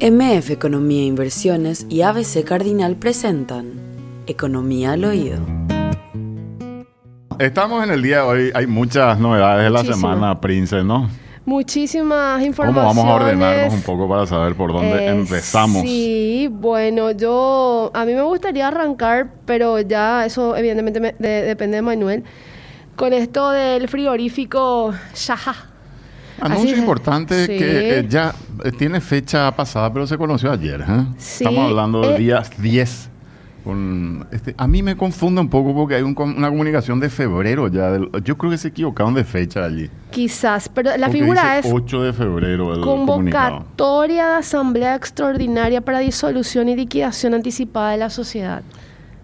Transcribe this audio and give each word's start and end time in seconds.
MF 0.00 0.50
Economía 0.50 1.02
e 1.02 1.06
Inversiones 1.06 1.86
y 1.90 2.02
ABC 2.02 2.42
Cardinal 2.44 2.96
presentan 2.96 3.72
Economía 4.26 4.92
al 4.92 5.04
Oído. 5.04 5.38
Estamos 7.38 7.84
en 7.84 7.90
el 7.90 8.02
día 8.02 8.16
de 8.18 8.22
hoy, 8.22 8.50
hay 8.54 8.66
muchas 8.66 9.18
novedades 9.18 9.64
de 9.64 9.70
la 9.70 9.84
semana, 9.84 10.40
Prince, 10.40 10.82
¿no? 10.84 11.08
Muchísimas 11.46 12.42
informaciones. 12.44 12.94
¿Cómo 12.94 13.02
vamos 13.04 13.04
a 13.06 13.24
ordenarnos 13.24 13.74
un 13.74 13.82
poco 13.82 14.08
para 14.08 14.26
saber 14.26 14.54
por 14.54 14.72
dónde 14.72 15.06
Eh, 15.06 15.08
empezamos? 15.08 15.82
Sí, 15.82 16.48
bueno, 16.50 17.10
yo 17.12 17.90
a 17.94 18.04
mí 18.04 18.12
me 18.14 18.22
gustaría 18.22 18.68
arrancar, 18.68 19.28
pero 19.46 19.80
ya 19.80 20.24
eso 20.26 20.54
evidentemente 20.56 21.00
me- 21.00 21.14
de- 21.18 21.42
depende 21.42 21.76
de 21.76 21.82
Manuel, 21.82 22.24
con 22.94 23.12
esto 23.14 23.50
del 23.50 23.88
frigorífico 23.88 24.92
Shaha. 25.14 25.69
Anuncio 26.40 26.76
importante 26.76 27.46
Sí. 27.46 27.58
que 27.58 27.98
eh, 28.00 28.06
ya 28.08 28.34
eh, 28.64 28.72
tiene 28.72 29.00
fecha 29.00 29.50
pasada, 29.54 29.92
pero 29.92 30.06
se 30.06 30.16
conoció 30.18 30.50
ayer. 30.52 30.80
¿eh? 30.80 31.04
Sí, 31.18 31.44
Estamos 31.44 31.70
hablando 31.70 32.00
del 32.00 32.12
eh. 32.14 32.18
día 32.18 32.42
10. 32.58 33.08
Con, 33.64 34.26
este, 34.32 34.54
a 34.56 34.66
mí 34.66 34.82
me 34.82 34.96
confunde 34.96 35.38
un 35.42 35.50
poco 35.50 35.74
porque 35.74 35.94
hay 35.96 36.02
un 36.02 36.16
una 36.18 36.48
comunicación 36.48 36.98
de 36.98 37.10
febrero 37.10 37.68
ya. 37.68 37.90
del- 37.90 38.08
yo 38.24 38.38
creo 38.38 38.50
que 38.50 38.56
se 38.56 38.68
equivocaron 38.68 39.12
de 39.12 39.22
fecha 39.22 39.62
allí. 39.64 39.90
Quizás, 40.10 40.70
pero 40.70 40.96
la 40.96 41.08
Porque 41.08 41.18
figura 41.20 41.56
dice 41.56 41.68
es 41.68 41.74
8 41.74 42.02
de 42.04 42.12
febrero 42.14 42.72
el 42.74 42.80
comunicado. 42.80 43.56
convocatoria 43.58 44.28
de 44.30 44.34
asamblea 44.36 44.94
extraordinaria 44.94 45.82
para 45.82 45.98
disolución 45.98 46.70
y 46.70 46.76
liquidación 46.76 47.34
anticipada 47.34 47.90
de 47.90 47.98
la 47.98 48.08
sociedad. 48.08 48.62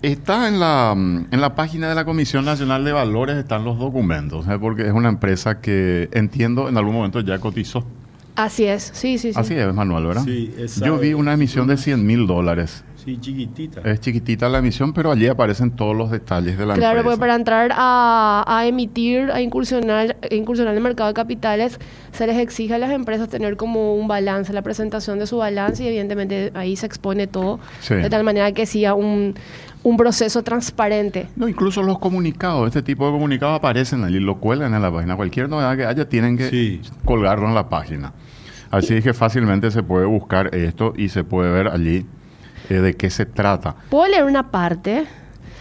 Está 0.07 0.47
en 0.47 0.61
la, 0.61 0.95
mm, 0.97 1.27
en 1.33 1.41
la 1.41 1.57
página 1.57 1.89
de 1.89 1.97
la 1.97 2.05
Comisión 2.05 2.45
Nacional 2.45 2.85
de 2.85 2.93
Valores, 2.93 3.37
están 3.39 3.65
los 3.65 3.77
documentos, 3.77 4.47
¿eh? 4.47 4.57
porque 4.57 4.87
es 4.87 4.93
una 4.93 5.09
empresa 5.09 5.61
que 5.61 6.09
entiendo 6.13 6.69
en 6.69 6.77
algún 6.79 6.95
momento 6.95 7.19
ya 7.23 7.41
cotizó. 7.41 7.85
Así 8.37 8.67
es, 8.67 8.89
sí, 8.95 9.19
sí, 9.19 9.33
sí. 9.33 9.39
Así 9.41 9.55
es, 9.55 9.75
Manuel, 9.75 10.07
¿verdad? 10.07 10.23
Sí, 10.25 10.55
esa 10.59 10.87
Yo 10.87 10.97
vi 10.99 11.13
una 11.15 11.33
emisión 11.33 11.67
de 11.67 11.77
100 11.77 12.07
mil 12.07 12.27
dólares. 12.29 12.85
Sí, 13.05 13.19
chiquitita. 13.21 13.81
Es 13.83 14.01
chiquitita 14.01 14.49
la 14.49 14.59
emisión, 14.59 14.93
pero 14.93 15.13
allí 15.13 15.27
aparecen 15.29 15.71
todos 15.71 15.97
los 15.97 16.11
detalles 16.11 16.59
de 16.59 16.67
la 16.67 16.75
Claro, 16.75 16.99
empresa. 16.99 17.05
porque 17.05 17.19
para 17.21 17.35
entrar 17.37 17.71
a, 17.75 18.45
a 18.47 18.67
emitir, 18.67 19.31
a 19.33 19.41
incursionar, 19.41 20.17
a 20.29 20.35
incursionar 20.35 20.73
en 20.75 20.79
el 20.79 20.83
mercado 20.83 21.09
de 21.09 21.15
capitales, 21.15 21.79
se 22.13 22.27
les 22.27 22.37
exige 22.39 22.75
a 22.75 22.79
las 22.79 22.91
empresas 22.91 23.29
tener 23.29 23.57
como 23.57 23.95
un 23.95 24.07
balance, 24.09 24.53
la 24.53 24.63
presentación 24.63 25.19
de 25.21 25.27
su 25.29 25.37
balance 25.39 25.83
y 25.85 25.87
evidentemente 25.87 26.51
ahí 26.55 26.75
se 26.77 26.87
expone 26.87 27.27
todo, 27.29 27.59
Sí. 27.81 27.95
de 27.95 28.11
tal 28.11 28.25
manera 28.25 28.51
que 28.53 28.67
siga 28.67 28.95
un, 28.95 29.35
un 29.89 29.97
proceso 29.97 30.43
transparente. 30.43 31.29
No, 31.37 31.49
incluso 31.49 31.81
los 31.83 31.99
comunicados, 32.01 32.67
este 32.67 32.83
tipo 32.83 33.07
de 33.07 33.13
comunicados 33.13 33.57
aparecen 33.59 34.03
allí, 34.03 34.19
lo 34.19 34.39
cuelgan 34.39 34.75
en 34.75 34.83
la 34.83 34.91
página. 34.91 35.15
Cualquier 35.15 35.49
novedad 35.49 35.77
que 35.77 35.87
haya 35.87 36.09
tienen 36.09 36.37
que 36.37 36.51
Sí. 36.51 36.81
colgarlo 37.05 37.47
en 37.47 37.55
la 37.55 37.69
página. 37.69 38.13
Así 38.73 39.01
que 39.01 39.15
fácilmente 39.15 39.71
se 39.71 39.85
puede 39.85 40.07
buscar 40.07 40.53
esto 40.55 40.93
y 40.97 41.09
se 41.09 41.23
puede 41.23 41.53
ver 41.53 41.69
allí 41.69 42.05
eh, 42.69 42.75
de 42.75 42.95
qué 42.95 43.11
se 43.11 43.27
trata. 43.27 43.77
¿Puedo 43.89 44.09
leer 44.09 44.25
una 44.25 44.51
parte? 44.51 45.05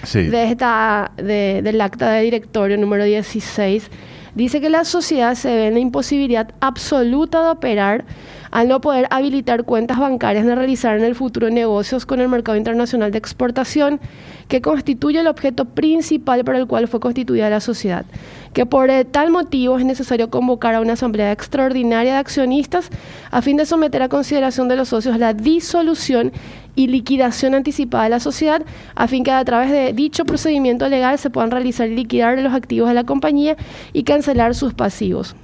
Sí. 0.03 0.23
de 0.23 0.51
esta, 0.51 1.11
de- 1.17 1.61
del 1.63 1.79
acta 1.81 2.09
de 2.11 2.21
directorio 2.21 2.77
número 2.77 3.03
16, 3.05 3.89
dice 4.35 4.61
que 4.61 4.69
la 4.69 4.85
sociedad 4.85 5.33
se 5.35 5.55
ve 5.55 5.67
en 5.67 5.73
la 5.73 5.79
imposibilidad 5.79 6.51
absoluta 6.59 7.43
de 7.43 7.49
operar 7.49 8.05
al 8.51 8.69
no 8.69 8.79
poder 8.79 9.07
habilitar 9.09 9.65
cuentas 9.65 9.99
bancarias 9.99 10.45
ni 10.45 10.55
realizar 10.55 10.97
en 10.97 11.03
el 11.03 11.13
futuro 11.13 11.49
negocios 11.49 12.05
con 12.05 12.21
el 12.21 12.29
mercado 12.29 12.57
internacional 12.57 13.11
de 13.11 13.17
exportación, 13.17 13.99
que 14.47 14.61
constituye 14.61 15.19
el 15.19 15.27
objeto 15.27 15.65
principal 15.65 16.45
para 16.45 16.59
el 16.59 16.65
cual 16.67 16.87
fue 16.87 17.01
constituida 17.01 17.49
la 17.49 17.59
sociedad. 17.59 18.05
Que 18.53 18.65
por 18.65 18.89
eh, 18.89 19.03
tal 19.03 19.31
motivo 19.31 19.77
es 19.77 19.83
necesario 19.83 20.29
convocar 20.29 20.75
a 20.75 20.79
una 20.79 20.93
asamblea 20.93 21.33
extraordinaria 21.33 22.13
de 22.13 22.19
accionistas 22.19 22.89
a 23.29 23.41
fin 23.41 23.57
de 23.57 23.65
someter 23.65 24.01
a 24.01 24.07
consideración 24.07 24.69
de 24.69 24.77
los 24.77 24.87
socios 24.87 25.17
la 25.17 25.33
disolución 25.33 26.31
y 26.75 26.87
liquidación 26.87 27.55
anticipada 27.55 28.05
de 28.05 28.09
la 28.11 28.19
sociedad, 28.19 28.63
a 28.95 29.07
fin 29.07 29.23
que 29.23 29.31
a 29.31 29.43
través 29.45 29.71
de 29.71 29.93
dicho 29.93 30.25
procedimiento 30.25 30.87
legal 30.89 31.17
se 31.17 31.29
puedan 31.29 31.51
realizar 31.51 31.89
y 31.89 31.95
liquidar 31.95 32.37
los 32.39 32.53
activos 32.53 32.89
de 32.89 32.95
la 32.95 33.03
compañía 33.03 33.55
y 33.93 34.03
cancelar 34.03 34.55
sus 34.55 34.73
pasivos. 34.73 35.35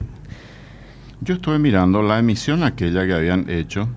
Yo 1.22 1.36
estuve 1.36 1.60
mirando 1.60 2.02
la 2.02 2.20
emisión 2.20 2.64
aquella 2.64 3.06
que 3.06 3.14
habían 3.14 3.50
hecho. 3.50 3.88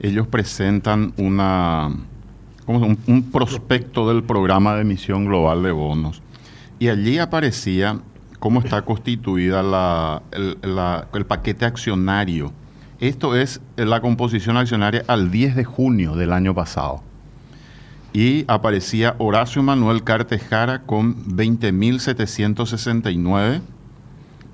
Ellos 0.00 0.26
presentan 0.26 1.12
una, 1.16 1.90
¿cómo 2.66 2.96
un, 3.06 3.22
prospecto 3.32 4.08
del 4.12 4.22
programa 4.22 4.74
de 4.74 4.82
emisión 4.82 5.24
global 5.24 5.62
de 5.62 5.72
bonos. 5.72 6.22
Y 6.78 6.88
allí 6.88 7.18
aparecía 7.18 7.98
cómo 8.38 8.60
está 8.60 8.82
constituida 8.82 9.62
la- 9.62 10.22
el 11.12 11.24
paquete 11.26 11.64
accionario. 11.64 12.52
Esto 13.00 13.36
es 13.36 13.60
la 13.76 14.00
composición 14.00 14.56
accionaria 14.56 15.04
al 15.06 15.30
10 15.30 15.54
de 15.54 15.62
junio 15.62 16.16
del 16.16 16.32
año 16.32 16.52
pasado. 16.52 17.00
Y 18.12 18.44
aparecía 18.48 19.14
Horacio 19.18 19.62
Manuel 19.62 20.02
Cartejara 20.02 20.82
con 20.82 21.14
20.769 21.36 23.60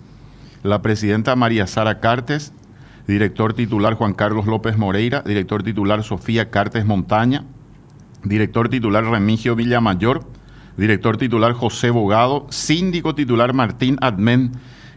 La 0.62 0.82
presidenta 0.82 1.37
María 1.37 1.66
Sara 1.66 2.00
Cartes, 2.00 2.53
director 3.06 3.54
titular 3.54 3.94
Juan 3.94 4.12
Carlos 4.12 4.47
López 4.47 4.76
Moreira, 4.76 5.22
director 5.22 5.62
titular 5.62 6.03
Sofía 6.03 6.50
Cartes 6.50 6.84
Montaña, 6.84 7.44
director 8.25 8.69
titular 8.69 9.04
Remigio 9.04 9.56
Villamayor, 9.56 10.22
director 10.76 11.16
titular 11.16 11.54
José 11.54 11.88
Bogado, 11.91 12.47
síndico 12.50 13.15
titular 13.15 13.54
Martín 13.54 13.97
Admen, 14.03 14.53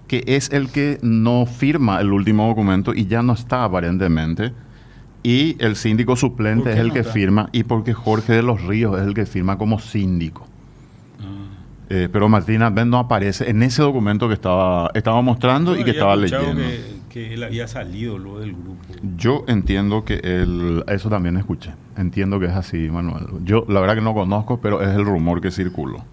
que 0.07 0.23
es 0.27 0.51
el 0.51 0.69
que 0.69 0.99
no 1.01 1.45
firma 1.45 2.01
el 2.01 2.11
último 2.11 2.47
documento 2.47 2.93
y 2.93 3.05
ya 3.05 3.23
no 3.23 3.33
está 3.33 3.63
aparentemente. 3.63 4.51
Y 5.23 5.55
el 5.63 5.77
síndico 5.77 6.17
suplente 6.17 6.63
¿Por 6.63 6.73
es 6.73 6.79
el 6.79 6.87
no 6.89 6.93
que 6.93 6.99
está? 6.99 7.13
firma 7.13 7.49
y 7.53 7.63
porque 7.63 7.93
Jorge 7.93 8.33
de 8.33 8.43
los 8.43 8.61
Ríos 8.63 8.99
es 8.99 9.07
el 9.07 9.13
que 9.13 9.25
firma 9.25 9.57
como 9.57 9.79
síndico. 9.79 10.45
Eh, 11.95 12.09
pero 12.11 12.27
Martín 12.27 12.63
Admen 12.63 12.89
no 12.89 12.97
aparece 12.97 13.47
en 13.51 13.61
ese 13.61 13.83
documento 13.83 14.27
que 14.27 14.33
estaba, 14.33 14.89
estaba 14.95 15.21
mostrando 15.21 15.77
y 15.77 15.83
que 15.83 15.91
estaba 15.91 16.15
leyendo. 16.15 16.55
Que, 16.55 16.81
que 17.07 17.33
él 17.35 17.43
había 17.43 17.67
salido 17.67 18.17
luego 18.17 18.39
del 18.39 18.53
grupo. 18.53 18.81
Yo 19.15 19.45
entiendo 19.47 20.03
que 20.03 20.15
el, 20.15 20.83
eso 20.87 21.11
también 21.11 21.37
escuché. 21.37 21.69
Entiendo 21.95 22.39
que 22.39 22.47
es 22.47 22.53
así, 22.53 22.89
Manuel. 22.89 23.27
Yo 23.43 23.65
la 23.69 23.79
verdad 23.79 23.93
que 23.93 24.01
no 24.01 24.15
conozco, 24.15 24.59
pero 24.59 24.81
es 24.81 24.89
el 24.89 25.05
rumor 25.05 25.39
que 25.39 25.51
circuló. 25.51 26.03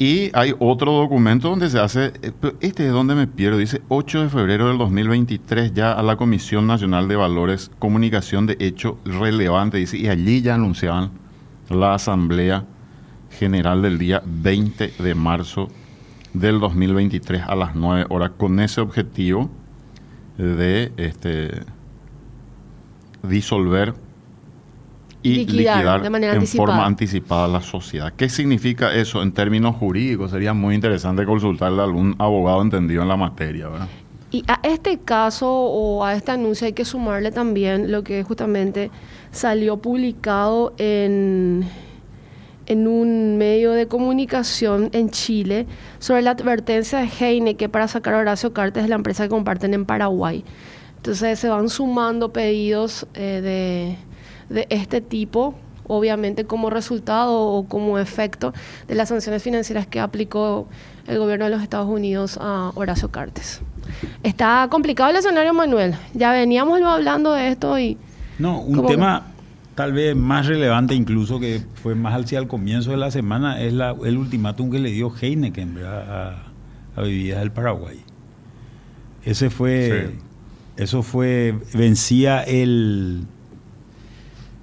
Y 0.00 0.32
hay 0.34 0.52
otro 0.58 0.90
documento 0.90 1.50
donde 1.50 1.70
se 1.70 1.78
hace, 1.78 2.06
eh, 2.20 2.32
este 2.60 2.86
es 2.86 2.92
donde 2.92 3.14
me 3.14 3.28
pierdo, 3.28 3.58
dice 3.58 3.82
8 3.86 4.22
de 4.24 4.28
febrero 4.30 4.66
del 4.66 4.78
2023 4.78 5.74
ya 5.74 5.92
a 5.92 6.02
la 6.02 6.16
Comisión 6.16 6.66
Nacional 6.66 7.06
de 7.06 7.14
Valores, 7.14 7.70
comunicación 7.78 8.46
de 8.46 8.56
hecho 8.58 8.98
relevante, 9.04 9.76
dice, 9.76 9.96
y 9.96 10.08
allí 10.08 10.42
ya 10.42 10.56
anunciaban 10.56 11.10
la 11.70 11.94
Asamblea 11.94 12.64
General 13.38 13.82
del 13.82 13.98
día 13.98 14.22
20 14.24 14.94
de 14.98 15.14
marzo 15.14 15.68
del 16.32 16.60
2023 16.60 17.42
a 17.46 17.54
las 17.54 17.74
9 17.74 18.06
horas 18.08 18.32
con 18.36 18.60
ese 18.60 18.80
objetivo 18.80 19.50
de 20.36 20.92
este 20.96 21.62
disolver 23.22 23.94
y 25.22 25.36
Liquidar 25.36 25.76
liquidar, 25.76 26.02
de 26.02 26.10
manera 26.10 26.32
en 26.32 26.38
anticipada. 26.40 26.66
forma 26.66 26.86
anticipada 26.86 27.48
la 27.48 27.62
sociedad. 27.62 28.12
¿Qué 28.14 28.28
significa 28.28 28.94
eso 28.94 29.22
en 29.22 29.32
términos 29.32 29.74
jurídicos? 29.76 30.30
Sería 30.30 30.52
muy 30.52 30.74
interesante 30.74 31.24
consultarle 31.24 31.80
a 31.80 31.84
algún 31.84 32.14
abogado 32.18 32.60
entendido 32.60 33.00
en 33.00 33.08
la 33.08 33.16
materia, 33.16 33.68
¿verdad? 33.68 33.88
Y 34.30 34.42
a 34.48 34.60
este 34.62 34.98
caso 34.98 35.48
o 35.48 36.04
a 36.04 36.14
este 36.14 36.32
anuncio 36.32 36.66
hay 36.66 36.74
que 36.74 36.84
sumarle 36.84 37.30
también 37.30 37.90
lo 37.90 38.02
que 38.02 38.22
justamente 38.22 38.90
salió 39.30 39.78
publicado 39.78 40.74
en, 40.76 41.64
en 42.66 42.86
un 42.86 43.36
medio 43.36 43.72
de 43.72 43.86
comunicación 43.86 44.90
en 44.92 45.10
Chile 45.10 45.66
sobre 45.98 46.22
la 46.22 46.30
advertencia 46.32 47.00
de 47.00 47.08
Heineken 47.08 47.70
para 47.70 47.88
sacar 47.88 48.14
a 48.14 48.18
Horacio 48.18 48.52
Cartes 48.52 48.82
de 48.82 48.88
la 48.88 48.94
empresa 48.96 49.24
que 49.24 49.30
comparten 49.30 49.74
en 49.74 49.84
Paraguay. 49.84 50.44
Entonces 50.96 51.38
se 51.38 51.48
van 51.48 51.68
sumando 51.68 52.32
pedidos 52.32 53.06
eh, 53.14 53.96
de, 54.48 54.54
de 54.54 54.66
este 54.70 55.00
tipo, 55.00 55.54
obviamente 55.86 56.44
como 56.46 56.70
resultado 56.70 57.40
o 57.40 57.66
como 57.66 57.98
efecto 57.98 58.54
de 58.88 58.94
las 58.94 59.10
sanciones 59.10 59.42
financieras 59.42 59.86
que 59.86 60.00
aplicó 60.00 60.66
el 61.06 61.18
gobierno 61.18 61.44
de 61.44 61.50
los 61.50 61.62
Estados 61.62 61.88
Unidos 61.88 62.38
a 62.40 62.72
Horacio 62.74 63.10
Cartes. 63.10 63.60
Está 64.22 64.66
complicado 64.70 65.10
el 65.10 65.16
escenario, 65.16 65.52
Manuel. 65.52 65.94
Ya 66.14 66.32
veníamos 66.32 66.80
hablando 66.82 67.34
de 67.34 67.48
esto 67.48 67.78
y... 67.78 67.98
No, 68.38 68.60
un 68.62 68.76
¿Cómo 68.76 68.88
tema 68.88 69.33
tal 69.74 69.92
vez 69.92 70.14
más 70.16 70.46
relevante 70.46 70.94
incluso 70.94 71.40
que 71.40 71.62
fue 71.82 71.94
más 71.94 72.14
hacia 72.20 72.38
el 72.38 72.46
comienzo 72.46 72.90
de 72.92 72.96
la 72.96 73.10
semana 73.10 73.60
es 73.60 73.72
la, 73.72 73.94
el 74.04 74.16
ultimátum 74.16 74.70
que 74.70 74.78
le 74.78 74.90
dio 74.90 75.12
Heineken 75.20 75.74
¿verdad? 75.74 76.28
a, 76.30 76.42
a 76.96 77.02
Bebidas 77.02 77.40
del 77.40 77.50
Paraguay. 77.50 78.00
Ese 79.24 79.50
fue, 79.50 80.10
Sí. 80.12 80.18
eso 80.76 81.02
fue, 81.02 81.54
vencía 81.72 82.42
el, 82.42 83.24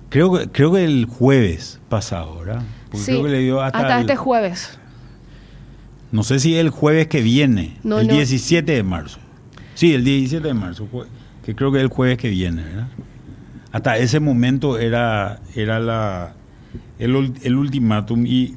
creo 0.09 0.31
que, 0.37 0.47
creo 0.49 0.71
que 0.73 0.85
el 0.85 1.05
jueves 1.05 1.79
pasado, 1.89 2.39
¿verdad? 2.39 2.61
Porque 2.91 3.05
Sí, 3.05 3.11
creo 3.11 3.23
que 3.23 3.29
le 3.31 3.39
dio 3.39 3.61
hasta, 3.61 3.79
hasta 3.79 3.95
el- 3.95 4.01
este 4.01 4.15
jueves. 4.17 4.77
no 6.11 6.23
sé 6.23 6.39
si 6.39 6.55
el 6.57 6.69
jueves 6.69 7.07
que 7.07 7.21
viene, 7.21 7.77
No, 7.83 7.99
el 7.99 8.07
no. 8.07 8.13
17 8.13 8.71
de 8.71 8.83
marzo. 8.83 9.19
Sí, 9.73 9.93
el 9.93 10.03
17 10.03 10.47
de 10.47 10.53
marzo, 10.53 10.87
que 11.43 11.55
creo 11.55 11.71
que 11.71 11.79
es 11.79 11.83
el 11.83 11.89
jueves 11.89 12.17
que 12.17 12.29
viene, 12.29 12.63
¿verdad? 12.63 12.87
Hasta 13.71 13.97
ese 13.97 14.19
momento 14.19 14.77
era, 14.77 15.39
era 15.55 15.79
la, 15.79 16.33
el, 16.99 17.33
el 17.43 17.55
ultimátum 17.55 18.25
y 18.25 18.55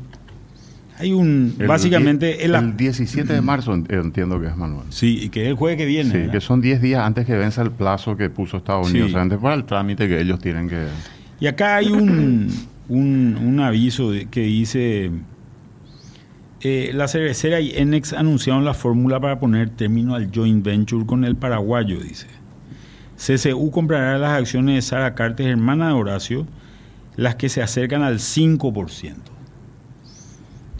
hay 0.99 1.13
un, 1.13 1.55
El 1.59 1.67
básicamente, 1.67 2.45
el, 2.45 2.55
el 2.55 2.77
17 2.77 3.33
de 3.33 3.41
marzo 3.41 3.75
en- 3.75 3.87
entiendo 3.91 4.41
que 4.41 4.47
es 4.47 4.57
Manuel. 4.57 4.87
sí, 4.91 5.19
y 5.25 5.29
que 5.29 5.43
es 5.43 5.49
el 5.49 5.55
jueves 5.55 5.77
que 5.79 5.87
viene. 5.87 6.11
Sí, 6.11 6.17
¿verdad? 6.19 6.33
que 6.33 6.41
son 6.41 6.61
10 6.61 6.81
días 6.83 7.03
antes 7.05 7.27
que 7.27 7.37
venza 7.37 7.63
el 7.63 7.71
plazo 7.73 8.17
que 8.17 8.31
puso 8.31 8.57
Estados 8.59 8.89
Unidos, 8.91 9.09
Sí. 9.09 9.13
o 9.13 9.17
sea, 9.17 9.23
antes 9.23 9.39
para 9.39 9.55
el 9.55 9.65
trámite 9.65 10.07
que 10.09 10.21
ellos 10.21 10.39
tienen 10.41 10.69
que... 10.69 10.87
Y 11.41 11.47
acá 11.49 11.77
hay 11.77 11.89
un, 11.89 12.49
un, 12.89 13.37
un 13.43 13.61
aviso 13.61 14.13
de- 14.13 14.27
que 14.27 14.43
dice, 14.43 15.11
eh, 16.61 16.93
la 16.95 17.09
cervecera 17.09 17.61
y 17.61 17.73
Enex 17.77 18.13
anunciaron 18.13 18.65
la 18.65 18.73
fórmula 18.75 19.21
para 19.21 19.39
poner 19.39 19.71
término 19.71 20.15
al 20.15 20.31
joint 20.35 20.65
venture 20.65 21.05
con 21.05 21.25
el 21.25 21.37
paraguayo, 21.37 21.99
dice. 22.01 22.27
CCU 23.17 23.71
comprará 23.71 24.19
las 24.19 24.39
acciones 24.39 24.75
de 24.75 24.83
Sara 24.83 25.15
Cartes, 25.15 25.47
hermana 25.47 25.89
de 25.89 25.95
Horacio, 25.95 26.47
las 27.17 27.37
que 27.37 27.49
se 27.49 27.63
acercan 27.63 28.03
al 28.03 28.19
5%. 28.19 29.15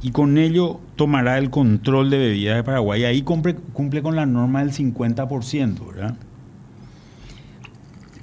Y 0.03 0.11
con 0.11 0.37
ello 0.37 0.81
tomará 0.97 1.39
el 1.39 1.51
control 1.51 2.11
de 2.11 2.19
bebidas 2.19 2.57
de 2.57 2.63
Paraguay. 2.63 3.05
Ahí 3.05 3.23
cumple, 3.23 3.55
cumple 3.55 4.03
con 4.03 4.17
la 4.17 4.27
norma 4.27 4.61
del 4.61 4.73
50%, 4.73 5.87
¿verdad? 5.87 6.17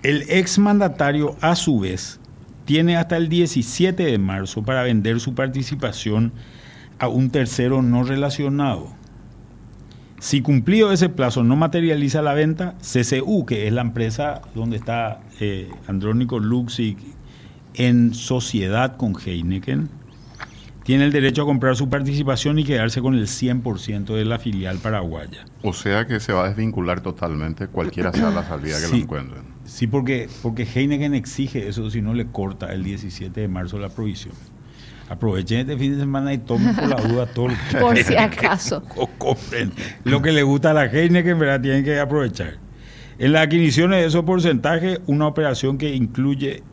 El 0.04 0.24
exmandatario, 0.30 1.36
a 1.42 1.56
su 1.56 1.80
vez, 1.80 2.20
tiene 2.66 2.98
hasta 2.98 3.18
el 3.18 3.30
17 3.30 4.04
de 4.04 4.18
marzo 4.18 4.64
para 4.64 4.84
vender 4.84 5.20
su 5.20 5.34
participación 5.34 6.32
a 7.00 7.08
un 7.08 7.30
tercero 7.32 7.82
no 7.82 8.04
relacionado. 8.04 9.01
Si 10.22 10.42
cumplido 10.42 10.92
ese 10.92 11.10
plazo 11.10 11.44
no 11.44 11.56
materializa 11.56 12.22
la 12.22 12.36
venta, 12.36 12.76
CCU, 12.82 13.44
que 13.48 13.66
es 13.66 13.74
la 13.74 13.82
empresa 13.82 14.42
donde 14.54 14.78
está 14.78 15.20
eh, 15.40 15.68
Andrónico 15.88 16.38
Luxic 16.38 17.00
en 17.74 18.14
sociedad 18.14 18.98
con 18.98 19.16
Heineken, 19.20 19.90
tiene 20.84 21.06
el 21.06 21.12
derecho 21.12 21.42
a 21.42 21.46
comprar 21.46 21.76
su 21.76 21.90
participación 21.90 22.60
y 22.60 22.64
quedarse 22.66 23.02
con 23.02 23.16
el 23.16 23.26
100% 23.26 24.14
de 24.14 24.24
la 24.26 24.38
filial 24.38 24.78
paraguaya. 24.78 25.44
O 25.64 25.74
sea 25.74 26.06
que 26.06 26.20
se 26.20 26.34
va 26.34 26.46
a 26.46 26.48
desvincular 26.50 27.02
totalmente 27.02 27.66
cualquiera 27.68 28.14
sea 28.14 28.30
la 28.30 28.48
salida 28.48 28.76
que 28.80 28.86
Sí. 28.86 28.92
lo 28.92 28.98
encuentren. 28.98 29.42
Sí, 29.66 29.88
porque, 29.88 30.30
porque 30.44 30.68
Heineken 30.72 31.16
exige 31.16 31.68
eso, 31.68 31.90
si 31.90 32.00
no 32.04 32.14
le 32.14 32.28
corta 32.28 32.72
el 32.74 32.84
17 32.84 33.42
de 33.42 33.48
marzo 33.48 33.80
la 33.80 33.90
provisión. 33.90 34.36
Aprovechen 35.12 35.60
este 35.60 35.78
fin 35.78 35.94
de 35.96 36.00
semana 36.00 36.34
y 36.34 36.38
tomen 36.38 36.74
por 36.74 36.88
la 36.88 36.96
duda 36.96 37.26
todo 37.26 37.50
lo 37.50 37.54
que 37.70 37.78
Por 37.80 37.98
si 37.98 38.16
acaso. 38.16 38.82
o 38.96 39.08
compren. 39.18 39.72
Lo 40.06 40.22
que 40.22 40.32
le 40.32 40.42
gusta 40.44 40.72
a 40.72 40.74
la 40.74 40.86
Heineken, 40.86 41.38
¿verdad? 41.38 41.60
Tienen 41.60 41.84
que 41.84 42.00
aprovechar. 42.00 42.54
En 43.20 43.34
las 43.34 43.44
adquisiciones 43.48 44.00
de 44.00 44.08
esos 44.08 44.24
porcentajes, 44.24 45.02
una 45.08 45.28
operación 45.28 45.78
que 45.78 45.94
incluye 45.94 46.64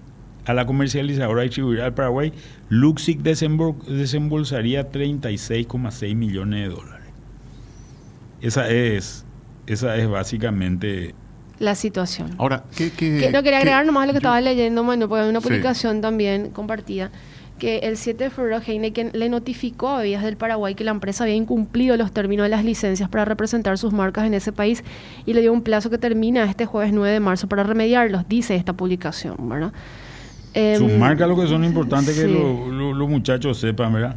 a 0.46 0.54
la 0.54 0.66
comercializadora 0.66 1.42
y 1.42 1.48
distribuidora 1.48 1.86
al 1.86 1.94
Paraguay, 1.94 2.32
Luxic 2.68 3.20
desembol- 3.22 3.82
desembolsaría 3.84 4.90
36,6 4.92 6.14
millones 6.14 6.68
de 6.68 6.74
dólares. 6.74 7.06
Esa 8.40 8.68
es, 8.70 9.24
esa 9.66 9.96
es 9.96 10.08
básicamente... 10.08 11.14
La 11.58 11.74
situación. 11.74 12.30
Ahora, 12.38 12.62
¿qué...? 12.76 12.90
qué 12.92 13.18
Que- 13.18 13.30
no 13.32 13.42
quería 13.42 13.58
qué- 13.58 13.64
agregar 13.70 13.84
nomás 13.84 14.06
lo 14.06 14.12
que 14.12 14.16
yo- 14.16 14.18
estaba 14.20 14.40
leyendo, 14.40 14.84
Manu, 14.84 15.08
porque 15.08 15.24
hay 15.24 15.28
una 15.30 15.40
Sí. 15.40 15.48
publicación 15.48 16.00
también 16.00 16.50
compartida 16.50 17.10
que 17.58 17.78
el 17.80 17.96
7 17.96 18.24
de 18.24 18.30
febrero 18.30 18.60
Heineken 18.66 19.10
le 19.12 19.28
notificó 19.28 19.88
a 19.88 19.98
Bebidas 19.98 20.22
del 20.22 20.36
Paraguay 20.36 20.74
que 20.74 20.84
la 20.84 20.92
empresa 20.92 21.24
había 21.24 21.34
incumplido 21.36 21.96
los 21.96 22.12
términos 22.12 22.44
de 22.44 22.48
las 22.50 22.64
licencias 22.64 23.08
para 23.08 23.24
representar 23.24 23.76
sus 23.78 23.92
marcas 23.92 24.24
en 24.26 24.34
ese 24.34 24.52
país 24.52 24.82
y 25.26 25.34
le 25.34 25.40
dio 25.40 25.52
un 25.52 25.62
plazo 25.62 25.90
que 25.90 25.98
termina 25.98 26.44
este 26.44 26.64
jueves 26.66 26.92
9 26.92 27.12
de 27.12 27.20
marzo 27.20 27.48
para 27.48 27.64
remediarlos, 27.64 28.28
dice 28.28 28.54
esta 28.56 28.72
publicación, 28.72 29.36
¿verdad? 29.48 29.72
Sus 30.54 30.90
Em, 30.90 30.98
marcas 30.98 31.28
lo 31.28 31.36
que 31.36 31.46
son 31.46 31.64
importantes 31.64 32.14
que 32.16 32.26
sí. 32.26 32.32
lo- 32.32 32.72
lo- 32.72 32.92
los 32.94 33.08
muchachos 33.08 33.58
sepan, 33.58 33.92
¿verdad? 33.92 34.16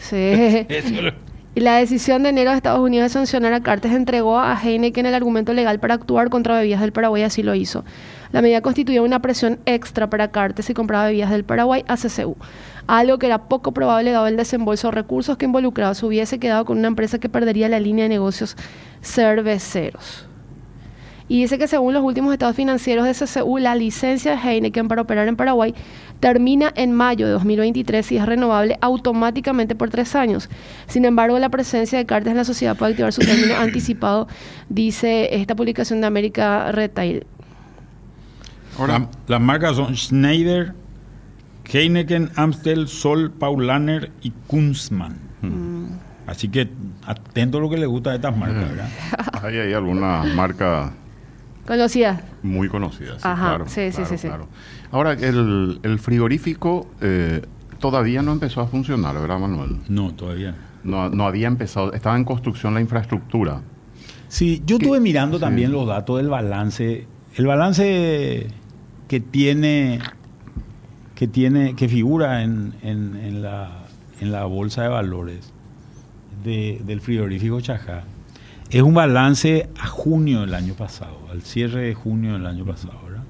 Sí. 0.00 0.14
Eso 0.68 0.88
es 0.94 1.02
lo- 1.02 1.12
Y 1.54 1.60
la 1.60 1.76
decisión 1.76 2.22
de 2.22 2.28
enero 2.28 2.50
de 2.50 2.56
Estados 2.58 2.80
Unidos 2.80 3.06
de 3.06 3.08
sancionar 3.14 3.52
a 3.54 3.60
Cartes 3.62 3.90
entregó 3.92 4.38
a 4.38 4.54
Heineken 4.62 5.06
el 5.06 5.14
argumento 5.14 5.52
legal 5.54 5.80
para 5.80 5.94
actuar 5.94 6.28
contra 6.30 6.58
bebidas 6.58 6.80
del 6.82 6.92
Paraguay, 6.92 7.22
así 7.22 7.42
lo 7.42 7.54
hizo. 7.54 7.82
La 8.36 8.42
medida 8.42 8.60
constituía 8.60 9.00
una 9.00 9.22
presión 9.22 9.60
extra 9.64 10.10
para 10.10 10.30
Cartes 10.30 10.66
si 10.66 10.74
compraba 10.74 11.06
bebidas 11.06 11.30
del 11.30 11.42
Paraguay 11.42 11.86
a 11.88 11.96
CCU, 11.96 12.36
algo 12.86 13.18
que 13.18 13.24
era 13.24 13.48
poco 13.48 13.72
probable 13.72 14.10
dado 14.10 14.26
el 14.26 14.36
desembolso 14.36 14.88
de 14.88 14.94
recursos 14.94 15.38
que 15.38 15.46
involucrados 15.46 16.02
hubiese 16.02 16.38
quedado 16.38 16.66
con 16.66 16.76
una 16.76 16.88
empresa 16.88 17.18
que 17.18 17.30
perdería 17.30 17.70
la 17.70 17.80
línea 17.80 18.02
de 18.02 18.10
negocios 18.10 18.54
cerveceros. 19.00 20.26
Y 21.28 21.40
dice 21.40 21.56
que 21.56 21.66
según 21.66 21.94
los 21.94 22.04
últimos 22.04 22.30
estados 22.30 22.54
financieros 22.54 23.06
de 23.06 23.14
CCU, 23.14 23.56
la 23.56 23.74
licencia 23.74 24.32
de 24.32 24.36
Heineken 24.36 24.86
para 24.86 25.00
operar 25.00 25.28
en 25.28 25.36
Paraguay 25.36 25.74
termina 26.20 26.70
en 26.76 26.92
mayo 26.92 27.24
de 27.24 27.32
2023 27.32 28.12
y 28.12 28.18
es 28.18 28.26
renovable 28.26 28.76
automáticamente 28.82 29.74
por 29.74 29.88
tres 29.88 30.14
años. 30.14 30.50
Sin 30.88 31.06
embargo, 31.06 31.38
la 31.38 31.48
presencia 31.48 31.96
de 31.96 32.04
cartas 32.04 32.32
en 32.32 32.36
la 32.36 32.44
sociedad 32.44 32.76
puede 32.76 32.92
activar 32.92 33.14
su 33.14 33.22
término 33.22 33.56
anticipado, 33.58 34.28
dice 34.68 35.34
esta 35.36 35.54
publicación 35.54 36.02
de 36.02 36.06
América 36.06 36.70
Retail. 36.70 37.24
Ahora, 38.78 38.98
La- 38.98 39.08
las 39.28 39.40
marcas 39.40 39.76
son 39.76 39.94
Schneider, 39.96 40.72
Heineken, 41.70 42.30
Amstel, 42.36 42.88
Sol, 42.88 43.30
Paulaner 43.32 44.10
y 44.22 44.30
Kunzmann. 44.46 45.16
Así 46.26 46.48
que 46.48 46.68
atento 47.06 47.58
a 47.58 47.60
lo 47.60 47.70
que 47.70 47.76
le 47.76 47.86
gusta 47.86 48.10
de 48.10 48.16
estas 48.16 48.36
marcas, 48.36 48.68
¿verdad? 48.68 48.88
hay 49.44 49.58
ahí 49.58 49.72
alguna 49.72 50.24
marca 50.34 50.92
Conocida. 51.66 52.20
muy 52.42 52.68
conocida. 52.68 53.12
Sí, 53.14 53.20
Ajá, 53.22 53.48
claro, 53.48 53.64
sí, 53.68 53.74
sí, 53.90 53.90
claro, 53.92 54.08
sí, 54.08 54.18
sí. 54.18 54.26
claro. 54.28 54.48
Ahora, 54.90 55.12
el, 55.12 55.78
el 55.84 55.98
frigorífico 56.00 56.88
eh, 57.00 57.42
todavía 57.78 58.22
no 58.22 58.32
empezó 58.32 58.60
a 58.60 58.66
funcionar, 58.66 59.14
¿verdad, 59.20 59.38
Manuel? 59.38 59.76
No, 59.88 60.12
todavía. 60.14 60.54
no. 60.82 61.08
No, 61.08 61.10
no 61.10 61.26
había 61.26 61.46
empezado, 61.48 61.92
estaba 61.92 62.16
en 62.16 62.24
construcción 62.24 62.74
la 62.74 62.80
infraestructura. 62.80 63.60
Sí, 64.28 64.62
yo 64.66 64.78
¿Qué? 64.78 64.84
estuve 64.84 65.00
mirando 65.00 65.38
Sí. 65.38 65.40
también 65.42 65.70
los 65.72 65.86
datos 65.86 66.16
del 66.18 66.28
balance. 66.28 67.06
El 67.36 67.46
balance 67.46 68.48
que 69.08 69.20
tiene, 69.20 70.00
que 71.14 71.28
tiene, 71.28 71.74
que 71.74 71.88
figura 71.88 72.42
en, 72.42 72.72
en- 72.82 73.16
en 73.16 73.42
la, 73.42 73.70
en 74.20 74.32
la 74.32 74.44
bolsa 74.44 74.82
de 74.82 74.88
valores 74.88 75.52
de- 76.44 76.80
del 76.86 77.00
frigorífico 77.00 77.60
Chajá, 77.60 78.04
es 78.70 78.82
un 78.82 78.94
balance 78.94 79.68
a 79.78 79.86
junio 79.86 80.40
del 80.40 80.54
año 80.54 80.74
pasado, 80.74 81.16
al 81.30 81.42
cierre 81.42 81.82
de 81.82 81.94
junio 81.94 82.32
del 82.32 82.46
año 82.46 82.64
pasado, 82.64 82.98
¿verdad? 83.06 83.22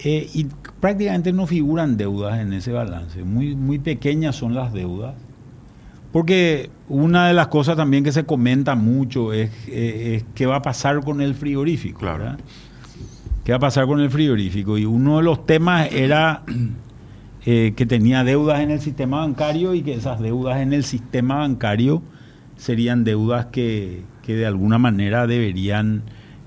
Eh, 0.00 0.28
y 0.34 0.46
prácticamente 0.80 1.32
no 1.32 1.46
figuran 1.46 1.96
deudas 1.96 2.38
en 2.40 2.52
ese 2.52 2.72
balance. 2.72 3.24
Muy, 3.24 3.54
muy 3.54 3.78
pequeñas 3.78 4.36
son 4.36 4.54
las 4.54 4.72
deudas. 4.72 5.14
Porque 6.12 6.70
una 6.88 7.26
de 7.26 7.34
las 7.34 7.48
cosas 7.48 7.76
también 7.76 8.04
que 8.04 8.12
se 8.12 8.24
comenta 8.24 8.74
mucho 8.76 9.32
es, 9.32 9.50
eh, 9.66 10.16
es 10.16 10.24
qué 10.34 10.46
va 10.46 10.56
a 10.56 10.62
pasar 10.62 11.00
con 11.02 11.20
el 11.20 11.34
frigorífico. 11.34 12.00
Claro. 12.00 12.18
¿verdad? 12.24 12.38
¿Qué 13.44 13.52
va 13.52 13.56
a 13.56 13.60
pasar 13.60 13.86
con 13.86 14.00
el 14.00 14.10
frigorífico? 14.10 14.78
Y 14.78 14.84
uno 14.86 15.18
de 15.18 15.22
los 15.22 15.44
temas 15.46 15.92
era 15.92 16.42
eh, 17.46 17.74
que 17.76 17.84
tenía 17.86 18.24
deudas 18.24 18.60
en 18.60 18.70
el 18.70 18.80
sistema 18.80 19.18
bancario 19.18 19.74
y 19.74 19.82
que 19.82 19.94
esas 19.94 20.20
deudas 20.20 20.60
en 20.60 20.72
el 20.72 20.82
sistema 20.84 21.36
bancario 21.38 22.02
serían 22.56 23.04
deudas 23.04 23.46
que, 23.46 24.02
que 24.22 24.34
de 24.34 24.46
alguna 24.46 24.78
manera 24.78 25.26
deberían 25.26 26.02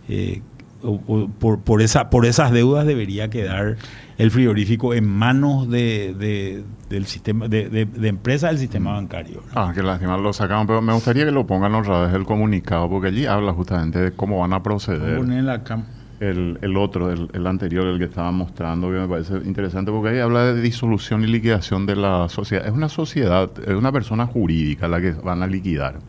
eh, 0.10 0.42
o- 0.82 1.00
o 1.08 1.28
por, 1.28 1.60
por, 1.60 1.82
esa, 1.82 2.10
por 2.10 2.26
esas 2.26 2.52
deudas 2.52 2.86
debería 2.88 3.30
quedar 3.30 3.78
el 4.18 4.32
frigorífico 4.32 4.94
en 4.96 5.08
manos 5.08 5.70
de, 5.70 6.16
de- 6.18 6.64
del 6.90 7.06
sistema 7.06 7.48
de, 7.48 7.70
de, 7.70 7.86
de 7.86 8.08
empresas 8.08 8.52
del 8.52 8.60
sistema 8.60 8.94
bancario. 8.94 9.44
¿no? 9.54 9.62
Ah, 9.62 9.72
qué 9.76 9.84
lástima, 9.84 10.18
lo 10.18 10.34
sacaron, 10.34 10.66
pero 10.66 10.82
me 10.82 10.94
gustaría 10.94 11.26
que 11.26 11.32
lo 11.32 11.46
pongan 11.46 11.76
otra 11.76 12.02
vez 12.08 12.14
el 12.16 12.24
comunicado, 12.26 12.90
porque 12.90 13.10
allí 13.10 13.26
habla 13.28 13.54
justamente 13.54 14.00
de 14.00 14.12
cómo 14.14 14.40
van 14.40 14.54
a 14.54 14.64
proceder. 14.64 15.18
poner 15.18 15.40
en 15.40 15.46
la 15.46 15.64
cam- 15.64 15.84
El, 16.20 16.58
el 16.62 16.78
otro, 16.78 17.12
el, 17.12 17.48
anterior, 17.48 17.86
el 17.86 18.00
que 18.00 18.06
estaba 18.06 18.32
mostrando, 18.32 18.88
que 18.88 18.98
me 18.98 19.08
parece 19.08 19.36
interesante, 19.46 19.92
porque 19.92 20.10
ahí 20.10 20.20
habla 20.20 20.54
de 20.54 20.62
disolución 20.62 21.24
y 21.24 21.28
liquidación 21.28 21.86
de 21.86 21.96
la 21.96 22.28
sociedad. 22.28 22.66
Es 22.66 22.74
una 22.74 22.90
sociedad, 22.90 23.52
es 23.68 23.76
una 23.76 23.92
persona 23.92 24.26
jurídica 24.26 24.88
la 24.88 25.00
que 25.00 25.12
van 25.12 25.44
a 25.44 25.48
liquidar. 25.48 26.00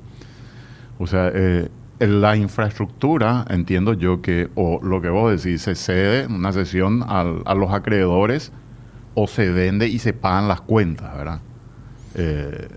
O 0.98 1.06
sea, 1.06 1.30
eh, 1.34 1.68
en 2.00 2.20
la 2.22 2.36
infraestructura, 2.36 3.44
entiendo 3.50 3.92
yo 3.92 4.22
que, 4.22 4.48
o 4.54 4.80
lo 4.82 5.02
que 5.02 5.10
vos 5.10 5.42
decís, 5.42 5.62
se 5.62 5.74
cede 5.74 6.26
una 6.26 6.52
sesión 6.52 7.04
a 7.06 7.54
los 7.54 7.70
acreedores 7.72 8.50
o 9.20 9.26
se 9.26 9.50
vende 9.50 9.88
y 9.88 9.98
se 9.98 10.12
pagan 10.12 10.46
las 10.46 10.60
cuentas, 10.60 11.16
¿verdad? 11.16 11.40
Eh, 12.14 12.68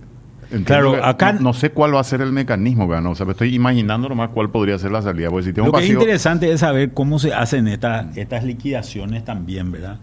entiendo 0.52 0.66
Claro, 0.92 1.06
acá- 1.06 1.34
no, 1.34 1.40
no 1.42 1.54
sé 1.54 1.72
cuál 1.72 1.96
va 1.96 2.00
a 2.02 2.04
ser 2.04 2.22
el 2.22 2.32
mecanismo, 2.32 2.88
¿verdad? 2.88 3.12
O 3.12 3.16
sea, 3.16 3.26
me 3.26 3.32
estoy 3.34 3.54
imaginando 3.56 4.10
nomás 4.10 4.30
cuál 4.30 4.50
podría 4.50 4.78
ser 4.78 4.92
la 4.92 5.02
salida. 5.02 5.30
Porque 5.30 5.46
si 5.48 5.54
tengo 5.54 5.68
Lo 5.68 5.74
un 5.74 5.80
que 5.80 5.86
es 5.86 5.92
interesante 5.92 6.52
es 6.52 6.60
saber 6.60 6.92
cómo 6.94 7.20
se 7.20 7.34
hacen 7.34 7.68
estas 7.68 8.16
estas 8.18 8.44
liquidaciones 8.44 9.24
también, 9.26 9.72
¿verdad? 9.72 9.98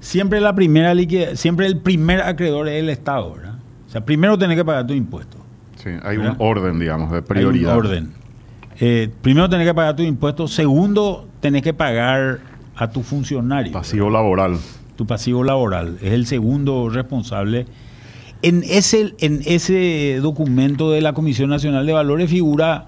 Siempre 0.00 0.40
la 0.40 0.54
primera 0.54 0.94
liquida- 0.94 1.34
siempre 1.36 1.66
el 1.66 1.78
primer 1.78 2.22
acreedor 2.22 2.68
es 2.68 2.80
el 2.82 2.88
Estado, 2.88 3.34
¿verdad? 3.34 3.54
O 3.88 3.90
sea, 3.90 4.04
primero 4.04 4.38
tenés 4.38 4.56
que 4.56 4.64
pagar 4.64 4.86
tu 4.86 4.92
impuesto. 4.94 5.36
Sí, 5.76 5.90
hay 6.02 6.16
¿verdad? 6.16 6.36
un 6.38 6.46
orden, 6.46 6.78
digamos, 6.78 7.10
de 7.10 7.16
Hay 7.16 7.20
un 7.22 7.26
prioridad. 7.26 7.76
orden. 7.76 8.10
Eh, 8.80 9.10
primero 9.22 9.48
tenés 9.48 9.66
que 9.66 9.74
pagar 9.74 9.96
tu 9.96 10.02
impuesto. 10.02 10.46
Segundo, 10.46 11.26
tenés 11.40 11.62
que 11.62 11.74
pagar 11.74 12.38
a 12.76 12.88
tu 12.90 13.02
funcionario. 13.02 13.72
Pasivo 13.72 14.08
laboral. 14.10 14.56
tu 14.94 15.06
pasivo 15.06 15.42
laboral. 15.44 15.96
Es 16.02 16.12
el 16.12 16.26
segundo 16.26 16.88
responsable. 16.90 17.66
En 18.42 18.62
ese, 18.64 19.14
en 19.18 19.42
ese 19.46 20.18
documento 20.22 20.90
de 20.92 21.00
la 21.00 21.12
Comisión 21.12 21.50
Nacional 21.50 21.84
de 21.86 21.92
Valores 21.92 22.30
figura, 22.30 22.86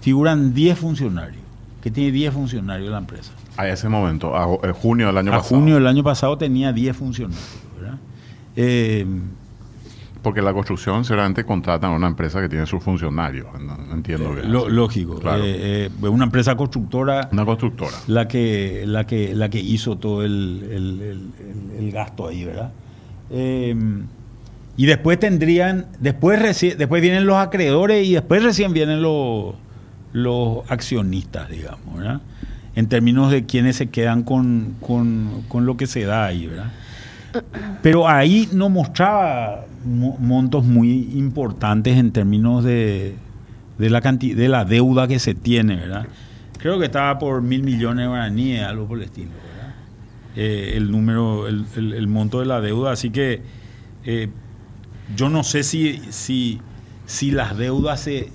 figuran 0.00 0.54
10 0.54 0.78
funcionarios, 0.78 1.42
que 1.82 1.90
tiene 1.90 2.12
10 2.12 2.32
funcionarios 2.32 2.90
la 2.90 2.98
empresa. 2.98 3.32
A 3.58 3.68
ese 3.68 3.88
momento, 3.90 4.34
a 4.34 4.68
eh, 4.68 4.72
junio 4.72 5.08
del 5.08 5.18
año 5.18 5.32
A 5.32 5.38
pasado. 5.38 5.56
junio 5.60 5.74
del 5.74 5.86
año 5.86 6.02
pasado 6.02 6.38
tenía 6.38 6.72
10 6.72 6.96
funcionarios. 6.96 7.58
¿verdad? 7.78 7.98
Eh, 8.56 9.04
Porque 10.22 10.40
la 10.40 10.54
construcción 10.54 11.04
seguramente 11.04 11.44
contratan 11.44 11.92
a 11.92 11.94
una 11.96 12.06
empresa 12.06 12.40
que 12.40 12.48
tiene 12.48 12.64
sus 12.64 12.82
funcionarios. 12.82 13.48
Entiendo 13.92 14.34
que 14.34 14.40
es 14.40 14.46
lo- 14.46 14.68
lógico. 14.70 15.16
Claro. 15.18 15.42
Eh, 15.44 15.90
eh, 16.02 16.08
una 16.08 16.24
empresa 16.24 16.56
constructora 16.56 17.28
Una 17.32 17.44
constructora. 17.44 17.96
la 18.06 18.26
que, 18.28 18.84
la 18.86 19.06
que, 19.06 19.34
la 19.34 19.50
que 19.50 19.60
hizo 19.60 19.96
todo 19.98 20.24
el, 20.24 20.62
el- 20.70 21.02
el- 21.02 21.30
el- 21.80 21.84
el 21.84 21.92
gasto 21.92 22.28
ahí, 22.28 22.44
¿verdad? 22.46 22.70
Eh, 23.30 23.74
y 24.80 24.86
después 24.86 25.20
tendrían, 25.20 25.84
después, 25.98 26.40
reci- 26.40 26.74
después 26.74 27.02
vienen 27.02 27.26
los 27.26 27.36
acreedores 27.36 28.06
y 28.06 28.14
después 28.14 28.42
recién 28.42 28.72
vienen 28.72 29.02
los, 29.02 29.54
los 30.14 30.70
accionistas, 30.70 31.50
digamos, 31.50 31.98
¿verdad? 31.98 32.20
En 32.74 32.86
términos 32.86 33.30
de 33.30 33.44
quienes 33.44 33.76
se 33.76 33.88
quedan 33.88 34.22
con, 34.22 34.76
con- 34.80 35.42
con 35.48 35.66
lo 35.66 35.76
que 35.76 35.86
se 35.86 36.04
da 36.04 36.24
ahí, 36.24 36.46
¿verdad? 36.46 36.70
Pero 37.82 38.08
ahí 38.08 38.48
no 38.52 38.70
mostraba 38.70 39.66
mo- 39.84 40.16
montos 40.18 40.64
muy 40.64 41.10
importantes 41.14 41.98
en 41.98 42.10
términos 42.10 42.64
de, 42.64 43.14
de 43.76 43.90
la 43.90 44.00
canti- 44.00 44.32
de 44.34 44.48
la 44.48 44.64
deuda 44.64 45.06
que 45.08 45.18
se 45.18 45.34
tiene, 45.34 45.76
¿verdad? 45.76 46.06
Creo 46.58 46.78
que 46.78 46.86
estaba 46.86 47.18
por 47.18 47.42
mil 47.42 47.62
millones 47.62 48.04
de 48.04 48.08
guaraníes, 48.08 48.62
algo 48.62 48.86
por 48.86 48.96
el 48.96 49.04
estilo, 49.04 49.28
¿verdad? 49.56 49.74
Eh, 50.36 50.72
el 50.76 50.90
número, 50.90 51.48
el, 51.48 51.66
el- 51.76 51.92
el 51.92 52.06
monto 52.08 52.40
de 52.40 52.46
la 52.46 52.62
deuda, 52.62 52.92
así 52.92 53.10
que 53.10 53.42
eh, 54.06 54.28
yo 55.16 55.28
no 55.28 55.42
sé 55.44 55.62
si, 55.62 56.00
si, 56.10 56.60
si 57.06 57.30
las 57.30 57.56
deudas 57.56 58.00
se 58.00 58.30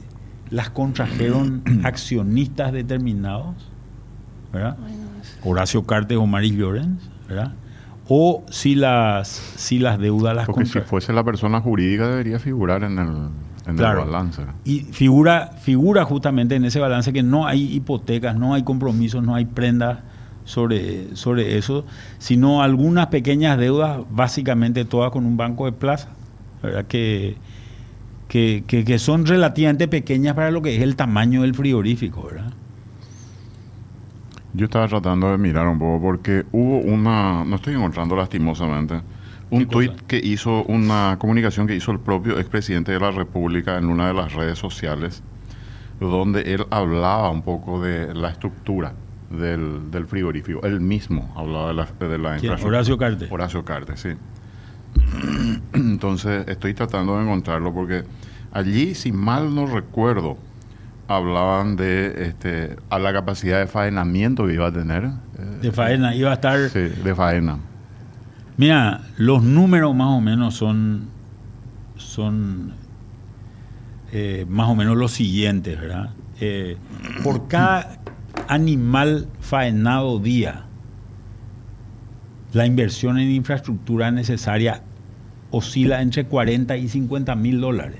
las 0.49 0.69
contrajeron 0.69 1.63
accionistas 1.83 2.71
determinados, 2.73 3.55
¿verdad? 4.53 4.77
Horacio 5.43 5.83
Cartes 5.85 6.17
o 6.17 6.25
Maris 6.25 6.53
Llorens, 6.53 6.99
¿verdad? 7.27 7.53
O 8.07 8.43
si 8.51 8.75
las, 8.75 9.27
si 9.27 9.79
las 9.79 9.97
deudas 9.99 10.35
las 10.35 10.45
Porque 10.45 10.65
si 10.65 10.79
fuese 10.81 11.11
la 11.13 11.23
persona 11.23 11.59
jurídica 11.61 12.07
debería 12.07 12.37
figurar 12.39 12.83
en 12.83 12.99
el, 12.99 13.09
en 13.67 13.77
Claro. 13.77 14.03
el 14.03 14.05
balance. 14.11 14.43
Y 14.63 14.81
figura, 14.81 15.53
figura 15.59 16.05
justamente 16.05 16.55
en 16.55 16.65
ese 16.65 16.79
balance 16.79 17.11
que 17.11 17.23
no 17.23 17.47
hay 17.47 17.73
hipotecas, 17.73 18.35
no 18.35 18.53
hay 18.53 18.63
compromisos, 18.63 19.23
no 19.23 19.33
hay 19.33 19.45
prendas 19.45 19.99
sobre, 20.45 21.15
sobre 21.15 21.57
eso, 21.57 21.85
sino 22.19 22.61
algunas 22.61 23.07
pequeñas 23.07 23.57
deudas, 23.57 24.01
básicamente 24.11 24.85
todas 24.85 25.11
con 25.11 25.25
un 25.25 25.35
banco 25.37 25.65
de 25.65 25.71
plaza, 25.71 26.09
¿verdad? 26.65 26.85
Que, 26.85 27.35
que, 28.27 28.63
que- 28.67 28.83
que 28.85 28.99
son 28.99 29.25
relativamente 29.25 29.87
pequeñas 29.87 30.35
para 30.35 30.51
lo 30.51 30.61
que 30.61 30.75
es 30.75 30.81
el 30.81 30.95
tamaño 30.95 31.43
del 31.43 31.55
frigorífico, 31.55 32.23
¿verdad? 32.23 32.51
Yo 34.53 34.65
estaba 34.65 34.87
tratando 34.87 35.31
de 35.31 35.37
mirar 35.37 35.67
un 35.67 35.77
poco 35.79 36.01
porque 36.01 36.45
hubo 36.51 36.77
una, 36.79 37.43
no 37.43 37.57
estoy 37.57 37.73
encontrando 37.75 38.15
lastimosamente, 38.15 39.01
un 39.49 39.59
¿Qué 39.59 39.65
tuit 39.65 39.91
que 40.07 40.17
hizo, 40.17 40.63
una 40.63 41.17
comunicación 41.19 41.67
que 41.67 41.75
hizo 41.75 41.91
el 41.91 41.99
propio 41.99 42.39
expresidente 42.39 42.91
de 42.93 42.99
la 42.99 43.11
República 43.11 43.77
en 43.77 43.85
una 43.85 44.07
de 44.07 44.13
las 44.13 44.33
redes 44.33 44.57
sociales, 44.57 45.21
donde 45.99 46.53
él 46.53 46.65
hablaba 46.71 47.29
un 47.29 47.41
poco 47.41 47.81
de 47.81 48.13
la 48.13 48.29
estructura 48.29 48.93
del, 49.29 49.91
del 49.91 50.07
frigorífico. 50.07 50.65
Él 50.65 50.79
mismo 50.79 51.33
hablaba 51.35 51.67
de 51.69 51.73
la, 51.73 51.85
de 51.85 52.17
la 52.17 52.35
infraestructura. 52.35 52.67
Horacio 52.77 52.97
Cartes. 52.97 53.31
Horacio 53.31 53.65
Cartes, 53.65 53.99
sí. 53.99 54.09
Entonces 55.73 56.47
estoy 56.47 56.73
tratando 56.73 57.17
de 57.17 57.23
encontrarlo 57.23 57.73
porque 57.73 58.03
allí, 58.51 58.95
si 58.95 59.11
mal 59.11 59.53
no 59.53 59.65
recuerdo, 59.65 60.37
hablaban 61.07 61.75
de 61.75 62.27
este, 62.27 62.75
a 62.89 62.99
la 62.99 63.13
capacidad 63.13 63.59
de 63.59 63.67
faenamiento 63.67 64.47
que 64.47 64.53
iba 64.53 64.67
a 64.67 64.71
tener. 64.71 65.03
eh, 65.05 65.59
De 65.61 65.71
faena 65.71 66.15
iba 66.15 66.31
a 66.31 66.35
estar... 66.35 66.69
sí, 66.69 66.79
de 66.79 67.15
faena. 67.15 67.57
Mira, 68.57 69.01
los 69.17 69.43
números 69.43 69.93
más 69.93 70.07
o 70.07 70.21
menos 70.21 70.55
son, 70.55 71.07
son 71.97 72.73
eh, 74.11 74.45
más 74.49 74.69
o 74.69 74.75
menos 74.75 74.95
los 74.97 75.11
siguientes, 75.11 75.79
¿verdad? 75.79 76.09
Eh, 76.39 76.77
por 77.23 77.47
cada 77.47 77.97
animal 78.47 79.27
faenado 79.41 80.19
día, 80.19 80.63
la 82.55 82.65
inversión 82.65 83.19
en 83.19 83.31
infraestructura 83.31 84.11
necesaria 84.11 84.81
oscila 85.51 86.01
entre 86.01 86.23
40 86.23 86.77
y 86.77 86.87
50 86.87 87.35
mil 87.35 87.59
dólares. 87.59 87.99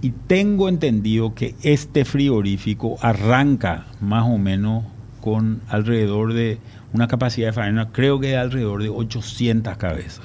Y 0.00 0.10
tengo 0.10 0.70
entendido 0.70 1.34
que 1.34 1.54
este 1.62 2.06
frigorífico 2.06 2.96
arranca 3.02 3.84
más 4.00 4.24
o 4.24 4.38
menos 4.38 4.84
con 5.20 5.60
alrededor 5.68 6.32
de 6.32 6.58
una 6.94 7.06
capacidad 7.06 7.48
de 7.48 7.52
faena, 7.52 7.90
creo 7.92 8.18
que 8.18 8.28
de 8.28 8.38
alrededor 8.38 8.82
de 8.82 8.88
800 8.88 9.76
cabezas. 9.76 10.24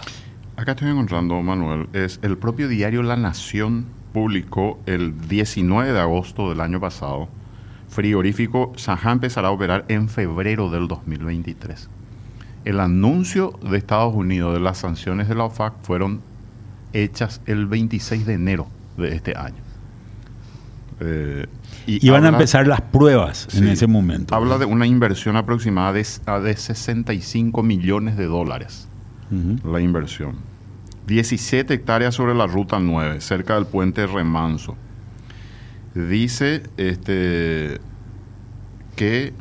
Acá 0.56 0.72
estoy 0.72 0.90
encontrando, 0.92 1.42
Manuel, 1.42 1.88
es 1.92 2.22
el 2.22 2.38
propio 2.38 2.70
diario 2.70 3.04
La 3.04 3.18
Nación 3.18 3.86
publicó 4.14 4.80
el 4.86 5.28
19 5.28 5.92
de 5.92 6.00
agosto 6.00 6.50
del 6.50 6.62
año 6.62 6.80
pasado, 6.80 7.28
frigorífico 7.90 8.72
Sajá 8.78 9.12
empezará 9.12 9.50
a 9.50 9.52
operar 9.52 9.84
en 9.90 10.08
febrero 10.08 10.70
del 10.70 10.88
2023. 10.88 11.90
El 12.66 12.80
anuncio 12.80 13.58
de 13.70 13.78
Estados 13.78 14.14
Unidos 14.14 14.54
de 14.54 14.60
las 14.60 14.80
sanciones 14.80 15.28
de 15.28 15.36
la 15.36 15.46
OFAC 15.46 15.74
fueron 15.84 16.22
hechas 16.94 17.42
el 17.46 17.68
26 17.68 18.26
de 18.26 18.34
enero 18.34 18.68
de 18.98 19.16
este 19.16 19.38
año. 19.38 19.62
Eh, 21.00 21.46
y 21.88 22.06
Iban 22.06 22.26
a 22.26 22.30
empezar 22.30 22.68
las 22.68 22.82
pruebas 22.82 23.48
en 23.56 23.68
ese 23.68 23.88
momento. 23.88 24.36
Habla 24.36 24.58
de 24.58 24.66
una 24.66 24.86
inversión 24.86 25.38
aproximada 25.38 25.94
de, 25.94 26.06
de 26.44 26.56
65 26.56 27.64
millones 27.64 28.18
de 28.18 28.26
dólares 28.26 28.90
la 29.64 29.80
inversión. 29.80 30.36
17 31.08 31.74
hectáreas 31.74 32.16
sobre 32.16 32.36
la 32.36 32.48
ruta 32.48 32.80
9, 32.80 33.22
cerca 33.22 33.56
del 33.56 33.66
puente 33.66 34.06
Remanso. 34.08 34.76
Dice 35.96 36.64
este, 36.78 37.80
que 38.96 39.34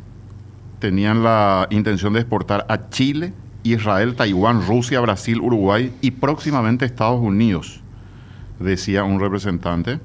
tenían 0.79 1.23
la 1.23 1.67
intención 1.71 2.13
de 2.13 2.21
exportar 2.21 2.67
a 2.69 2.91
Chile, 2.91 3.33
Israel, 3.63 4.15
Taiwán, 4.15 4.67
Rusia, 4.67 5.01
Brasil, 5.01 5.41
Uruguay 5.41 5.93
y 6.01 6.13
próximamente 6.13 6.85
Estados 6.85 7.21
Unidos, 7.21 7.81
decía 8.59 9.05
un 9.05 9.21
representante. 9.21 10.01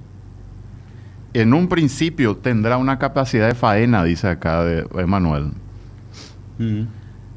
En 1.34 1.54
un 1.54 1.68
principio 1.68 2.38
tendrá 2.38 2.78
una 2.78 3.00
capacidad 3.00 3.48
de 3.48 3.56
faena, 3.56 4.04
dice 4.04 4.28
acá 4.28 4.64
de 4.64 4.86
Emanuel, 4.96 5.52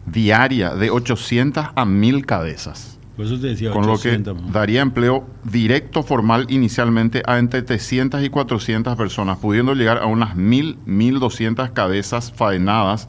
diaria 0.04 0.74
de 0.74 0.90
800 0.90 1.66
a 1.74 1.84
1000 1.84 2.26
cabezas. 2.26 2.98
Por 3.16 3.24
eso 3.24 3.40
te 3.40 3.46
decía 3.46 3.70
con 3.70 3.86
lo 3.86 3.94
que 3.94 4.10
800 4.10 4.42
más. 4.42 4.52
daría 4.52 4.82
empleo 4.82 5.26
directo 5.44 6.02
formal 6.02 6.44
inicialmente 6.50 7.22
a 7.26 7.38
entre 7.38 7.62
300 7.62 8.22
y 8.22 8.28
400 8.28 8.94
personas, 8.96 9.38
pudiendo 9.38 9.74
llegar 9.74 9.98
a 9.98 10.06
unas 10.06 10.36
1.000, 10.36 10.76
1.200 10.86 11.72
cabezas 11.72 12.30
faenadas 12.32 13.08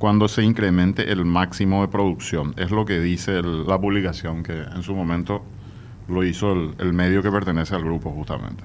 cuando 0.00 0.26
se 0.28 0.42
incremente 0.42 1.12
el 1.12 1.24
máximo 1.26 1.82
de 1.82 1.88
producción. 1.88 2.54
Es 2.56 2.70
lo 2.72 2.84
que 2.86 2.98
dice 3.00 3.38
el- 3.38 3.66
la 3.68 3.78
publicación 3.78 4.42
que 4.42 4.54
en 4.74 4.82
su 4.82 4.94
momento 4.96 5.42
lo 6.08 6.24
hizo 6.24 6.52
el, 6.52 6.70
el 6.78 6.92
medio 6.94 7.22
que 7.22 7.30
pertenece 7.30 7.74
al 7.76 7.84
grupo 7.84 8.10
justamente. 8.10 8.64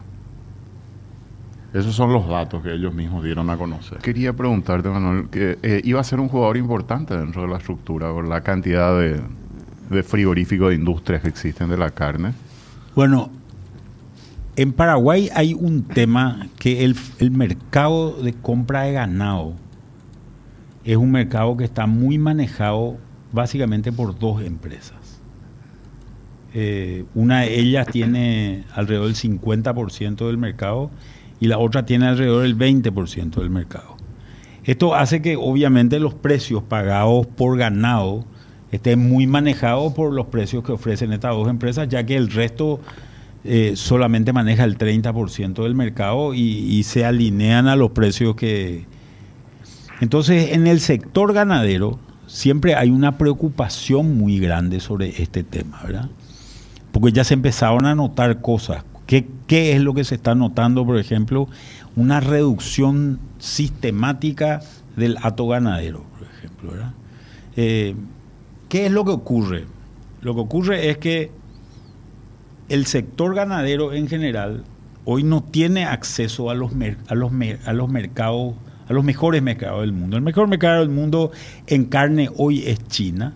Esos 1.73 1.93
son 1.93 2.13
los 2.13 2.25
datos 2.27 2.63
que 2.63 2.73
ellos 2.73 2.93
mismos 2.93 3.21
dieron 3.23 3.49
a 3.49 3.57
conocer. 3.57 3.97
Quería 3.97 4.31
preguntarte, 4.31 4.87
Manuel, 4.87 5.27
que 5.29 5.57
eh, 5.61 5.81
iba 5.83 5.99
a 5.99 6.03
ser 6.05 6.21
un 6.21 6.29
jugador 6.29 6.55
importante 6.55 7.17
dentro 7.17 7.41
de 7.41 7.49
la 7.49 7.57
estructura 7.57 8.11
por 8.13 8.25
la 8.25 8.39
cantidad 8.41 8.97
de, 8.97 9.19
de 9.89 10.03
frigoríficos 10.03 10.69
de 10.69 10.75
industrias 10.75 11.21
que 11.21 11.27
existen 11.27 11.69
de 11.69 11.77
la 11.77 11.91
carne. 11.91 12.31
Bueno, 12.95 13.29
en 14.55 14.71
Paraguay 14.71 15.29
hay 15.35 15.53
un 15.53 15.83
tema 15.83 16.47
que 16.57 16.85
el, 16.85 16.95
el 17.19 17.31
mercado 17.31 18.13
de 18.23 18.31
compra 18.31 18.83
de 18.83 18.93
ganado 18.93 19.53
es 20.85 20.97
un 20.97 21.11
mercado 21.11 21.57
que 21.57 21.63
está 21.63 21.87
muy 21.87 22.17
manejado 22.17 22.97
básicamente 23.31 23.91
por 23.91 24.17
dos 24.17 24.41
empresas. 24.43 25.19
Eh, 26.53 27.03
una 27.15 27.41
de 27.41 27.59
ellas 27.59 27.87
tiene 27.87 28.63
alrededor 28.73 29.07
del 29.07 29.15
50% 29.15 30.27
del 30.27 30.37
mercado 30.37 30.89
y 31.39 31.47
la 31.47 31.57
otra 31.57 31.85
tiene 31.85 32.05
alrededor 32.07 32.43
del 32.43 32.57
20% 32.57 33.35
del 33.35 33.49
mercado. 33.49 33.97
Esto 34.63 34.95
hace 34.95 35.21
que 35.21 35.35
obviamente 35.35 35.99
los 35.99 36.13
precios 36.13 36.63
pagados 36.63 37.27
por 37.27 37.57
ganado 37.57 38.23
estén 38.71 38.99
muy 38.99 39.27
manejados 39.27 39.93
por 39.93 40.13
los 40.13 40.27
precios 40.27 40.63
que 40.63 40.71
ofrecen 40.71 41.11
estas 41.11 41.31
dos 41.31 41.49
empresas, 41.49 41.89
ya 41.89 42.05
que 42.05 42.15
el 42.15 42.31
resto 42.31 42.79
eh, 43.43 43.73
solamente 43.75 44.33
maneja 44.33 44.63
el 44.63 44.77
30% 44.77 45.63
del 45.63 45.75
mercado 45.75 46.33
y, 46.33 46.41
y 46.41 46.83
se 46.83 47.05
alinean 47.05 47.67
a 47.67 47.75
los 47.75 47.91
precios 47.91 48.35
que... 48.35 48.85
Entonces, 50.01 50.51
en 50.51 50.67
el 50.67 50.79
sector 50.79 51.33
ganadero 51.33 51.99
siempre 52.27 52.75
hay 52.75 52.89
una 52.89 53.17
preocupación 53.17 54.17
muy 54.17 54.39
grande 54.39 54.79
sobre 54.79 55.21
este 55.21 55.43
tema, 55.43 55.81
¿verdad? 55.83 56.09
Porque 56.91 57.11
ya 57.11 57.23
se 57.23 57.33
empezaron 57.33 57.85
a 57.85 57.95
notar 57.95 58.41
cosas. 58.41 58.83
¿Qué, 59.05 59.27
qué 59.47 59.73
es 59.73 59.81
lo 59.81 59.93
que 59.93 60.03
se 60.03 60.15
está 60.15 60.35
notando, 60.35 60.85
por 60.85 60.97
ejemplo? 60.97 61.47
Una 61.95 62.19
reducción 62.19 63.19
sistemática 63.39 64.61
del 64.95 65.17
hato 65.21 65.47
ganadero, 65.47 66.03
por 66.17 66.27
ejemplo, 66.27 66.71
¿verdad? 66.71 66.93
Eh, 67.55 67.95
¿Qué 68.69 68.87
es 68.87 68.91
lo 68.91 69.05
que 69.05 69.11
ocurre? 69.11 69.65
Lo 70.21 70.33
que 70.33 70.41
ocurre 70.41 70.89
es 70.89 70.97
que 70.97 71.31
el 72.67 72.85
sector 72.87 73.35
ganadero 73.35 73.93
en 73.93 74.07
general 74.07 74.63
hoy 75.05 75.23
no 75.23 75.43
tiene 75.43 75.85
acceso 75.85 76.49
a 76.49 76.55
los, 76.55 76.71
a 77.07 77.15
los, 77.15 77.31
a 77.65 77.73
los 77.73 77.89
mercados, 77.89 78.55
a 78.87 78.93
los 78.93 79.03
mejores 79.03 79.41
mercados 79.41 79.81
del 79.81 79.93
mundo. 79.93 80.17
El 80.17 80.23
mejor 80.23 80.47
mercado 80.47 80.79
del 80.79 80.89
mundo 80.89 81.31
en 81.67 81.85
carne 81.85 82.29
hoy 82.37 82.63
es 82.65 82.85
China, 82.87 83.33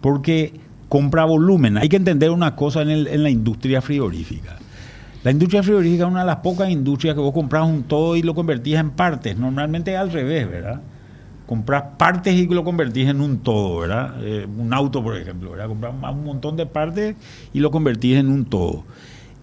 porque 0.00 0.52
compra 0.88 1.24
volumen. 1.24 1.78
Hay 1.78 1.88
que 1.88 1.96
entender 1.96 2.30
una 2.30 2.54
cosa 2.54 2.82
en, 2.82 3.22
la 3.22 3.30
industria 3.30 3.80
frigorífica. 3.80 4.56
La 5.22 5.30
industria 5.30 5.62
frigorífica 5.62 6.04
es 6.04 6.10
una 6.10 6.20
de 6.20 6.26
las 6.26 6.36
pocas 6.36 6.70
industrias 6.70 7.14
que 7.14 7.20
vos 7.20 7.32
compras 7.32 7.66
un 7.66 7.84
todo 7.84 8.14
y 8.14 8.22
lo 8.22 8.34
convertís 8.34 8.76
en 8.76 8.90
partes. 8.90 9.36
Normalmente 9.36 9.96
al 9.96 10.12
revés, 10.12 10.48
¿verdad? 10.48 10.82
Compras 11.46 11.84
partes 11.98 12.34
y 12.34 12.46
lo 12.46 12.62
convertís 12.62 13.08
en 13.08 13.20
un 13.20 13.38
todo, 13.38 13.80
¿verdad? 13.80 14.14
Eh, 14.22 14.46
un 14.56 14.72
auto, 14.72 15.02
por 15.02 15.16
ejemplo, 15.16 15.50
¿verdad? 15.50 15.68
Compras 15.68 15.94
un 16.12 16.24
montón 16.24 16.56
de 16.56 16.66
partes 16.66 17.16
y 17.52 17.60
lo 17.60 17.70
convertís 17.70 18.18
en 18.18 18.28
un 18.28 18.44
todo. 18.44 18.84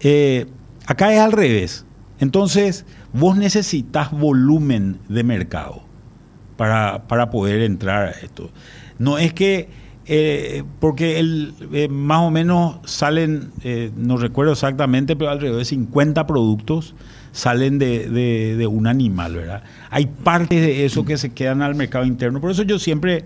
Eh, 0.00 0.46
acá 0.86 1.12
es 1.12 1.20
al 1.20 1.32
revés. 1.32 1.84
Entonces, 2.22 2.84
vos 3.12 3.36
necesitas 3.36 4.12
volumen 4.12 4.98
de 5.08 5.24
mercado 5.24 5.82
para, 6.56 7.02
para 7.08 7.30
poder 7.32 7.62
entrar 7.62 8.06
a 8.06 8.10
esto. 8.12 8.48
No 9.00 9.18
es 9.18 9.32
que, 9.34 9.68
eh, 10.06 10.62
porque 10.78 11.18
el, 11.18 11.52
eh, 11.72 11.88
más 11.88 12.20
o 12.20 12.30
menos 12.30 12.76
salen, 12.84 13.50
eh, 13.64 13.90
no 13.96 14.18
recuerdo 14.18 14.52
exactamente, 14.52 15.16
pero 15.16 15.30
alrededor 15.32 15.58
de 15.58 15.64
50 15.64 16.24
productos 16.28 16.94
salen 17.32 17.80
de, 17.80 18.08
de- 18.08 18.54
de 18.56 18.66
un 18.68 18.86
animal, 18.86 19.34
¿verdad? 19.34 19.64
Hay 19.90 20.06
partes 20.06 20.60
de 20.60 20.84
eso 20.84 21.04
que 21.04 21.18
se 21.18 21.32
quedan 21.32 21.60
al 21.60 21.74
mercado 21.74 22.04
interno. 22.04 22.40
Por 22.40 22.52
eso 22.52 22.62
yo 22.62 22.78
siempre, 22.78 23.24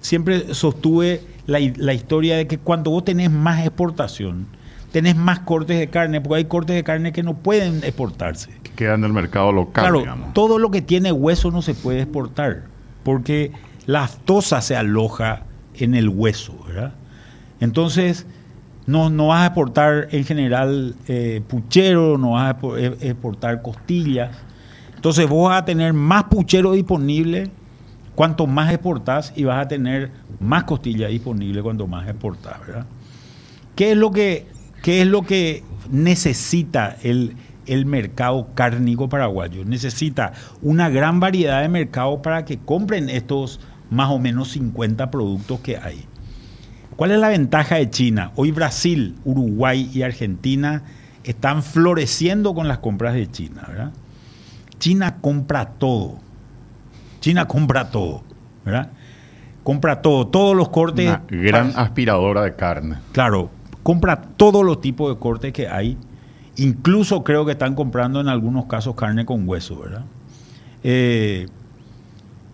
siempre 0.00 0.54
sostuve 0.54 1.22
la, 1.46 1.58
la 1.78 1.94
historia 1.94 2.36
de 2.36 2.46
que 2.46 2.58
cuando 2.58 2.92
vos 2.92 3.04
tenés 3.04 3.28
más 3.32 3.66
exportación, 3.66 4.46
tenés 4.92 5.16
más 5.16 5.40
cortes 5.40 5.78
de 5.78 5.88
carne, 5.88 6.20
porque 6.20 6.36
hay 6.38 6.44
cortes 6.46 6.76
de 6.76 6.84
carne 6.84 7.12
que 7.12 7.22
no 7.22 7.34
pueden 7.34 7.84
exportarse. 7.84 8.50
Que 8.62 8.70
queda 8.72 8.94
en 8.94 9.04
el 9.04 9.12
mercado 9.12 9.52
local, 9.52 9.84
Claro, 9.84 9.98
digamos. 10.00 10.32
todo 10.34 10.58
lo 10.58 10.70
que 10.70 10.82
tiene 10.82 11.12
hueso 11.12 11.50
no 11.50 11.62
se 11.62 11.74
puede 11.74 12.00
exportar, 12.02 12.62
porque 13.04 13.52
la 13.86 14.04
aftosa 14.04 14.60
se 14.60 14.76
aloja 14.76 15.42
en 15.74 15.94
el 15.94 16.08
hueso, 16.08 16.54
¿verdad? 16.66 16.92
Entonces, 17.60 18.26
no, 18.86 19.10
no 19.10 19.28
vas 19.28 19.42
a 19.42 19.46
exportar 19.46 20.08
en 20.10 20.24
general 20.24 20.94
eh, 21.06 21.42
puchero, 21.46 22.18
no 22.18 22.32
vas 22.32 22.54
a 22.54 22.58
eh, 22.78 22.96
exportar 23.00 23.62
costillas. 23.62 24.36
Entonces, 24.96 25.28
vos 25.28 25.48
vas 25.50 25.62
a 25.62 25.64
tener 25.64 25.92
más 25.92 26.24
puchero 26.24 26.72
disponible 26.72 27.50
cuanto 28.14 28.46
más 28.46 28.70
exportás 28.72 29.32
y 29.36 29.44
vas 29.44 29.64
a 29.64 29.68
tener 29.68 30.10
más 30.40 30.64
costillas 30.64 31.10
disponible 31.10 31.62
cuanto 31.62 31.86
más 31.86 32.08
exportás, 32.08 32.58
¿verdad? 32.66 32.86
¿Qué 33.76 33.92
es 33.92 33.96
lo 33.96 34.10
que, 34.10 34.46
qué 34.82 35.02
es 35.02 35.06
lo 35.06 35.22
que 35.22 35.62
necesita 35.90 36.96
el, 37.02 37.36
el 37.66 37.86
mercado 37.86 38.48
cárnico 38.54 39.08
paraguayo? 39.08 39.64
Necesita 39.64 40.32
una 40.62 40.88
gran 40.88 41.20
variedad 41.20 41.62
de 41.62 41.68
mercados 41.68 42.20
para 42.22 42.44
que 42.44 42.58
compren 42.58 43.08
estos 43.08 43.60
más 43.90 44.10
o 44.10 44.18
menos 44.18 44.50
50 44.52 45.10
productos 45.10 45.60
que 45.60 45.76
hay. 45.76 46.04
¿Cuál 46.96 47.12
es 47.12 47.18
la 47.18 47.28
ventaja 47.28 47.76
de 47.76 47.88
China? 47.90 48.32
Hoy 48.36 48.50
Brasil, 48.50 49.16
Uruguay 49.24 49.90
y 49.92 50.02
Argentina 50.02 50.82
están 51.24 51.62
floreciendo 51.62 52.54
con 52.54 52.68
las 52.68 52.78
compras 52.78 53.14
de 53.14 53.30
China, 53.30 53.64
¿verdad? 53.66 53.92
China 54.78 55.16
compra 55.20 55.66
todo. 55.66 56.18
China 57.20 57.46
compra 57.46 57.90
todo, 57.90 58.22
¿verdad? 58.64 58.90
Compra 59.62 60.00
todo, 60.00 60.26
todos 60.26 60.56
los 60.56 60.70
cortes. 60.70 61.06
Una 61.06 61.22
gran 61.28 61.72
aspiradora 61.76 62.42
de 62.42 62.54
carne. 62.54 62.96
Claro, 63.12 63.50
compra 63.82 64.22
todos 64.36 64.64
los 64.64 64.80
tipos 64.80 65.14
de 65.14 65.18
cortes 65.18 65.52
que 65.52 65.68
hay. 65.68 65.96
Incluso 66.56 67.24
creo 67.24 67.46
que 67.46 67.52
están 67.52 67.74
comprando 67.74 68.20
en 68.20 68.28
algunos 68.28 68.66
casos 68.66 68.94
carne 68.94 69.24
con 69.24 69.48
hueso, 69.48 69.78
¿verdad? 69.78 70.04
Eh, 70.82 71.48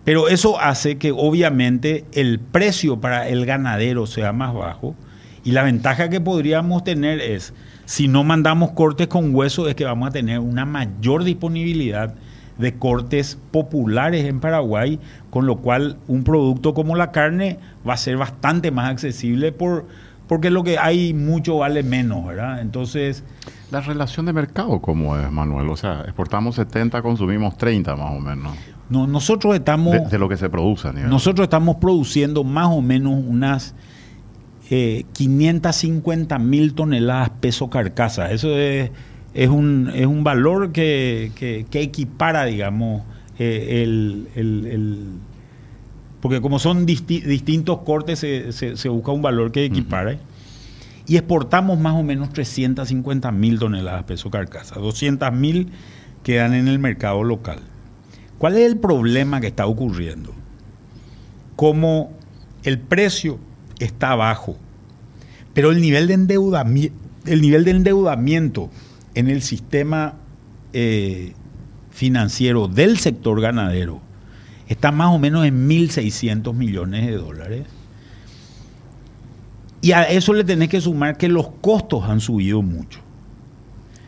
pero 0.03 0.29
eso 0.29 0.59
hace 0.59 0.97
que 0.97 1.11
obviamente 1.11 2.05
el 2.13 2.39
precio 2.39 3.01
para 3.01 3.27
el 3.27 3.45
ganadero 3.45 4.07
sea 4.07 4.31
más 4.31 4.53
bajo. 4.53 4.95
Y 5.43 5.51
la 5.51 5.63
ventaja 5.63 6.09
que 6.09 6.21
podríamos 6.21 6.83
tener 6.83 7.19
es, 7.19 7.53
si 7.85 8.07
no 8.07 8.23
mandamos 8.23 8.71
cortes 8.71 9.07
con 9.07 9.35
hueso, 9.35 9.67
es 9.67 9.75
que 9.75 9.83
vamos 9.83 10.09
a 10.09 10.11
tener 10.11 10.39
una 10.39 10.65
mayor 10.65 11.23
disponibilidad 11.23 12.13
de 12.57 12.73
cortes 12.75 13.37
populares 13.51 14.25
en 14.25 14.39
Paraguay, 14.39 14.99
con 15.29 15.45
lo 15.45 15.57
cual 15.57 15.97
un 16.07 16.23
producto 16.23 16.73
como 16.73 16.95
la 16.95 17.11
carne 17.11 17.59
va 17.87 17.93
a 17.93 17.97
ser 17.97 18.17
bastante 18.17 18.71
más 18.71 18.89
accesible 18.89 19.51
por, 19.51 19.85
porque 20.27 20.49
lo 20.49 20.63
que 20.63 20.77
hay 20.77 21.13
mucho 21.13 21.57
vale 21.57 21.83
menos, 21.83 22.25
¿verdad? 22.25 22.61
Entonces, 22.61 23.23
La 23.71 23.81
relación 23.81 24.25
de 24.25 24.33
mercado, 24.33 24.79
¿cómo 24.79 25.17
es, 25.17 25.31
Manuel? 25.31 25.69
O 25.69 25.75
sea, 25.77 26.01
exportamos 26.01 26.55
70, 26.55 27.01
consumimos 27.01 27.57
30 27.57 27.95
más 27.95 28.11
o 28.15 28.19
menos. 28.19 28.53
no, 28.89 29.07
nosotros 29.07 29.55
estamos... 29.55 29.93
De, 29.93 29.99
de 30.07 30.17
lo 30.19 30.29
que 30.29 30.37
se 30.37 30.49
produce 30.49 30.87
a 30.87 30.93
nivel. 30.93 31.09
Nosotros 31.09 31.45
estamos 31.45 31.75
produciendo 31.77 32.43
más 32.43 32.67
o 32.67 32.81
menos 32.81 33.13
unas 33.25 33.75
eh, 34.69 35.05
550 35.13 36.39
mil 36.39 36.73
toneladas 36.73 37.29
peso 37.41 37.69
carcasa. 37.69 38.31
Eso 38.31 38.57
es, 38.57 38.91
es, 39.33 39.49
un, 39.49 39.91
es 39.93 40.05
un 40.05 40.23
valor 40.23 40.71
que, 40.71 41.31
que- 41.35 41.65
que 41.69 41.81
equipara, 41.81 42.45
digamos, 42.45 43.03
eh, 43.39 43.83
el, 43.83 44.27
el- 44.35 44.65
el- 44.67 45.09
Porque 46.21 46.41
como 46.41 46.59
son 46.59 46.85
disti- 46.87 47.23
distintos 47.23 47.79
cortes, 47.79 48.19
se, 48.19 48.51
se- 48.51 48.75
se 48.77 48.89
busca 48.89 49.11
un 49.11 49.21
valor 49.21 49.51
que 49.51 49.65
equipare. 49.65 50.19
Y 51.05 51.15
exportamos 51.15 51.79
más 51.79 51.93
o 51.95 52.03
menos 52.03 52.31
350 52.33 53.31
mil 53.31 53.59
toneladas 53.59 54.03
peso 54.03 54.29
carcasa. 54.29 54.75
200 54.79 55.31
mil 55.31 55.69
quedan 56.23 56.53
en 56.53 56.67
el 56.67 56.79
mercado 56.79 57.23
local. 57.23 57.59
¿Cuál 58.37 58.57
es 58.57 58.65
el 58.65 58.77
problema 58.77 59.39
que 59.39 59.47
está 59.47 59.65
ocurriendo? 59.67 60.33
Como 61.55 62.11
el 62.63 62.77
precio 62.79 63.39
está 63.79 64.15
bajo, 64.15 64.57
pero 65.53 65.71
el 65.71 65.81
nivel 65.81 66.07
de 66.07 66.13
endeudamiento, 66.15 66.95
el 67.25 67.41
nivel 67.41 67.63
de 67.65 67.71
endeudamiento 67.71 68.69
en 69.15 69.27
el 69.29 69.41
sistema 69.41 70.13
eh, 70.73 71.33
financiero 71.91 72.67
del 72.67 72.97
sector 72.99 73.41
ganadero 73.41 74.01
está 74.67 74.91
más 74.91 75.09
o 75.13 75.19
menos 75.19 75.45
en 75.45 75.67
1.600 75.67 76.53
millones 76.53 77.05
de 77.07 77.13
dólares. 77.13 77.63
Y 79.81 79.91
a 79.91 80.03
eso 80.03 80.33
le 80.33 80.43
tenés 80.43 80.69
que 80.69 80.81
sumar 80.81 81.17
que 81.17 81.27
los 81.29 81.49
costos 81.61 82.03
han 82.09 82.19
subido 82.19 82.61
mucho. 82.61 82.99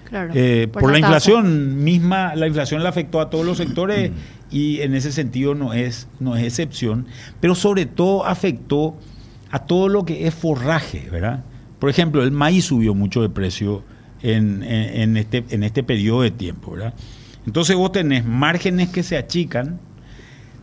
Claro, 0.06 0.32
Eh, 0.34 0.67
por, 0.72 0.84
la, 0.91 0.93
tasa. 0.93 1.00
inflación 1.00 1.84
misma, 1.84 2.36
la 2.36 2.48
inflación 2.48 2.82
le 2.82 2.89
afectó 2.89 3.22
a 3.22 3.30
todos 3.30 3.45
los 3.45 3.58
sectores 3.58 4.12
y 4.50 4.82
en 4.82 4.95
ese 4.95 5.12
sentido 5.12 5.54
no 5.54 5.74
es, 5.74 6.08
no 6.19 6.36
es 6.36 6.43
excepción, 6.43 7.06
pero 7.39 7.54
sobre 7.54 7.86
todo 7.86 8.26
afectó 8.26 8.98
a 9.52 9.60
todo 9.60 9.88
lo 9.88 10.06
que 10.06 10.26
es 10.26 10.34
forraje, 10.34 11.08
¿verdad? 11.12 11.43
Por 11.78 11.91
ejemplo, 11.91 12.24
el 12.24 12.32
maíz 12.32 12.65
subió 12.65 12.95
mucho 12.95 13.22
de 13.22 13.30
precio 13.30 13.84
en, 14.24 14.63
en- 14.63 15.02
en 15.02 15.17
este, 15.17 15.45
en 15.52 15.63
este 15.63 15.84
periodo 15.84 16.24
de 16.24 16.32
tiempo, 16.32 16.72
¿verdad? 16.72 16.95
Entonces 17.45 17.76
vos 17.76 17.91
tenés 17.91 18.26
márgenes 18.26 18.89
que 18.89 19.04
se 19.04 19.15
achican, 19.17 19.80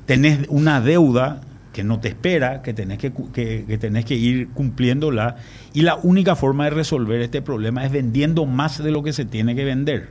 tenés 0.07 0.47
una 0.49 0.81
deuda 0.81 1.43
que 1.73 1.85
no 1.85 2.01
te 2.01 2.09
espera, 2.09 2.63
que 2.63 2.73
tenés 2.73 2.99
que, 2.99 3.13
que 3.13 3.79
tenés 3.79 4.07
que 4.07 4.15
ir 4.15 4.49
cumpliéndola, 4.49 5.37
y 5.75 5.83
la 5.83 5.97
única 5.97 6.35
forma 6.35 6.65
de 6.65 6.71
resolver 6.71 7.21
este 7.21 7.43
problema 7.43 7.85
es 7.85 7.93
vendiendo 7.93 8.47
más 8.47 8.83
de 8.83 8.91
lo 8.91 9.03
que 9.03 9.13
se 9.13 9.27
tiene 9.27 9.55
que 9.55 9.65
vender. 9.65 10.09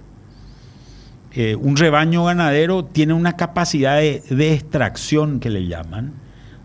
Eh, 1.34 1.55
un 1.55 1.75
rebaño 1.75 2.23
ganadero 2.23 2.86
tiene 2.86 3.13
una 3.13 3.36
capacidad 3.36 3.97
de, 3.97 4.21
de 4.29 4.53
extracción 4.53 5.39
que 5.39 5.49
le 5.49 5.67
llaman, 5.67 6.13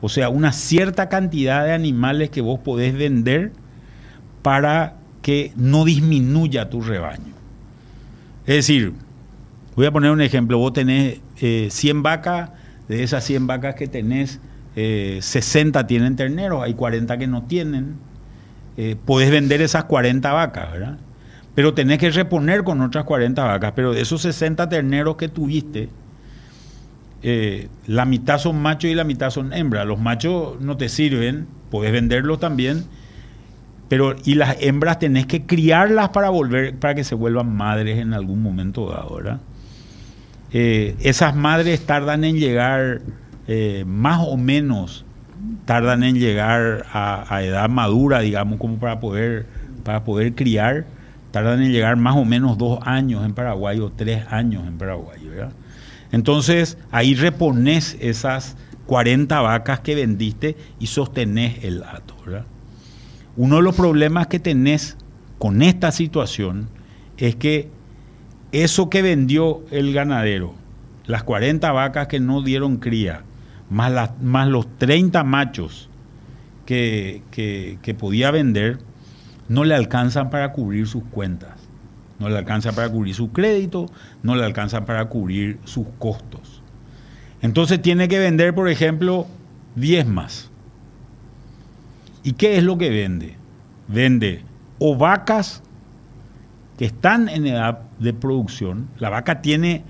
o 0.02 0.08
sea, 0.08 0.28
una 0.28 0.52
cierta 0.52 1.08
cantidad 1.08 1.64
de 1.64 1.72
animales 1.72 2.30
que 2.30 2.40
vos 2.40 2.60
podés 2.60 2.94
vender 2.94 3.52
para 4.42 4.94
que 5.22 5.52
no 5.56 5.84
disminuya 5.84 6.70
tu 6.70 6.82
rebaño. 6.82 7.34
Es 8.46 8.56
decir, 8.56 8.92
voy 9.76 9.86
a 9.86 9.90
poner 9.90 10.10
un 10.10 10.20
ejemplo, 10.20 10.58
vos 10.58 10.72
tenés 10.72 11.20
eh, 11.40 11.68
100 11.70 12.02
vacas, 12.02 12.50
de 12.90 13.04
esas 13.04 13.22
100 13.22 13.46
vacas 13.46 13.76
que 13.76 13.86
tenés, 13.86 14.40
eh, 14.74 15.20
60 15.22 15.86
tienen 15.86 16.16
terneros, 16.16 16.64
hay 16.64 16.74
40 16.74 17.18
que 17.18 17.28
no 17.28 17.44
tienen, 17.44 17.94
eh, 18.76 18.96
podés 19.06 19.30
vender 19.30 19.62
esas 19.62 19.84
40 19.84 20.32
vacas, 20.32 20.72
¿verdad? 20.72 20.98
Pero 21.54 21.72
tenés 21.72 21.98
que 21.98 22.10
reponer 22.10 22.64
con 22.64 22.80
otras 22.80 23.04
40 23.04 23.44
vacas, 23.44 23.72
pero 23.76 23.92
de 23.92 24.00
esos 24.00 24.22
60 24.22 24.68
terneros 24.68 25.14
que 25.14 25.28
tuviste, 25.28 25.88
eh, 27.22 27.68
la 27.86 28.06
mitad 28.06 28.38
son 28.38 28.60
machos 28.60 28.90
y 28.90 28.94
la 28.96 29.04
mitad 29.04 29.30
son 29.30 29.52
hembras. 29.52 29.86
Los 29.86 30.00
machos 30.00 30.60
no 30.60 30.76
te 30.76 30.88
sirven, 30.88 31.46
podés 31.70 31.92
venderlos 31.92 32.40
también, 32.40 32.86
pero 33.88 34.16
y 34.24 34.34
las 34.34 34.56
hembras 34.60 34.98
tenés 34.98 35.26
que 35.26 35.46
criarlas 35.46 36.08
para 36.08 36.30
volver, 36.30 36.74
para 36.74 36.96
que 36.96 37.04
se 37.04 37.14
vuelvan 37.14 37.54
madres 37.54 38.00
en 38.00 38.14
algún 38.14 38.42
momento 38.42 38.90
dado, 38.90 39.14
¿verdad? 39.14 39.40
Eh, 40.52 40.96
esas 41.00 41.36
madres 41.36 41.86
tardan 41.86 42.24
en 42.24 42.36
llegar, 42.36 43.00
eh, 43.46 43.84
más 43.86 44.20
o 44.26 44.36
menos, 44.36 45.04
tardan 45.64 46.02
en 46.02 46.16
llegar 46.18 46.86
a, 46.92 47.42
edad 47.42 47.68
madura, 47.68 48.20
digamos, 48.20 48.58
como 48.58 48.78
para 48.78 49.00
poder, 49.00 49.46
para 49.84 50.04
poder 50.04 50.34
criar, 50.34 50.84
tardan 51.30 51.62
en 51.62 51.72
llegar 51.72 51.96
más 51.96 52.16
o 52.16 52.24
menos 52.24 52.58
dos 52.58 52.80
años 52.82 53.24
en 53.24 53.34
Paraguay 53.34 53.78
o 53.78 53.90
tres 53.90 54.24
años 54.30 54.66
en 54.66 54.78
Paraguay. 54.78 55.20
Entonces, 56.12 56.76
ahí 56.90 57.14
repones 57.14 57.96
esas 58.00 58.56
40 58.86 59.40
vacas 59.40 59.80
que 59.80 59.94
vendiste 59.94 60.56
y 60.80 60.88
sostenés 60.88 61.62
el 61.62 61.84
¿verdad? 62.26 62.44
Uno 63.36 63.56
de 63.56 63.62
los 63.62 63.76
problemas 63.76 64.26
que 64.26 64.40
tenés 64.40 64.96
con 65.38 65.62
esta 65.62 65.92
situación 65.92 66.68
es 67.16 67.36
que 67.36 67.68
eso 68.52 68.90
que 68.90 69.02
vendió 69.02 69.60
el 69.70 69.92
ganadero, 69.92 70.54
las 71.06 71.22
40 71.24 71.70
vacas 71.72 72.08
que 72.08 72.20
no 72.20 72.42
dieron 72.42 72.78
cría, 72.78 73.22
más, 73.70 74.10
más 74.22 74.48
los 74.48 74.66
30 74.78 75.22
machos 75.24 75.88
que, 76.66 77.22
que- 77.30 77.94
podía 77.94 78.30
vender, 78.30 78.78
no 79.48 79.64
le 79.64 79.74
alcanzan 79.74 80.30
para 80.30 80.52
cubrir 80.52 80.86
sus 80.86 81.02
cuentas, 81.04 81.50
no 82.18 82.28
le 82.28 82.38
alcanzan 82.38 82.74
para 82.74 82.88
cubrir 82.88 83.14
su 83.14 83.32
crédito, 83.32 83.86
no 84.22 84.36
le 84.36 84.44
alcanzan 84.44 84.84
para 84.84 85.04
cubrir 85.06 85.58
sus 85.64 85.86
costos. 85.98 86.62
Entonces 87.42 87.80
tiene 87.82 88.06
que 88.08 88.18
vender, 88.18 88.54
por 88.54 88.68
ejemplo, 88.68 89.26
10 89.74 90.06
más. 90.06 90.50
¿Y 92.22 92.32
qué 92.34 92.58
es 92.58 92.62
lo 92.64 92.78
que 92.78 92.90
vende? 92.90 93.34
Vende 93.88 94.42
o 94.78 94.96
vacas 94.96 95.62
que 96.80 96.86
están 96.86 97.28
en 97.28 97.46
edad 97.46 97.80
de 97.98 98.14
producción. 98.14 98.88
La 98.98 99.10
vaca 99.10 99.42
tiene, 99.42 99.82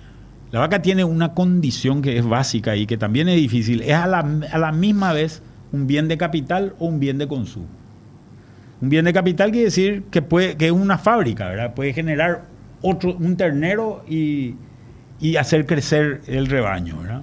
la 0.51 0.59
vaca 0.59 0.83
tiene 0.83 1.05
una 1.05 1.35
condición 1.35 2.03
que 2.03 2.19
es 2.19 2.27
básica 2.27 2.75
y 2.75 2.89
que 2.89 2.97
también 2.97 3.29
es 3.29 3.37
difícil. 3.37 3.83
Es 3.83 3.95
a 3.95 4.09
la, 4.09 4.27
a 4.51 4.59
la 4.59 4.73
misma 4.73 5.13
vez 5.13 5.41
un 5.71 5.87
bien 5.87 6.09
de 6.09 6.19
capital 6.19 6.75
o 6.81 6.87
un 6.87 6.99
bien 6.99 7.17
de 7.19 7.29
consumo. 7.29 7.69
Un 8.81 8.89
bien 8.89 9.05
de 9.05 9.13
capital 9.13 9.53
quiere 9.53 9.67
decir 9.67 10.03
que, 10.11 10.21
puede, 10.21 10.57
que 10.57 10.67
es 10.67 10.73
una 10.73 10.99
fábrica, 10.99 11.47
¿verdad? 11.47 11.75
Puede 11.75 11.93
generar 11.93 12.43
otro, 12.83 13.15
un 13.15 13.37
ternero 13.37 14.05
y, 14.09 14.57
y 15.21 15.37
hacer 15.37 15.67
crecer 15.67 16.23
el 16.27 16.49
rebaño, 16.49 16.99
¿verdad? 17.03 17.23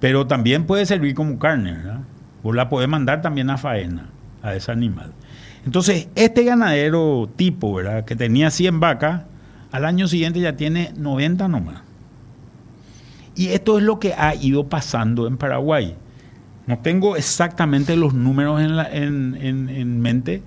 Pero 0.00 0.26
también 0.26 0.64
puede 0.64 0.86
servir 0.86 1.14
como 1.14 1.38
carne, 1.38 1.72
¿verdad? 1.72 2.00
Vos 2.42 2.56
la 2.56 2.70
podés 2.70 2.88
mandar 2.88 3.20
también 3.20 3.50
a 3.50 3.58
faena, 3.58 4.06
a 4.42 4.54
ese 4.54 4.72
animal. 4.72 5.12
Entonces, 5.68 6.08
este 6.14 6.44
ganadero 6.44 7.28
tipo, 7.36 7.74
¿verdad? 7.74 8.06
Que 8.06 8.16
tenía 8.16 8.50
100 8.50 8.80
vacas, 8.80 9.24
al 9.70 9.84
año 9.84 10.08
siguiente 10.08 10.40
ya 10.40 10.56
tiene 10.56 10.94
90 10.96 11.46
nomás. 11.46 11.82
Y 13.36 13.48
esto 13.48 13.76
es 13.76 13.84
lo 13.84 13.98
que 14.00 14.14
ha 14.14 14.34
ido 14.34 14.64
pasando 14.68 15.26
en 15.26 15.36
Paraguay. 15.36 15.94
No 16.66 16.78
tengo 16.78 17.16
exactamente 17.16 17.96
los 17.96 18.14
números 18.14 18.62
en, 18.62 18.76
la- 18.76 18.90
en- 18.90 19.36
en- 19.38 19.68
en 19.68 20.00
mente, 20.00 20.40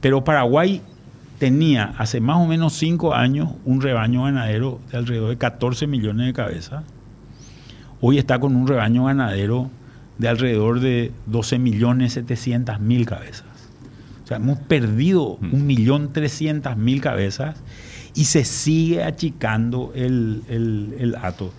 pero 0.00 0.24
Paraguay 0.24 0.80
tenía 1.38 1.92
hace 1.98 2.22
más 2.22 2.38
o 2.38 2.46
menos 2.46 2.72
5 2.72 3.12
años 3.14 3.50
un 3.66 3.82
rebaño 3.82 4.22
ganadero 4.24 4.80
de 4.90 4.96
alrededor 4.96 5.28
de 5.28 5.36
14 5.36 5.86
millones 5.86 6.24
de 6.28 6.32
cabezas. 6.32 6.84
Hoy 8.00 8.16
está 8.16 8.38
con 8.38 8.56
un 8.56 8.66
rebaño 8.66 9.04
ganadero 9.04 9.68
de 10.16 10.28
alrededor 10.28 10.80
de 10.80 11.12
12 11.26 11.58
millones 11.58 12.14
700 12.14 12.80
mil 12.80 13.04
cabezas. 13.04 13.44
O 14.24 14.26
sea, 14.26 14.38
hemos 14.38 14.58
perdido 14.58 15.36
Mm. 15.40 15.54
un 15.54 15.66
millón 15.66 16.12
trescientas 16.12 16.76
mil 16.78 17.00
cabezas 17.00 17.56
y 18.14 18.24
se 18.24 18.44
sigue 18.44 19.02
achicando 19.04 19.92
el, 19.94 20.42
el- 20.48 20.94
el 20.98 21.16
hato. 21.16 21.52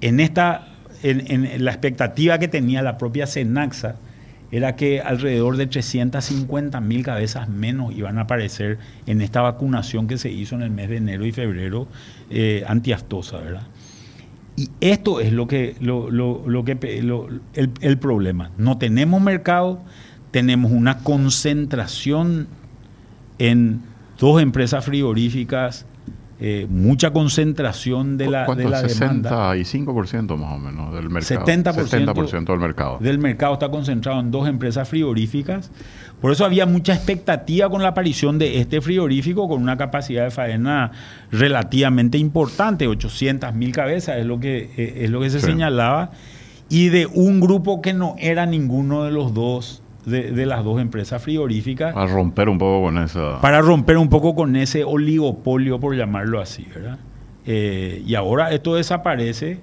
En 0.00 0.20
esta, 0.20 0.68
en, 1.02 1.30
en 1.30 1.64
la 1.64 1.70
expectativa 1.72 2.38
que 2.38 2.48
tenía 2.48 2.82
la 2.82 2.96
propia 2.98 3.26
Senaxa, 3.26 3.96
era 4.52 4.76
que 4.76 5.00
alrededor 5.00 5.56
de 5.56 5.66
350 5.66 6.78
mil 6.82 7.02
cabezas 7.02 7.48
menos 7.48 7.94
iban 7.94 8.18
a 8.18 8.22
aparecer 8.22 8.76
en 9.06 9.22
esta 9.22 9.40
vacunación 9.40 10.06
que 10.06 10.18
se 10.18 10.30
hizo 10.30 10.54
en 10.56 10.62
el 10.62 10.70
mes 10.70 10.90
de 10.90 10.98
enero 10.98 11.24
y 11.24 11.32
febrero 11.32 11.88
eh, 12.30 12.62
antiaftosa, 12.68 13.38
¿verdad? 13.38 13.62
Y 14.54 14.68
esto 14.82 15.20
es 15.20 15.32
lo 15.32 15.46
que, 15.46 15.76
lo, 15.80 16.10
lo- 16.10 16.42
lo 16.46 16.64
que 16.66 16.72
el, 16.82 17.70
el 17.80 17.98
problema. 17.98 18.50
No 18.58 18.76
tenemos 18.76 19.22
mercado, 19.22 19.80
tenemos 20.32 20.72
una 20.72 20.98
concentración 20.98 22.48
en 23.38 23.80
dos 24.18 24.42
empresas 24.42 24.84
frigoríficas, 24.84 25.86
eh, 26.40 26.66
mucha 26.68 27.12
concentración 27.12 28.16
de 28.18 28.28
la, 28.28 28.46
de 28.54 28.64
la 28.68 28.82
demanda. 28.82 29.54
65% 29.54 30.36
más 30.36 30.52
o 30.54 30.58
menos 30.58 30.92
del 30.92 31.08
mercado. 31.08 31.46
70%, 31.46 32.14
70% 32.14 32.44
del 32.46 32.58
mercado. 32.58 32.98
del 32.98 33.18
mercado 33.20 33.52
está 33.54 33.70
concentrado 33.70 34.18
en 34.18 34.32
dos 34.32 34.48
empresas 34.48 34.88
frigoríficas. 34.88 35.70
Por 36.20 36.32
eso 36.32 36.44
había 36.44 36.66
mucha 36.66 36.94
expectativa 36.94 37.68
con 37.68 37.82
la 37.82 37.88
aparición 37.88 38.38
de 38.38 38.58
este 38.58 38.80
frigorífico 38.80 39.48
con 39.48 39.60
una 39.60 39.76
capacidad 39.76 40.24
de 40.24 40.30
faena 40.30 40.90
relativamente 41.30 42.16
importante, 42.18 42.86
800 42.86 43.54
mil 43.54 43.72
cabezas 43.72 44.16
es 44.18 44.26
lo 44.26 44.40
que, 44.40 44.70
eh, 44.76 45.02
es 45.04 45.10
lo 45.10 45.20
que 45.20 45.30
se 45.30 45.40
Sí. 45.40 45.46
señalaba, 45.46 46.10
y 46.68 46.88
de 46.88 47.06
un 47.06 47.40
grupo 47.40 47.82
que 47.82 47.92
no 47.92 48.14
era 48.18 48.46
ninguno 48.46 49.04
de 49.04 49.10
los 49.10 49.34
dos, 49.34 49.81
de, 50.06 50.32
de 50.32 50.46
las 50.46 50.64
dos 50.64 50.80
empresas 50.80 51.22
frigoríficas, 51.22 51.94
A 51.96 52.06
romper 52.06 52.48
un 52.48 52.58
poco 52.58 52.86
con 52.86 52.98
esa... 52.98 53.40
para 53.40 53.60
romper 53.60 53.96
un 53.98 54.08
poco 54.08 54.34
con 54.34 54.56
ese 54.56 54.84
oligopolio, 54.84 55.78
por 55.78 55.94
llamarlo 55.96 56.40
así, 56.40 56.66
¿verdad? 56.74 56.98
Eh, 57.46 58.02
y 58.06 58.14
ahora 58.14 58.52
esto 58.52 58.74
desaparece. 58.74 59.58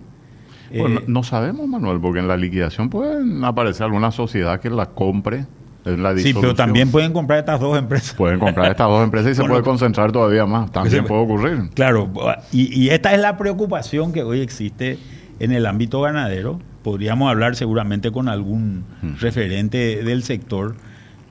Bueno, 0.74 1.00
eh, 1.00 1.04
no 1.08 1.24
sabemos, 1.24 1.68
Manuel, 1.68 2.00
porque 2.00 2.20
en 2.20 2.28
la 2.28 2.38
liquidación 2.38 2.90
pueden 2.90 3.44
aparecer 3.44 3.84
alguna 3.84 4.12
sociedad 4.12 4.60
que 4.60 4.70
la 4.70 4.86
compre 4.88 5.46
en 5.86 6.04
la 6.04 6.16
sí, 6.18 6.34
pero 6.34 6.54
también 6.54 6.92
pueden 6.92 7.14
comprar 7.14 7.40
estas 7.40 7.60
dos 7.60 7.78
empresas. 7.78 8.14
Pueden 8.16 8.38
comprar 8.40 8.70
estas 8.70 8.88
dos 8.88 9.04
empresas 9.04 9.32
y 9.32 9.36
se 9.36 9.42
Bueno, 9.42 9.54
puede 9.56 9.64
concentrar 9.64 10.12
todavía 10.12 10.46
más. 10.46 10.72
También 10.72 11.04
se- 11.04 11.08
puede 11.08 11.22
ocurrir. 11.22 11.70
Claro, 11.74 12.10
y, 12.52 12.82
y 12.82 12.90
esta 12.90 13.14
es 13.14 13.20
la 13.22 13.38
preocupación 13.38 14.12
que 14.14 14.22
hoy 14.24 14.42
existe 14.42 15.00
en 15.40 15.52
el 15.54 15.66
ámbito 15.66 16.02
ganadero. 16.02 16.60
Podríamos 16.90 17.30
hablar 17.30 17.56
seguramente 17.56 18.12
con 18.12 18.28
algún 18.30 18.84
referente 19.20 20.04
del 20.04 20.24
sector 20.24 20.76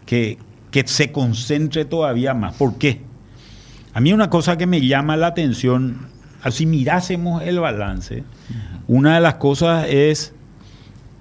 que, 0.07 0.39
que 0.71 0.87
se 0.87 1.11
concentre 1.11 1.85
todavía 1.85 2.33
más. 2.33 2.55
¿Por 2.55 2.79
qué? 2.79 3.01
A 3.93 4.01
mí 4.01 4.13
una 4.13 4.31
cosa 4.31 4.57
que 4.57 4.69
me 4.69 4.87
llama 4.87 5.17
la 5.17 5.27
atención, 5.27 6.07
si 6.53 6.65
mirásemos 6.65 7.43
el 7.43 7.59
balance, 7.59 8.23
una 8.87 9.17
de 9.17 9.21
las 9.21 9.35
cosas 9.35 9.89
es, 9.89 10.33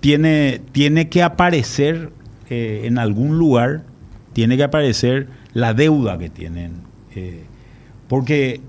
tiene, 0.02 0.62
tiene 0.72 1.10
que 1.10 1.24
aparecer 1.24 2.12
eh, 2.52 2.84
en 2.84 3.00
algún 3.00 3.40
lugar, 3.40 3.82
tiene 4.34 4.56
que 4.56 4.66
aparecer 4.66 5.30
la 5.54 5.74
deuda 5.74 6.20
que 6.20 6.30
tienen. 6.30 6.74
eh, 7.16 7.44
porque 8.08 8.62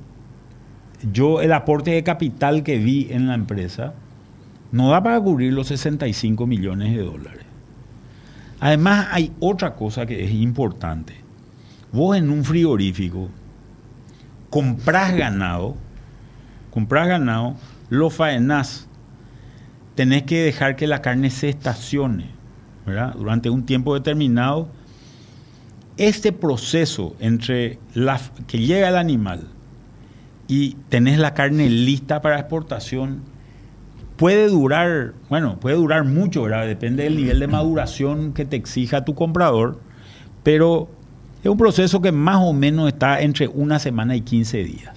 yo 1.13 1.43
el 1.43 1.53
aporte 1.53 1.91
de 1.91 2.03
capital 2.03 2.63
que 2.63 2.79
vi 2.79 3.09
en 3.11 3.29
la 3.29 3.35
empresa 3.35 3.93
no 4.73 4.91
da 4.91 5.03
para 5.03 5.21
cubrir 5.21 5.53
los 5.53 5.69
65 5.69 6.47
millones 6.47 6.97
de 6.97 7.03
dólares. 7.03 7.45
Además 8.61 9.09
hay 9.11 9.33
otra 9.41 9.75
cosa 9.75 10.07
que 10.07 10.25
es 10.25 10.33
importante. 10.33 11.15
Vos 11.93 12.17
en 12.17 12.31
un 12.31 12.45
frigorífico 12.45 13.29
comprás 14.51 15.15
ganado, 15.15 15.77
comprás 16.71 17.09
ganado, 17.09 17.55
lo 17.89 18.11
faenás, 18.11 18.87
tenés 19.95 20.25
que 20.25 20.43
dejar 20.43 20.77
que 20.77 20.87
la 20.87 21.03
carne 21.03 21.31
se 21.31 21.49
estacione. 21.49 22.39
Durante 23.17 23.51
un 23.51 23.67
tiempo 23.67 23.95
determinado. 23.95 24.69
Este 25.99 26.33
proceso 26.33 27.15
entre 27.21 27.79
que 28.47 28.59
llega 28.59 28.89
el 28.89 28.97
animal 28.97 29.49
y 30.47 30.77
tenés 30.89 31.19
la 31.19 31.35
carne 31.35 31.69
lista 31.69 32.23
para 32.23 32.39
exportación 32.39 33.21
puede 34.19 34.49
durar, 34.49 35.13
bueno, 35.31 35.59
puede 35.61 35.77
durar 35.77 36.05
mucho, 36.05 36.43
¿verdad? 36.43 36.67
Depende 36.67 37.05
del 37.05 37.17
nivel 37.17 37.39
de 37.39 37.47
maduración 37.47 38.35
que 38.35 38.45
te 38.45 38.57
exija 38.57 39.05
tu 39.05 39.15
comprador, 39.15 39.79
pero 40.43 40.89
es 41.43 41.49
un 41.49 41.57
proceso 41.57 42.03
que 42.03 42.11
más 42.11 42.39
o 42.43 42.53
menos 42.53 42.89
está 42.89 43.23
entre 43.23 43.47
una 43.47 43.79
semana 43.79 44.17
y 44.17 44.21
15 44.23 44.65
días. 44.65 44.97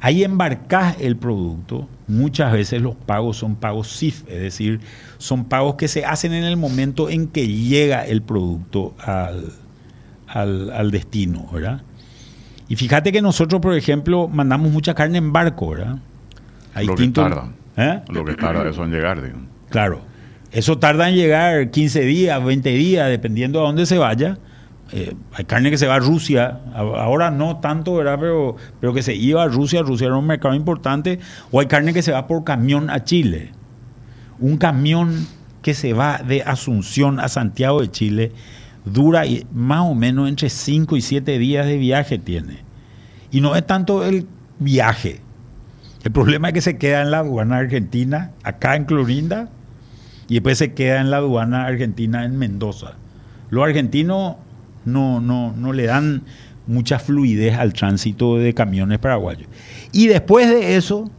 Ahí 0.00 0.24
embarcás 0.24 0.96
el 1.00 1.16
producto, 1.16 1.88
muchas 2.08 2.52
veces 2.52 2.82
los 2.82 2.96
pagos 2.96 3.38
son 3.38 3.54
pagos 3.54 3.88
SIF, 3.88 4.28
es 4.28 4.42
decir, 4.42 4.80
son 5.18 5.44
pagos 5.44 5.76
que 5.76 5.86
se 5.88 6.04
hacen 6.04 6.34
en 6.34 6.44
el 6.44 6.56
momento 6.56 7.08
en 7.08 7.28
que 7.28 7.46
llega 7.46 8.04
el 8.04 8.20
producto 8.20 8.94
al, 8.98 9.52
al, 10.26 10.70
al 10.72 10.90
destino, 10.90 11.48
¿verdad? 11.52 11.82
Y 12.68 12.74
fíjate 12.76 13.12
que 13.12 13.22
nosotros, 13.22 13.62
por 13.62 13.74
ejemplo, 13.74 14.26
mandamos 14.26 14.72
mucha 14.72 14.92
carne 14.92 15.18
en 15.18 15.32
barco, 15.32 15.70
¿verdad? 15.70 15.98
Hay 16.74 16.86
Lo 16.86 16.94
que 16.94 17.08
tarda. 17.08 17.48
¿Eh? 17.76 18.00
Lo 18.08 18.24
que 18.24 18.34
tarda 18.34 18.68
eso 18.68 18.84
en 18.84 18.90
llegar, 18.90 19.22
digo. 19.22 19.38
Claro. 19.70 20.00
Eso 20.52 20.78
tarda 20.78 21.08
en 21.08 21.16
llegar 21.16 21.70
15 21.70 22.00
días, 22.02 22.44
20 22.44 22.70
días, 22.70 23.08
dependiendo 23.08 23.60
a 23.60 23.64
dónde 23.64 23.86
se 23.86 23.98
vaya. 23.98 24.38
Eh, 24.92 25.14
hay 25.32 25.44
carne 25.44 25.70
que 25.70 25.78
se 25.78 25.88
va 25.88 25.96
a 25.96 25.98
Rusia, 25.98 26.60
ahora 26.74 27.30
no 27.32 27.56
tanto, 27.56 27.94
¿verdad? 27.94 28.18
Pero, 28.20 28.56
pero 28.80 28.94
que 28.94 29.02
se 29.02 29.14
iba 29.14 29.42
a 29.42 29.48
Rusia, 29.48 29.82
Rusia 29.82 30.06
era 30.06 30.16
un 30.16 30.26
mercado 30.26 30.54
importante. 30.54 31.18
O 31.50 31.58
hay 31.58 31.66
carne 31.66 31.92
que 31.92 32.02
se 32.02 32.12
va 32.12 32.28
por 32.28 32.44
camión 32.44 32.90
a 32.90 33.02
Chile. 33.02 33.50
Un 34.38 34.56
camión 34.58 35.26
que 35.62 35.74
se 35.74 35.92
va 35.92 36.18
de 36.18 36.42
Asunción 36.42 37.18
a 37.18 37.28
Santiago 37.28 37.80
de 37.80 37.90
Chile 37.90 38.32
dura 38.84 39.24
más 39.52 39.80
o 39.80 39.94
menos 39.94 40.28
entre 40.28 40.50
5 40.50 40.96
y 40.96 41.00
7 41.00 41.38
días 41.38 41.66
de 41.66 41.78
viaje 41.78 42.18
tiene. 42.18 42.58
Y 43.32 43.40
no 43.40 43.56
es 43.56 43.66
tanto 43.66 44.04
el 44.04 44.26
viaje. 44.58 45.20
El 46.04 46.12
problema 46.12 46.48
es 46.48 46.54
que 46.54 46.60
se 46.60 46.76
queda 46.76 47.00
en 47.00 47.10
la 47.10 47.20
aduana 47.20 47.56
argentina, 47.56 48.30
acá 48.42 48.76
en 48.76 48.84
Clorinda, 48.84 49.48
y 50.28 50.34
después 50.34 50.58
se 50.58 50.74
queda 50.74 51.00
en 51.00 51.10
la 51.10 51.16
aduana 51.16 51.64
argentina 51.64 52.26
en 52.26 52.38
Mendoza. 52.38 52.92
Los 53.48 53.64
argentinos 53.64 54.36
no, 54.84 55.20
no, 55.20 55.54
no 55.56 55.72
le 55.72 55.84
dan 55.84 56.22
mucha 56.66 56.98
fluidez 56.98 57.56
al 57.56 57.72
tránsito 57.72 58.36
de 58.36 58.52
camiones 58.52 58.98
paraguayos. 58.98 59.48
Y 59.92 60.08
después 60.08 60.48
de 60.48 60.76
eso, 60.76 61.10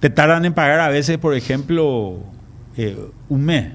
te 0.00 0.10
tardan 0.10 0.44
en 0.44 0.52
pagar 0.52 0.80
a 0.80 0.88
veces, 0.88 1.18
por 1.18 1.34
ejemplo, 1.34 2.18
eh, 2.76 2.98
un 3.28 3.44
mes. 3.44 3.72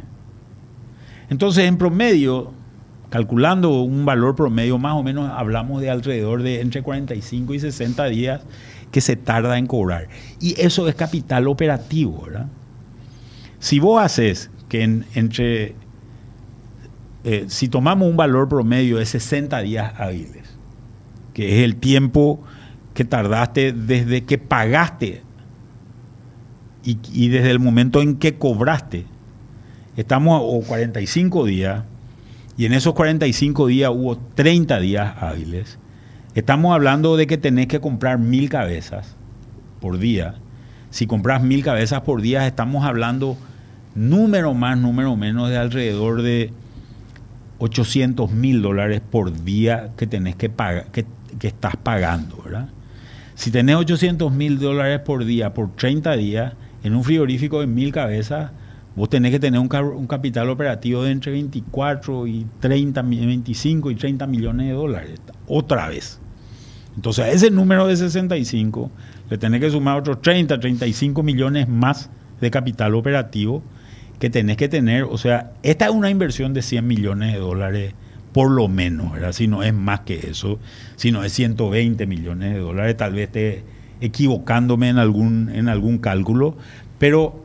Entonces, 1.29 1.63
en 1.63 1.77
promedio, 1.77 2.51
calculando 3.09 3.83
un 3.83 4.03
valor 4.05 4.35
promedio, 4.35 4.77
más 4.77 4.95
o 4.95 5.03
menos 5.03 5.31
hablamos 5.33 5.81
de 5.81 5.89
alrededor 5.89 6.43
de 6.43 6.59
entre 6.59 6.81
45 6.81 7.53
y 7.53 7.59
60 7.61 8.05
días 8.07 8.41
que 8.93 9.01
se 9.01 9.17
tarda 9.17 9.57
en 9.57 9.67
cobrar. 9.67 10.07
Y 10.39 10.55
eso 10.61 10.87
es 10.87 10.95
capital 10.95 11.47
operativo, 11.49 12.23
¿verdad? 12.25 12.47
Si 13.59 13.79
vos 13.79 14.01
haces 14.01 14.49
que 14.69 14.83
en- 14.83 15.05
entre, 15.15 15.75
eh, 17.25 17.45
si 17.47 17.67
tomamos 17.67 18.07
un 18.09 18.15
valor 18.15 18.47
promedio 18.47 18.97
de 18.97 19.05
60 19.05 19.59
días 19.61 19.93
hábiles, 19.99 20.43
que 21.33 21.57
es 21.57 21.63
el 21.65 21.75
tiempo 21.75 22.39
que 22.93 23.03
tardaste 23.03 23.73
desde 23.73 24.23
que 24.23 24.37
pagaste 24.37 25.21
y, 26.85 26.97
y 27.11 27.29
desde 27.29 27.49
el 27.49 27.59
momento 27.59 28.01
en 28.01 28.17
que 28.17 28.35
cobraste, 28.35 29.05
estamos 29.97 30.39
o 30.43 30.61
45 30.67 31.45
días, 31.45 31.83
y 32.57 32.65
en 32.65 32.73
esos 32.73 32.93
45 32.93 33.65
días 33.65 33.89
hubo 33.91 34.17
30 34.17 34.79
días 34.79 35.15
hábiles, 35.19 35.79
estamos 36.35 36.73
hablando 36.73 37.15
de 37.17 37.27
que 37.27 37.37
tenés 37.37 37.67
que 37.67 37.79
comprar 37.79 38.19
mil 38.19 38.49
cabezas 38.49 39.15
por 39.81 39.97
día. 39.97 40.35
Si 40.89 41.07
compras 41.07 41.41
mil 41.41 41.63
cabezas 41.63 42.01
por 42.01 42.21
día, 42.21 42.45
estamos 42.47 42.85
hablando 42.85 43.37
número 43.95 44.53
más, 44.53 44.77
número 44.77 45.15
menos 45.15 45.49
de 45.49 45.57
alrededor 45.57 46.21
de 46.21 46.51
800 47.59 48.31
mil 48.31 48.61
dólares 48.61 49.01
por 49.11 49.43
día 49.43 49.89
que 49.97 50.07
tenés 50.07 50.35
que 50.35 50.49
pagar, 50.49 50.87
que, 50.91 51.05
estás 51.47 51.75
pagando, 51.77 52.41
¿verdad? 52.43 52.69
Si 53.35 53.51
tenés 53.51 53.75
800 53.75 54.31
mil 54.31 54.59
dólares 54.59 54.99
por 54.99 55.25
día 55.25 55.53
por 55.53 55.71
30 55.75 56.15
días 56.15 56.53
en 56.83 56.95
un 56.95 57.03
frigorífico 57.03 57.59
de 57.59 57.67
mil 57.67 57.91
cabezas, 57.91 58.51
vos 58.95 59.09
tenés 59.09 59.31
que 59.31 59.39
tener 59.39 59.59
un, 59.59 59.69
un 59.95 60.07
capital 60.07 60.49
operativo 60.49 61.03
de 61.03 61.11
entre 61.11 61.31
24 61.31 62.27
y 62.27 62.45
30, 62.59 63.01
mi- 63.03 63.25
25 63.25 63.91
y 63.91 63.95
30 63.95 64.27
millones 64.27 64.67
de 64.67 64.73
dólares. 64.73 65.19
Otra 65.47 65.89
vez. 65.89 66.19
Entonces 66.95 67.25
a 67.25 67.29
ese 67.31 67.49
número 67.51 67.87
de 67.87 67.95
65 67.97 68.91
le 69.29 69.37
tenés 69.37 69.61
que 69.61 69.69
sumar 69.71 69.99
otros 69.99 70.21
30, 70.21 70.59
35 70.59 71.23
millones 71.23 71.67
más 71.67 72.09
de 72.39 72.51
capital 72.51 72.95
operativo 72.95 73.63
que 74.19 74.29
tenés 74.29 74.57
que 74.57 74.69
tener. 74.69 75.03
O 75.03 75.17
sea, 75.17 75.51
esta 75.63 75.85
es 75.85 75.91
una 75.91 76.09
inversión 76.09 76.53
de 76.53 76.61
100 76.61 76.85
millones 76.85 77.33
de 77.33 77.39
dólares 77.39 77.93
por 78.31 78.49
lo 78.49 78.67
menos, 78.67 79.11
¿verdad? 79.13 79.31
Si 79.31 79.47
no 79.47 79.61
es 79.63 79.73
más 79.73 80.01
que 80.01 80.15
eso, 80.29 80.59
si 80.95 81.11
no 81.11 81.23
es 81.23 81.31
120 81.33 82.07
millones 82.07 82.53
de 82.53 82.59
dólares, 82.59 82.97
tal 82.97 83.13
vez 83.13 83.27
esté 83.27 83.63
equivocándome 84.01 84.89
en 84.89 84.97
algún, 84.97 85.51
en 85.53 85.69
algún 85.69 85.99
cálculo, 85.99 86.57
pero 86.97 87.43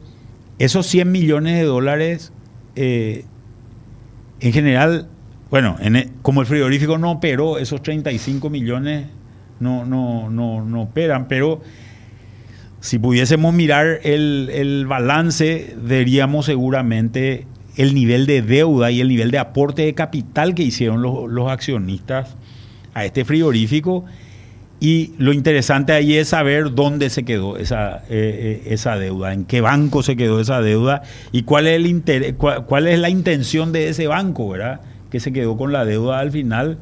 esos 0.58 0.86
100 0.86 1.12
millones 1.12 1.56
de 1.58 1.64
dólares, 1.64 2.32
eh, 2.74 3.24
en 4.40 4.52
general, 4.52 5.08
bueno, 5.50 5.76
en 5.80 5.96
e- 5.96 6.08
como 6.22 6.40
el 6.40 6.46
frigorífico 6.46 6.96
no 6.96 7.10
operó, 7.12 7.58
esos 7.58 7.82
35 7.82 8.48
millones 8.50 9.06
no, 9.60 9.84
no, 9.84 10.30
no, 10.30 10.64
no 10.64 10.82
operan, 10.82 11.28
pero 11.28 11.60
si 12.80 12.98
pudiésemos 12.98 13.52
mirar 13.54 14.00
el, 14.04 14.50
el 14.52 14.86
balance, 14.86 15.74
veríamos 15.82 16.46
seguramente 16.46 17.46
el 17.76 17.94
nivel 17.94 18.26
de 18.26 18.42
deuda 18.42 18.90
y 18.90 19.00
el 19.00 19.08
nivel 19.08 19.30
de 19.30 19.38
aporte 19.38 19.82
de 19.82 19.94
capital 19.94 20.54
que 20.54 20.64
hicieron 20.64 21.00
los, 21.00 21.30
los 21.30 21.48
accionistas 21.48 22.36
a 22.92 23.04
este 23.04 23.24
frigorífico. 23.24 24.04
Y 24.80 25.12
lo 25.18 25.32
interesante 25.32 25.92
ahí 25.92 26.14
es 26.14 26.28
saber 26.28 26.74
dónde 26.74 27.10
se 27.10 27.24
quedó 27.24 27.56
esa, 27.56 27.98
eh, 28.08 28.60
eh, 28.60 28.62
esa 28.66 28.96
deuda, 28.96 29.32
en 29.32 29.44
qué 29.44 29.60
banco 29.60 30.04
se 30.04 30.16
quedó 30.16 30.40
esa 30.40 30.60
deuda 30.60 31.02
y 31.32 31.42
cuál 31.42 31.66
es, 31.66 31.76
el 31.76 31.86
interés, 31.86 32.34
cuál, 32.36 32.64
cuál 32.64 32.86
es 32.86 32.98
la 33.00 33.10
intención 33.10 33.72
de 33.72 33.88
ese 33.88 34.06
banco, 34.06 34.48
¿verdad? 34.48 34.80
Que 35.10 35.18
se 35.18 35.32
quedó 35.32 35.56
con 35.56 35.72
la 35.72 35.84
deuda 35.84 36.20
al 36.20 36.30
final, 36.30 36.78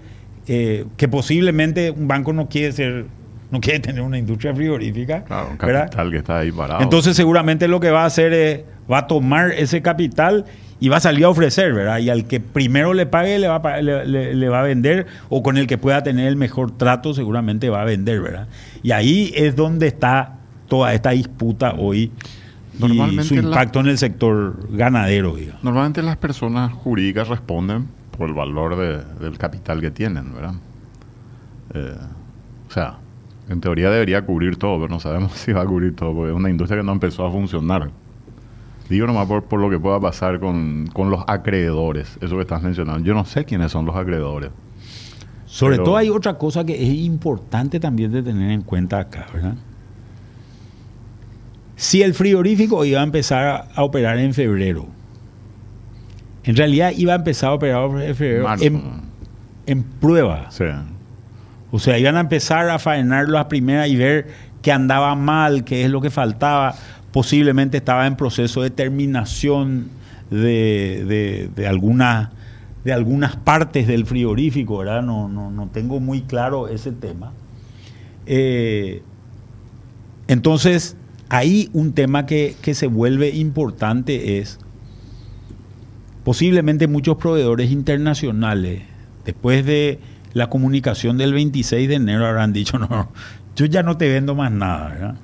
eh, 0.49 0.85
que 0.97 1.09
posiblemente 1.09 1.91
un 1.91 2.07
banco 2.09 2.33
no 2.33 2.49
quiere 2.49 2.73
ser, 2.73 3.07
no 3.51 3.61
quiere 3.61 3.81
tener 3.81 4.03
una 4.03 4.19
industria 4.19 4.55
frigorífica. 4.55 5.25
Claro, 5.25 5.49
un 5.53 5.59
¿verdad? 5.59 5.85
capital 5.85 6.11
que 6.11 6.17
está 6.19 6.39
ahí 6.39 6.53
parado. 6.53 6.83
Entonces 6.83 7.17
seguramente 7.17 7.69
lo 7.69 7.81
que 7.81 7.91
va 7.91 8.03
a 8.03 8.07
hacer 8.07 8.33
es, 8.33 8.61
va 8.91 8.99
a 8.99 9.07
tomar 9.07 9.51
ese 9.53 9.83
capital 9.83 10.45
y 10.79 10.89
va 10.91 10.99
a 10.99 11.01
salir 11.01 11.25
a 11.25 11.31
ofrecer, 11.31 11.73
¿verdad? 11.73 11.99
Y 11.99 12.11
al 12.11 12.27
que 12.27 12.39
primero 12.39 12.93
le 12.93 13.07
pague 13.07 13.39
le 13.39 13.49
va 13.49 13.57
a, 13.57 13.81
le, 13.81 14.05
le- 14.07 14.35
le 14.35 14.49
va 14.49 14.61
a 14.61 14.63
vender 14.63 15.07
o 15.31 15.43
con 15.43 15.57
el 15.57 15.67
que 15.67 15.79
pueda 15.79 16.03
tener 16.03 16.29
el 16.29 16.37
mejor 16.37 16.71
trato 16.77 17.15
seguramente 17.15 17.71
va 17.71 17.81
a 17.81 17.85
vender, 17.85 18.21
¿verdad? 18.21 18.47
Y 18.83 18.91
ahí 18.93 19.33
es 19.35 19.57
donde 19.57 19.87
está 19.87 20.35
toda 20.69 20.93
esta 20.93 21.11
disputa 21.11 21.75
hoy 21.79 22.11
y 22.79 23.23
su 23.23 23.35
la- 23.37 23.43
impacto 23.43 23.81
en 23.81 23.87
el 23.87 23.97
sector 23.97 24.69
ganadero, 24.71 25.35
digamos. 25.35 25.65
Normalmente 25.65 26.03
las 26.03 26.19
personas 26.19 26.73
jurídicas 26.73 27.29
responden 27.29 27.87
por 28.17 28.29
el 28.29 28.35
valor 28.35 28.77
de- 28.77 29.05
del 29.25 29.39
capital 29.39 29.81
que 29.81 29.91
tienen, 29.91 30.33
¿verdad? 30.35 30.55
Eh, 31.75 31.97
o 32.69 32.73
sea, 32.73 32.97
en 33.49 33.61
teoría 33.61 33.91
debería 33.91 34.23
cubrir 34.23 34.57
todo, 34.57 34.77
pero 34.81 34.89
no 34.89 35.01
sabemos 35.01 35.33
si 35.37 35.53
va 35.53 35.63
a 35.63 35.67
cubrir 35.67 35.95
todo, 35.95 36.15
porque 36.15 36.31
es 36.33 36.37
una 36.37 36.51
industria 36.51 36.81
que 36.81 36.87
no 36.87 36.93
empezó 36.93 37.27
a 37.27 37.31
funcionar. 37.31 37.91
Digo 38.89 39.07
nomás 39.07 39.27
por, 39.27 39.43
por 39.45 39.59
lo 39.61 39.69
que 39.69 39.79
pueda 39.81 39.99
pasar 39.99 40.39
con, 40.39 40.89
con 40.93 41.11
los 41.11 41.25
acreedores, 41.27 42.17
eso 42.21 42.37
que 42.37 42.43
estás 42.43 42.63
mencionando. 42.63 43.01
Yo 43.05 43.15
no 43.15 43.25
sé 43.25 43.45
quiénes 43.45 43.73
son 43.73 43.85
los 43.85 43.97
acreedores. 43.97 44.51
Sobre 45.47 45.75
Pero- 45.77 45.85
todo 45.85 45.97
hay 45.97 46.09
otra 46.09 46.35
cosa 46.39 46.65
que 46.65 46.75
es 46.75 46.95
importante 46.95 47.81
también 47.81 48.13
de 48.13 48.23
tener 48.23 48.51
en 48.53 48.63
cuenta 48.63 48.99
acá, 49.01 49.27
¿verdad? 49.33 49.55
Si 51.77 52.03
el 52.03 52.15
frigorífico 52.15 52.85
iba 52.85 53.01
a 53.01 53.05
empezar 53.05 53.45
a, 53.47 53.57
a 53.75 53.83
operar 53.83 54.19
en 54.19 54.33
febrero, 54.33 54.87
en 56.47 56.57
realidad 56.57 56.93
iba 56.97 57.13
a 57.13 57.17
empezar 57.17 57.51
a 57.51 57.55
operar 57.55 57.91
en 58.03 58.83
en, 59.67 59.83
prueba. 59.83 60.51
Sí. 60.51 60.65
O 61.73 61.79
sea, 61.79 61.99
iban 61.99 62.17
a 62.17 62.21
empezar 62.21 62.71
a 62.71 62.79
faenar 62.79 63.29
las 63.29 63.47
primeras 63.47 63.89
y 63.89 63.97
ver 63.97 64.29
qué 64.63 64.71
andaba 64.73 65.15
mal, 65.17 65.65
qué 65.65 65.85
es 65.85 65.91
lo 65.91 66.01
que 66.01 66.11
faltaba. 66.11 66.75
Posiblemente 67.13 67.77
estaba 67.79 68.07
en 68.07 68.17
proceso 68.17 68.63
de 68.63 68.71
terminación 68.71 69.89
de, 70.31 71.05
de, 71.07 71.51
de 71.55 71.67
alguna- 71.67 72.31
de 72.85 72.93
algunas 72.93 73.35
partes 73.35 73.89
del 73.89 74.07
frigorífico, 74.07 74.79
¿verdad? 74.79 75.03
No, 75.03 75.29
no, 75.29 75.51
no 75.51 75.67
tengo 75.69 75.99
muy 75.99 76.21
claro 76.23 76.69
ese 76.69 76.93
tema. 76.93 77.33
Eh, 78.27 79.03
entonces, 80.29 80.97
ahí 81.29 81.69
un 81.73 81.93
tema 81.93 82.27
que, 82.27 82.55
que 82.63 82.75
se 82.75 82.87
vuelve 82.87 83.31
importante 83.31 84.39
es 84.39 84.59
posiblemente 86.27 86.89
muchos 86.89 87.19
proveedores 87.19 87.71
internacionales, 87.71 88.83
después 89.25 89.65
de 89.65 90.01
la 90.33 90.51
comunicación 90.51 91.19
del 91.19 91.33
26 91.33 91.89
de 91.89 91.95
enero, 91.95 92.27
habrán 92.27 92.53
dicho, 92.53 92.81
no, 92.81 93.13
yo 93.55 93.67
ya 93.67 93.85
no 93.85 93.97
te 93.97 94.09
vendo 94.09 94.35
más 94.35 94.51
nada, 94.51 94.89
¿verdad? 94.89 95.15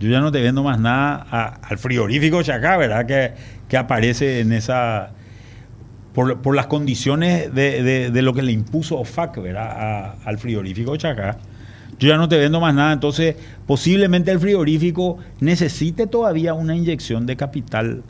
Yo 0.00 0.08
ya 0.08 0.20
no 0.20 0.32
te 0.32 0.40
vendo 0.40 0.62
más 0.62 0.80
nada 0.80 1.58
al 1.62 1.76
frigorífico 1.76 2.42
Chacá, 2.42 2.78
¿verdad? 2.78 3.04
Que, 3.04 3.32
que 3.68 3.76
aparece 3.76 4.40
en 4.40 4.52
esa... 4.52 5.10
Por, 6.14 6.38
por 6.40 6.56
las 6.56 6.68
condiciones 6.68 7.54
de, 7.54 7.82
de- 7.82 8.10
de 8.10 8.22
lo 8.22 8.32
que 8.32 8.40
le 8.40 8.52
impuso 8.52 8.96
OFAC, 8.98 9.42
¿verdad? 9.42 9.70
A- 9.70 10.14
al 10.24 10.38
frigorífico 10.38 10.96
Chacá. 10.96 11.36
Yo 11.98 12.08
ya 12.08 12.16
no 12.16 12.30
te 12.30 12.38
vendo 12.38 12.60
más 12.62 12.74
nada, 12.74 12.94
entonces 12.94 13.36
posiblemente 13.66 14.30
el 14.30 14.40
frigorífico 14.40 15.18
necesite 15.40 16.06
todavía 16.06 16.54
una 16.54 16.74
inyección 16.74 17.26
de 17.26 17.36
capital 17.36 18.02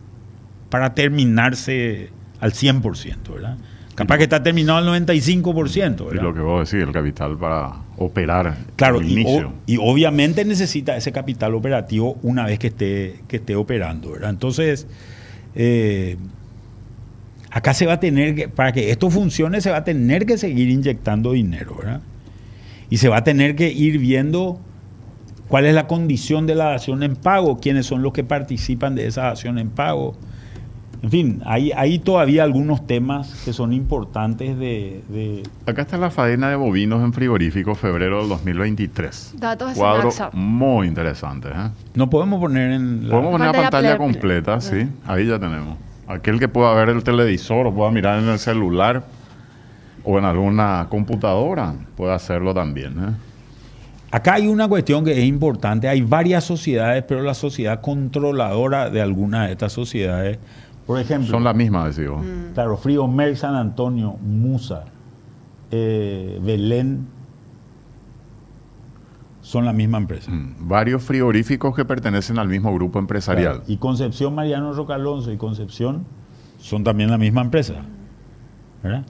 para 0.71 0.95
terminarse 0.95 2.11
al 2.41 2.53
100%, 2.53 3.35
¿verdad? 3.35 3.57
Capaz 3.95 4.19
que 4.19 4.25
está 4.25 4.43
terminado 4.43 4.79
al 4.79 4.85
95%, 4.87 6.05
Y 6.05 6.09
¿verdad? 6.09 6.23
lo 6.23 6.35
que 6.35 6.41
vos 6.41 6.71
decís, 6.71 6.87
el 6.87 6.93
capital 6.93 7.37
para 7.39 7.73
operar 7.97 8.59
Claro, 8.77 9.01
el 9.01 9.09
y, 9.09 9.13
inicio. 9.13 9.49
o- 9.49 9.53
y 9.67 9.79
obviamente 9.81 10.45
necesita 10.45 10.97
ese 10.97 11.13
capital 11.13 11.55
operativo 11.55 12.19
una 12.23 12.45
vez 12.45 12.59
que 12.59 12.67
esté, 12.67 13.21
que 13.27 13.37
esté 13.37 13.57
operando, 13.57 14.11
¿verdad? 14.13 14.29
Entonces, 14.31 14.87
eh, 15.55 16.19
acá 17.51 17.73
se 17.73 17.87
va 17.87 17.95
a 17.95 18.01
tener 18.01 18.35
que, 18.35 18.49
para 18.49 18.73
que 18.73 18.91
esto 18.91 19.09
funcione, 19.09 19.63
se 19.63 19.71
va 19.71 19.79
a 19.79 19.85
tener 19.85 20.27
que 20.27 20.37
seguir 20.37 20.69
inyectando 20.69 21.33
dinero, 21.33 21.77
¿verdad? 21.79 22.01
Y 22.91 22.99
se 22.99 23.09
va 23.09 23.19
a 23.19 23.25
tener 23.25 23.57
que 23.57 23.73
ir 23.73 23.99
viendo 23.99 24.61
cuál 25.49 25.65
es 25.65 25.75
la 25.75 25.87
condición 25.87 26.47
de 26.47 26.55
la 26.55 26.67
dación 26.67 27.03
en 27.03 27.17
pago, 27.17 27.59
quiénes 27.61 27.87
son 27.87 28.03
los 28.03 28.13
que 28.13 28.25
participan 28.25 28.95
de 28.95 29.07
esa 29.07 29.23
dación 29.23 29.59
en 29.59 29.71
pago. 29.71 30.15
En 31.03 31.11
fin, 31.11 31.43
hay, 31.45 31.73
hay 31.73 31.99
todavía 31.99 32.43
algunos 32.43 32.87
temas 32.87 33.43
que 33.45 33.53
son 33.53 33.73
importantes 33.73 34.59
de- 34.59 35.03
de, 35.09 35.43
Acá 35.67 35.83
está 35.83 35.99
la 35.99 36.11
faena 36.11 36.49
de 36.49 36.57
bovinos 36.57 37.03
en 37.05 37.13
frigorífico 37.13 37.75
febrero 37.75 38.21
del 38.21 38.29
2023. 38.31 39.35
Datos 39.39 39.75
de 39.75 39.79
Cuadro 39.79 40.11
muy 40.33 40.89
interesante. 40.89 41.49
¿eh? 41.49 41.69
No 41.95 42.09
podemos 42.11 42.41
poner 42.41 42.73
en 42.73 43.05
la- 43.05 43.11
Podemos 43.11 43.33
poner 43.33 43.47
la 43.49 43.53
Pantalla 43.53 43.71
pantalla 43.71 43.97
plena. 43.97 44.13
completa, 44.13 44.61
sí. 44.61 44.89
Ahí 45.07 45.27
ya 45.27 45.39
tenemos. 45.39 45.77
Aquel 46.09 46.39
que 46.39 46.49
pueda 46.49 46.73
ver 46.75 46.89
el 46.89 47.05
televisor 47.05 47.67
o 47.67 47.75
pueda 47.75 47.91
mirar 47.91 48.21
en 48.23 48.29
el 48.29 48.39
celular 48.39 49.05
o 50.03 50.19
en 50.19 50.25
alguna 50.25 50.87
computadora 50.89 51.75
puede 51.97 52.15
hacerlo 52.15 52.55
también. 52.55 52.93
¿eh? 52.99 53.13
Acá 54.13 54.35
hay 54.35 54.47
una 54.47 54.67
cuestión 54.69 55.05
que 55.05 55.13
es 55.13 55.25
importante. 55.25 55.89
Hay 55.89 56.01
varias 56.01 56.45
sociedades, 56.45 57.05
pero 57.07 57.23
la 57.23 57.35
sociedad 57.35 57.81
controladora 57.81 58.89
de 58.89 59.03
algunas 59.03 59.47
de 59.47 59.53
estas 59.53 59.73
sociedades, 59.73 60.39
por 60.87 61.01
ejemplo, 61.01 61.31
Son 61.31 61.45
las 61.45 61.55
mismas, 61.55 61.97
decimos. 61.97 62.25
claro, 62.55 62.77
Frío 62.77 63.07
Mer, 63.09 63.37
San 63.37 63.55
Antonio, 63.55 64.13
Musa, 64.21 64.85
eh, 65.71 66.41
Belén, 66.43 67.07
son 69.43 69.65
la 69.65 69.73
misma 69.73 69.99
empresa. 69.99 70.31
Mm. 70.31 70.69
Varios 70.69 71.03
frigoríficos 71.03 71.75
que 71.75 71.85
pertenecen 71.85 72.39
al 72.39 72.49
mismo 72.49 72.75
grupo 72.75 72.99
empresarial. 72.99 73.59
Claro, 73.59 73.65
Y 73.69 73.77
Concepción 73.77 74.35
Mariano 74.35 74.73
Rocalonso 74.73 75.33
y 75.33 75.37
Concepción 75.37 76.05
son 76.61 76.83
también 76.83 77.11
la 77.11 77.19
misma 77.19 77.43
empresa. 77.43 77.75
¿verdad? 78.83 79.05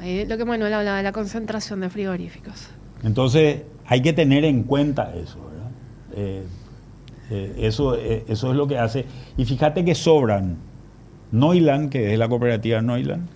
Ahí 0.00 0.26
lo 0.26 0.36
que 0.36 0.44
Manuel 0.44 0.72
hablaba 0.72 0.98
de 0.98 1.02
la 1.02 1.12
concentración 1.12 1.80
de 1.80 1.90
frigoríficos. 1.90 2.68
Entonces, 3.02 3.62
hay 3.86 4.02
que 4.02 4.12
tener 4.12 4.44
en 4.44 4.62
cuenta 4.62 5.14
eso, 5.14 5.38
¿verdad? 5.50 5.70
Eh, 6.14 6.46
eh, 7.30 7.54
eso, 7.58 7.94
eh, 7.96 8.24
eso 8.28 8.50
es 8.50 8.56
lo 8.56 8.66
que 8.66 8.78
hace. 8.78 9.04
Y 9.36 9.44
fíjate 9.44 9.84
que 9.84 9.94
sobran 9.94 10.56
Noiland, 11.32 11.90
que 11.90 12.12
es 12.12 12.18
la 12.18 12.28
cooperativa 12.28 12.80
Noiland, 12.80 13.28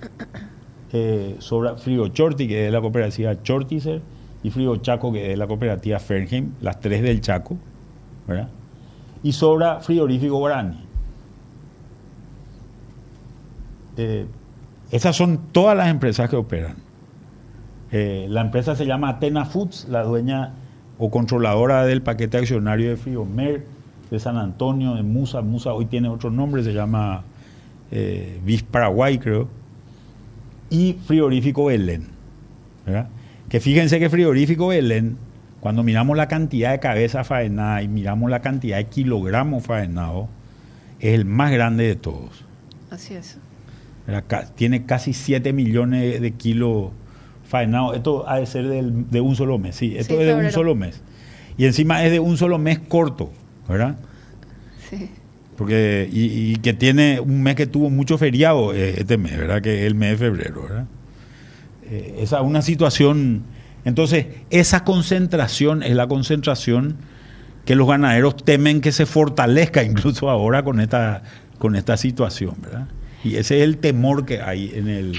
eh, 0.92 1.36
sobra 1.40 1.76
Frigo 1.76 2.08
Chorti, 2.08 2.48
que 2.48 2.66
es 2.66 2.72
la 2.72 2.80
cooperativa 2.80 3.42
Chortizer, 3.42 4.00
y 4.42 4.50
Frigo 4.50 4.76
Chaco, 4.76 5.12
que 5.12 5.32
es 5.32 5.38
la 5.38 5.46
cooperativa 5.46 5.98
Fernheim, 5.98 6.52
las 6.62 6.80
tres 6.80 7.02
del 7.02 7.20
Chaco, 7.20 7.56
¿verdad? 8.26 8.48
Y 9.22 9.32
sobra 9.32 9.80
Frigorífico 9.80 10.36
Guarani. 10.38 10.78
Esas 14.90 15.14
son 15.14 15.38
todas 15.52 15.76
las 15.76 15.88
empresas 15.88 16.28
que 16.28 16.36
operan. 16.36 16.76
La 17.92 18.40
empresa 18.40 18.74
se 18.74 18.86
llama 18.86 19.10
Atena 19.10 19.44
Foods, 19.44 19.86
la 19.88 20.02
dueña 20.02 20.54
o 20.98 21.10
controladora 21.10 21.84
del 21.84 22.02
paquete 22.02 22.38
accionario 22.38 22.88
de 22.88 22.96
Friomer, 22.96 23.64
de 24.12 24.20
San 24.20 24.36
Antonio, 24.36 24.94
de 24.94 25.02
Musa. 25.02 25.40
Musa 25.40 25.72
hoy 25.72 25.86
tiene 25.86 26.08
otro 26.08 26.30
nombre, 26.30 26.62
se 26.62 26.72
llama 26.74 27.22
eh, 27.90 28.38
Paraguay, 28.70 29.18
creo. 29.18 29.48
Y 30.70 30.96
Frigorífico 31.06 31.64
Belén. 31.66 32.04
¿verdad? 32.86 33.08
Que 33.48 33.58
fíjense 33.60 33.98
que 33.98 34.10
Frigorífico 34.10 34.68
Belén, 34.68 35.16
cuando 35.60 35.82
miramos 35.82 36.16
la 36.16 36.28
cantidad 36.28 36.72
de 36.72 36.78
cabeza 36.80 37.24
faenada 37.24 37.82
y 37.82 37.88
miramos 37.88 38.30
la 38.30 38.40
cantidad 38.42 38.76
de 38.76 38.84
kilogramos 38.86 39.64
faenados, 39.64 40.26
es 41.00 41.14
el 41.14 41.24
más 41.24 41.50
grande 41.50 41.84
de 41.84 41.96
todos. 41.96 42.44
Así 42.90 43.14
es. 43.14 43.38
Tiene 44.56 44.84
casi 44.84 45.14
7 45.14 45.52
millones 45.54 46.20
de 46.20 46.32
kilos 46.32 46.90
faenados. 47.48 47.96
Esto 47.96 48.28
ha 48.28 48.38
de 48.38 48.46
ser 48.46 48.68
del- 48.68 49.10
de 49.10 49.20
un 49.22 49.36
solo 49.36 49.58
mes, 49.58 49.76
sí. 49.76 49.96
Esto 49.96 50.14
Sí, 50.16 50.20
es 50.20 50.26
de 50.26 50.34
un 50.34 50.50
solo 50.50 50.74
mes. 50.74 51.00
Y 51.56 51.64
encima 51.66 52.04
es 52.04 52.10
de 52.10 52.18
un 52.20 52.36
solo 52.36 52.58
mes 52.58 52.78
corto, 52.78 53.30
¿verdad? 53.72 53.96
Sí. 54.90 55.10
Porque, 55.56 56.08
y, 56.12 56.52
y 56.52 56.56
que 56.56 56.72
tiene 56.72 57.20
un 57.20 57.42
mes 57.42 57.54
que 57.56 57.66
tuvo 57.66 57.90
mucho 57.90 58.18
feriado 58.18 58.72
eh, 58.74 58.94
este 58.98 59.18
mes, 59.18 59.36
¿verdad? 59.36 59.60
Que 59.62 59.80
es 59.80 59.86
el 59.86 59.94
mes 59.94 60.12
de 60.12 60.16
febrero, 60.16 60.62
¿verdad? 60.62 60.84
Eh, 61.90 62.16
esa 62.20 62.38
es 62.38 62.42
una 62.44 62.62
situación. 62.62 63.42
Entonces, 63.84 64.26
esa 64.50 64.84
concentración 64.84 65.82
es 65.82 65.94
la 65.94 66.06
concentración 66.06 66.96
que 67.64 67.74
los 67.76 67.86
ganaderos 67.86 68.36
temen 68.36 68.80
que 68.80 68.92
se 68.92 69.06
fortalezca 69.06 69.82
incluso 69.84 70.30
ahora 70.30 70.62
con 70.64 70.80
esta, 70.80 71.22
con 71.58 71.76
esta 71.76 71.96
situación, 71.96 72.54
¿verdad? 72.62 72.88
Y 73.24 73.36
ese 73.36 73.58
es 73.58 73.64
el 73.64 73.76
temor 73.78 74.24
que 74.24 74.40
hay 74.40 74.72
en 74.74 74.88
el, 74.88 75.14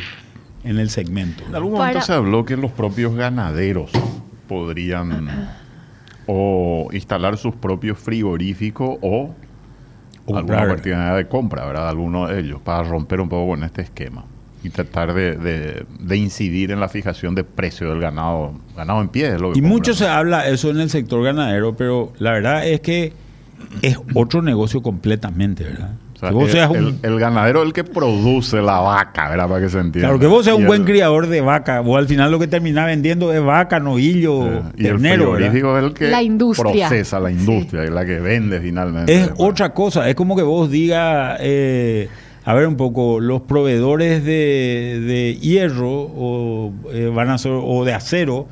en 0.66 0.78
el 0.80 0.90
segmento. 0.90 1.44
En 1.48 1.56
algún 1.56 1.74
Para- 1.74 1.86
momento 1.86 2.06
se 2.06 2.12
habló 2.14 2.44
que 2.44 2.58
los 2.58 2.72
propios 2.72 3.16
ganaderos 3.16 3.92
podrían 4.50 5.40
o 6.28 6.88
instalar 6.94 7.38
sus 7.38 7.54
propios 7.56 7.98
frigoríficos 8.00 8.98
o 9.02 9.34
alguna 10.38 10.64
oportunidad 10.64 11.18
de 11.18 11.28
compra, 11.28 11.66
¿verdad? 11.66 11.90
Alguno 11.90 12.28
de 12.28 12.40
ellos, 12.40 12.62
para 12.62 12.84
romper 12.84 13.20
un 13.22 13.30
poco 13.30 13.52
con 13.52 13.64
este 13.64 13.82
esquema 13.82 14.24
y 14.64 14.70
tratar 14.70 15.14
de, 15.14 15.36
de- 15.36 15.86
de 16.00 16.18
incidir 16.18 16.72
en 16.72 16.80
la 16.80 16.88
fijación 16.88 17.36
de 17.36 17.44
precio 17.44 17.90
del 17.90 18.00
ganado, 18.00 18.54
ganado 18.78 19.02
en 19.02 19.10
pie. 19.10 19.34
Es 19.36 19.42
lo 19.42 19.52
que 19.52 19.60
Y 19.60 19.62
compran. 19.62 19.70
mucho 19.80 19.94
se 19.94 20.08
habla 20.08 20.48
eso 20.48 20.70
en 20.70 20.80
el 20.80 20.90
sector 20.90 21.22
ganadero, 21.24 21.76
pero 21.76 22.14
la 22.20 22.32
verdad 22.32 22.66
es 22.66 22.80
que 22.80 23.12
es 23.82 23.98
otro 24.16 24.42
negocio 24.42 24.82
completamente, 24.82 25.66
¿verdad? 25.66 25.92
Sea, 26.24 26.30
que 26.30 26.36
vos 26.36 26.46
el, 26.46 26.52
seas 26.52 26.70
un, 26.72 26.78
el- 26.78 26.96
el 27.04 27.20
ganadero 27.20 27.62
es 27.62 27.68
el 27.68 27.74
que 27.74 27.84
produce 27.84 28.62
la 28.62 28.80
vaca, 28.80 29.30
¿verdad? 29.30 29.48
Para 29.48 29.62
que 29.62 29.70
se 29.70 29.80
entienda. 29.80 30.08
claro, 30.10 30.20
que 30.20 30.28
vos 30.28 30.44
seas 30.46 30.56
Y 30.56 30.58
un 30.58 30.62
el- 30.64 30.68
buen 30.68 30.84
criador 30.84 31.28
de 31.28 31.42
vaca, 31.42 31.80
vos 31.82 31.98
al 31.98 32.08
final 32.08 32.32
lo 32.32 32.40
que 32.40 32.48
terminás 32.48 32.86
vendiendo 32.88 33.32
es 33.34 33.44
vaca, 33.44 33.80
novillo, 33.80 34.46
eh, 34.48 34.62
y 34.78 34.82
el 34.86 34.92
ternero, 34.94 35.32
¿verdad? 35.34 35.52
frigorífico 35.52 35.78
es 35.78 35.84
el 35.86 35.94
que 35.94 36.08
La 36.10 36.24
industria. 36.24 36.88
procesa 36.88 37.20
la 37.20 37.32
industria, 37.32 37.86
y 37.86 37.90
la 37.90 38.06
que 38.06 38.20
vende 38.20 38.60
finalmente. 38.60 39.14
Es 39.14 39.30
Bueno. 39.36 39.52
otra 39.52 39.74
cosa, 39.74 40.10
es 40.10 40.16
como 40.16 40.36
que 40.36 40.44
vos 40.44 40.70
digas, 40.72 41.38
eh, 41.42 42.08
a 42.46 42.54
ver 42.54 42.68
un 42.68 42.76
poco, 42.76 43.20
los 43.22 43.42
proveedores 43.42 44.24
de, 44.26 45.00
de 45.06 45.36
hierro 45.40 45.90
o, 45.92 46.74
eh, 46.92 47.10
van 47.14 47.30
a 47.30 47.38
ser, 47.38 47.52
o 47.54 47.86
de 47.86 47.94
acero 47.94 48.48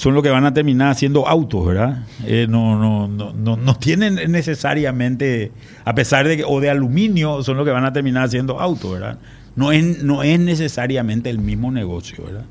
son 0.00 0.14
los 0.14 0.22
que 0.22 0.30
van 0.30 0.46
a 0.46 0.54
terminar 0.54 0.90
haciendo 0.90 1.28
autos, 1.28 1.66
¿verdad? 1.66 2.06
Eh, 2.24 2.46
no, 2.48 2.78
no, 2.78 3.06
no, 3.06 3.34
no, 3.34 3.58
no 3.58 3.74
tienen 3.74 4.32
necesariamente, 4.32 5.52
a 5.84 5.94
pesar 5.94 6.26
de 6.26 6.38
que, 6.38 6.44
o 6.44 6.58
de 6.58 6.70
aluminio, 6.70 7.42
son 7.42 7.58
los 7.58 7.66
que 7.66 7.70
van 7.70 7.84
a 7.84 7.92
terminar 7.92 8.24
haciendo 8.24 8.58
autos, 8.58 8.92
¿verdad? 8.92 9.18
No 9.56 9.72
es, 9.72 10.02
no 10.02 10.22
es 10.22 10.40
necesariamente 10.40 11.28
el 11.28 11.38
mismo 11.38 11.70
negocio, 11.70 12.24
¿verdad? 12.24 12.46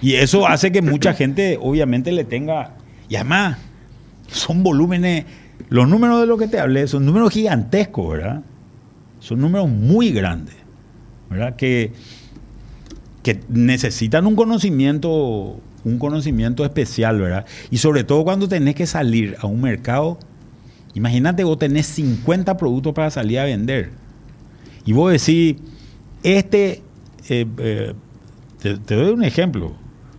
Y 0.00 0.14
eso 0.14 0.48
hace 0.48 0.72
que 0.72 0.80
mucha 0.80 1.12
gente 1.20 1.58
obviamente 1.60 2.10
le 2.10 2.24
tenga, 2.24 2.70
y 3.10 3.16
además 3.16 3.58
son 4.28 4.62
volúmenes, 4.62 5.26
los 5.68 5.86
números 5.86 6.22
de 6.22 6.26
los 6.26 6.38
que 6.38 6.48
te 6.48 6.58
hablé 6.58 6.88
son 6.88 7.04
números 7.04 7.34
gigantescos, 7.34 8.12
¿verdad? 8.12 8.40
Son 9.20 9.38
números 9.38 9.68
muy 9.68 10.10
grandes. 10.10 10.54
¿verdad? 11.28 11.56
Que, 11.56 11.92
que 13.22 13.40
necesitan 13.50 14.26
un 14.26 14.36
conocimiento, 14.36 15.58
un 15.84 15.98
conocimiento 15.98 16.64
especial, 16.64 17.20
¿verdad? 17.20 17.46
Y 17.70 17.78
sobre 17.78 18.04
todo 18.04 18.24
cuando 18.24 18.48
tenés 18.48 18.74
que 18.74 18.86
salir 18.86 19.36
a 19.40 19.46
un 19.46 19.60
mercado, 19.60 20.18
imagínate 20.94 21.44
vos 21.44 21.58
tenés 21.58 21.86
50 21.86 22.56
productos 22.56 22.94
para 22.94 23.10
salir 23.10 23.38
a 23.38 23.44
vender. 23.44 23.90
Y 24.84 24.92
vos 24.92 25.12
decís, 25.12 25.56
este, 26.22 26.82
eh, 27.28 27.46
eh, 27.58 27.94
te, 28.60 28.78
te 28.78 28.94
doy 28.94 29.12
un 29.12 29.24
ejemplo, 29.24 29.72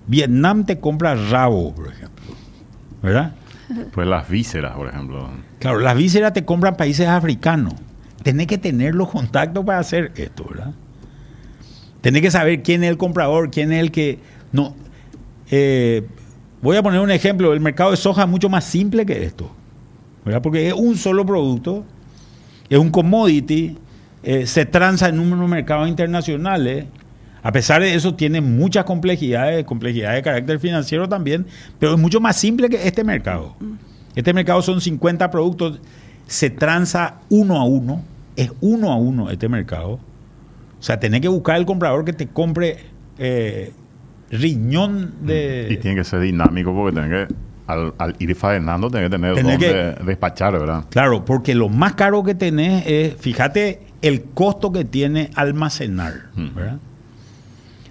Vietnam 0.07 0.66
te 0.66 0.80
compra 0.80 1.16
rabo, 1.16 1.74
por 1.74 1.88
ejemplo, 1.88 2.26
¿verdad? 3.01 3.34
Pues 3.93 4.07
las 4.07 4.30
vísceras, 4.30 4.76
por 4.76 4.88
ejemplo. 4.88 5.30
Claro, 5.59 5.80
las 5.80 5.97
vísceras 5.97 6.34
te 6.34 6.45
compran 6.45 6.78
países 6.78 7.07
africanos. 7.07 7.74
Tenés 8.24 8.47
que 8.47 8.57
tener 8.57 8.95
los 8.95 9.09
contactos 9.09 9.66
para 9.66 9.80
hacer 9.80 10.11
esto, 10.16 10.45
¿verdad? 10.49 10.74
Tenés 12.01 12.22
que 12.22 12.32
saber 12.32 12.61
quién 12.61 12.84
es 12.84 12.89
el 12.89 12.97
comprador, 12.97 13.49
quién 13.49 13.72
es 13.72 13.82
el 13.82 13.91
que... 13.91 14.20
No, 14.51 14.76
eh, 15.52 16.04
voy 16.62 16.78
a 16.78 16.84
poner 16.84 17.00
un 17.00 17.12
ejemplo. 17.12 17.54
El 17.54 17.60
mercado 17.60 17.91
de 17.91 17.98
soja 17.98 18.24
es 18.24 18.30
mucho 18.30 18.50
más 18.50 18.64
simple 18.64 19.06
que 19.06 19.24
esto. 19.24 19.52
¿verdad? 20.26 20.41
Porque 20.41 20.68
es 20.68 20.74
un 20.74 20.98
solo 20.98 21.26
producto, 21.26 21.86
es 22.68 22.80
un 22.80 22.89
commodity, 22.89 23.78
eh, 24.24 24.48
se 24.48 24.66
transa 24.66 25.08
en 25.08 25.20
unos 25.20 25.48
mercados 25.48 25.88
internacionales. 25.88 26.86
A 27.43 27.52
pesar 27.52 27.84
de 27.84 27.93
eso, 27.93 28.16
tiene 28.16 28.41
muchas 28.41 28.86
complejidades, 28.86 29.64
complejidades 29.66 30.18
de 30.18 30.24
carácter 30.24 30.60
financiero 30.60 31.08
también, 31.08 31.46
pero 31.80 31.93
es 31.93 32.00
mucho 32.00 32.20
más 32.20 32.36
simple 32.36 32.70
que 32.70 32.88
este 32.88 33.04
mercado. 33.04 33.56
Este 34.16 34.34
mercado 34.34 34.64
son 34.64 34.82
50 34.82 35.30
productos, 35.30 35.80
se 36.26 36.50
transa 36.50 37.20
uno 37.30 37.58
a 37.58 37.66
uno, 37.66 38.02
es 38.36 38.52
uno 38.62 38.91
a 38.91 38.96
uno 38.96 39.30
este 39.30 39.48
mercado. 39.48 40.00
O 40.80 40.84
sea, 40.84 41.00
tenés 41.00 41.22
que 41.22 41.28
buscar 41.28 41.58
el 41.58 41.68
comprador 41.68 42.04
que 42.04 42.14
te 42.14 42.28
compre 42.28 42.78
eh, 43.20 43.72
riñón 44.32 45.13
de... 45.21 45.67
Y 45.71 45.78
tiene 45.78 45.97
que 45.97 46.03
ser 46.03 46.21
dinámico 46.21 46.73
porque 46.73 46.99
tiene 46.99 47.09
que, 47.09 47.34
al, 47.67 47.93
al 47.97 48.15
ir 48.19 48.36
faenando, 48.36 48.89
tiene 48.89 49.05
que 49.05 49.11
tener 49.11 49.36
Tenés 49.36 49.59
donde 49.59 49.95
despachar, 50.05 50.53
¿verdad? 50.53 50.86
Claro, 50.89 51.26
porque 51.26 51.55
lo 51.55 51.69
más 51.69 51.93
caro 51.93 52.23
que 52.23 52.36
tenés 52.36 52.86
es, 52.86 53.15
fíjate, 53.15 53.82
el 54.01 54.23
costo 54.23 54.71
que 54.71 54.86
tiene 54.86 55.32
almacenar. 55.36 56.13
Mm. 56.36 56.55
¿verdad? 56.55 56.78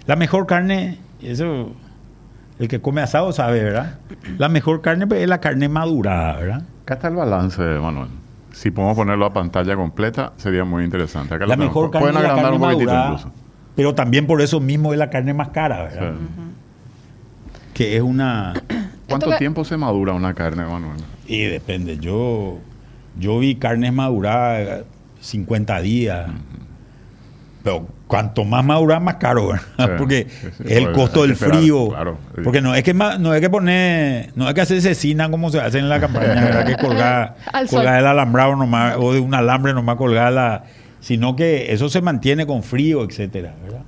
La 0.05 0.15
mejor 0.15 0.45
carne, 0.45 0.99
eso 1.21 1.75
el 2.59 2.67
que 2.67 2.79
come 2.79 3.01
asado 3.01 3.31
sabe, 3.31 3.63
¿verdad? 3.63 3.99
La 4.37 4.49
mejor 4.49 4.81
carne 4.81 5.07
pues, 5.07 5.21
es 5.21 5.27
la 5.27 5.39
carne 5.39 5.67
madurada, 5.67 6.37
¿verdad? 6.37 6.61
Acá 6.83 6.93
está 6.95 7.07
el 7.07 7.15
balance, 7.15 7.61
Manuel. 7.61 8.09
Si 8.53 8.71
podemos 8.71 8.95
ponerlo 8.95 9.25
a 9.25 9.33
pantalla 9.33 9.75
completa, 9.75 10.31
sería 10.37 10.63
muy 10.63 10.85
interesante. 10.85 11.35
Acá 11.35 11.45
La 11.45 11.57
mejor 11.57 11.91
carne 11.91 12.11
Pueden 12.11 12.13
la 12.13 12.19
agrandar 12.21 12.51
carne 12.51 12.55
un 12.55 12.61
poquitito 12.61 12.91
madurada, 12.91 13.13
incluso. 13.13 13.44
Pero 13.75 13.93
también 13.95 14.27
por 14.27 14.41
eso 14.41 14.59
mismo 14.59 14.93
es 14.93 14.99
la 14.99 15.09
carne 15.09 15.33
más 15.33 15.49
cara, 15.49 15.83
¿verdad? 15.83 16.13
Sí. 16.13 17.71
Que 17.73 17.95
es 17.97 18.01
una... 18.01 18.53
¿Cuánto 19.09 19.29
que- 19.31 19.37
tiempo 19.37 19.63
se 19.65 19.77
madura 19.77 20.13
una 20.13 20.33
carne, 20.33 20.63
Manuel? 20.65 20.97
Y 21.27 21.41
depende, 21.43 21.97
yo, 21.97 22.57
yo 23.19 23.39
vi 23.39 23.55
carnes 23.55 23.91
maduradas 23.93 24.83
50 25.21 25.81
días. 25.81 26.27
Pero 27.63 27.87
cuanto 28.07 28.43
más 28.45 28.63
madura, 28.63 28.99
más 28.99 29.15
caro, 29.15 29.47
¿verdad? 29.47 29.63
Sí, 29.77 29.85
Porque 29.97 30.27
sí, 30.29 30.47
sí, 30.57 30.63
es 30.67 30.71
el 30.77 30.91
costo 30.91 31.23
del 31.23 31.31
esperar, 31.31 31.57
frío. 31.57 31.89
claro. 31.89 32.17
Porque 32.43 32.61
no 32.61 32.75
es 32.75 32.83
que 32.83 32.93
ma- 32.93 33.17
no 33.17 33.33
es 33.33 33.41
que 33.41 33.49
poner, 33.49 34.29
no 34.35 34.47
es 34.47 34.53
que 34.53 34.61
hacer 34.61 34.81
cecina 34.81 35.29
como 35.31 35.49
se 35.49 35.59
hace 35.59 35.79
en 35.79 35.89
la 35.89 35.99
campaña, 35.99 36.35
¿verdad? 36.35 36.65
que 36.65 36.75
colgar, 36.81 37.35
colgar 37.69 37.99
el 37.99 38.05
alambrado 38.05 38.55
nomás, 38.55 38.95
o 38.99 39.13
de 39.13 39.19
un 39.19 39.33
alambre 39.33 39.73
nomás 39.73 39.95
colgar 39.97 40.31
la, 40.31 40.63
sino 41.05 41.35
que 41.35 41.71
eso 41.71 41.87
se 41.87 42.01
mantiene 42.01 42.47
con 42.47 42.63
frío, 42.63 43.03
etcétera, 43.03 43.53
¿verdad? 43.61 43.83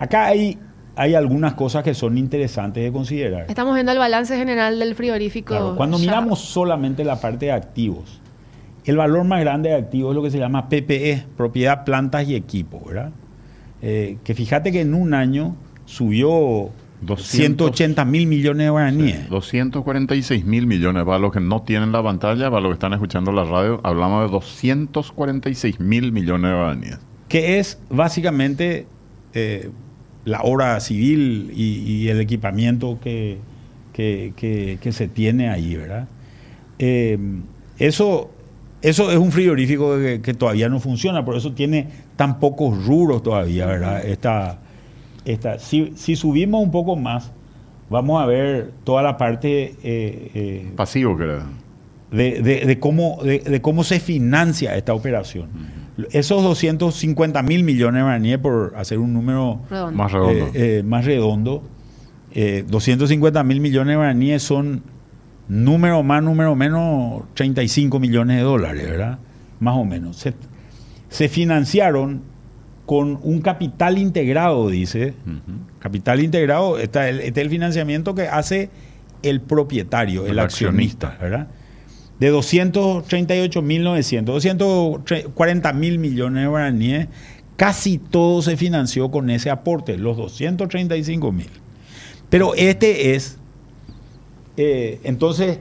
Acá 0.00 0.26
hay, 0.26 0.58
hay 0.96 1.14
algunas 1.14 1.54
cosas 1.54 1.84
que 1.84 1.94
son 1.94 2.18
interesantes 2.18 2.82
de 2.82 2.90
considerar. 2.90 3.46
Estamos 3.48 3.74
viendo 3.74 3.92
el 3.92 3.98
balance 3.98 4.36
general 4.36 4.80
del 4.80 4.96
frigorífico. 4.96 5.50
Claro, 5.50 5.76
cuando 5.76 6.00
miramos 6.00 6.40
solamente 6.40 7.04
la 7.04 7.20
parte 7.20 7.46
de 7.46 7.52
activos, 7.52 8.20
el 8.84 8.96
valor 8.96 9.22
más 9.22 9.38
grande 9.38 9.68
de 9.68 9.76
activos 9.76 10.10
es 10.10 10.16
lo 10.16 10.22
que 10.24 10.32
se 10.32 10.40
llama 10.40 10.68
PPE, 10.68 11.26
propiedad, 11.36 11.84
plantas 11.84 12.28
y 12.28 12.34
equipo, 12.34 12.82
¿verdad? 12.84 13.12
Eh, 13.80 14.18
que 14.24 14.34
fíjate 14.34 14.72
que 14.72 14.80
en 14.80 14.94
un 14.94 15.14
año 15.14 15.54
subió 15.84 16.70
200. 17.02 17.66
180 17.76 18.04
mil 18.04 18.26
millones 18.26 18.64
de 18.66 18.70
guaraníes. 18.70 19.28
246 19.28 20.44
mil 20.44 20.66
millones. 20.66 21.04
Para 21.04 21.18
los 21.18 21.32
que 21.32 21.40
no 21.40 21.62
tienen 21.62 21.92
la 21.92 22.02
pantalla, 22.02 22.48
para 22.50 22.60
los 22.62 22.70
que 22.70 22.74
están 22.74 22.92
escuchando 22.94 23.32
la 23.32 23.44
radio, 23.44 23.80
hablamos 23.84 24.24
de 24.26 24.32
246 24.32 25.80
mil 25.80 26.12
millones 26.12 26.50
de 26.50 26.56
guaraníes. 26.56 26.98
que 27.28 27.58
es 27.58 27.78
básicamente 27.90 28.86
eh, 29.34 29.70
la 30.24 30.40
obra 30.42 30.78
civil 30.80 31.50
y, 31.54 31.78
y 31.80 32.08
el 32.08 32.20
equipamiento 32.20 32.98
que, 33.02 33.38
que- 33.92 34.32
que- 34.36 34.78
que 34.80 34.92
se 34.92 35.08
tiene 35.08 35.48
ahí, 35.50 35.76
¿verdad? 35.76 36.08
Eh, 36.78 37.18
eso, 37.78 38.30
eso 38.82 39.10
es 39.10 39.18
un 39.18 39.32
frigorífico 39.32 39.96
que, 39.98 40.20
que 40.22 40.34
todavía 40.34 40.68
no 40.68 40.80
funciona, 40.80 41.24
por 41.24 41.36
eso 41.36 41.52
tiene 41.52 41.88
tan 42.16 42.38
pocos 42.40 42.84
rubros 42.86 43.22
todavía, 43.22 43.66
¿verdad? 43.66 44.04
Esta, 44.06 44.58
esta, 45.26 45.58
si, 45.58 45.92
si 45.96 46.16
subimos 46.16 46.62
un 46.62 46.70
poco 46.70 46.96
más, 46.96 47.30
vamos 47.90 48.22
a 48.22 48.26
ver 48.26 48.70
toda 48.84 49.02
la 49.02 49.16
parte... 49.16 49.74
eh, 49.82 50.30
eh, 50.34 50.72
Pasivo, 50.76 51.16
creo. 51.16 51.42
de, 52.10 52.40
de- 52.42 52.64
de 52.66 52.78
cómo, 52.78 53.18
de, 53.22 53.40
de 53.40 53.60
cómo 53.60 53.84
se 53.84 54.00
financia 54.00 54.76
esta 54.76 54.94
operación. 54.94 55.48
Esos 56.10 56.42
250 56.42 57.42
mil 57.42 57.62
millones 57.64 58.00
de 58.00 58.02
guaraníes, 58.02 58.38
por 58.38 58.74
hacer 58.76 58.98
un 58.98 59.12
número 59.14 59.60
Redondo. 59.70 59.96
Más 59.96 60.12
redondo. 60.12 60.46
eh, 60.46 60.50
eh, 60.54 60.82
más 60.84 61.04
redondo, 61.06 61.62
eh, 62.32 62.64
250 62.68 63.42
mil 63.44 63.60
millones 63.60 63.92
de 63.92 63.96
guaraníes 63.96 64.42
son 64.42 64.82
número 65.48 66.02
más, 66.02 66.22
número 66.22 66.54
menos, 66.54 67.22
35 67.34 67.98
millones 67.98 68.36
de 68.36 68.42
dólares, 68.42 68.82
¿verdad? 68.90 69.18
Más 69.60 69.76
o 69.76 69.84
menos. 69.84 70.16
Se, 70.16 70.34
se 71.08 71.28
financiaron 71.30 72.20
con 72.86 73.18
un 73.22 73.40
capital 73.40 73.98
integrado, 73.98 74.68
dice. 74.68 75.12
Capital 75.80 76.20
integrado, 76.20 76.78
está 76.78 77.08
el, 77.08 77.20
este 77.20 77.40
es 77.40 77.44
el 77.44 77.50
financiamiento 77.50 78.14
que 78.14 78.28
hace 78.28 78.70
el 79.22 79.40
propietario, 79.40 80.24
el, 80.24 80.32
El 80.32 80.38
accionista, 80.38 81.08
accionista. 81.08 81.24
¿verdad? 81.24 81.48
De 82.20 82.32
238.900, 82.32 84.24
240 84.24 85.72
mil 85.74 85.98
millones 85.98 86.42
de 86.44 86.48
guaraníes, 86.48 87.08
casi 87.56 87.98
todo 87.98 88.40
se 88.40 88.56
financió 88.56 89.10
con 89.10 89.28
ese 89.30 89.50
aporte, 89.50 89.98
los 89.98 90.16
235 90.16 91.32
mil. 91.32 91.50
Pero 92.30 92.54
este 92.54 93.14
es, 93.14 93.36
eh, 94.56 95.00
entonces, 95.02 95.58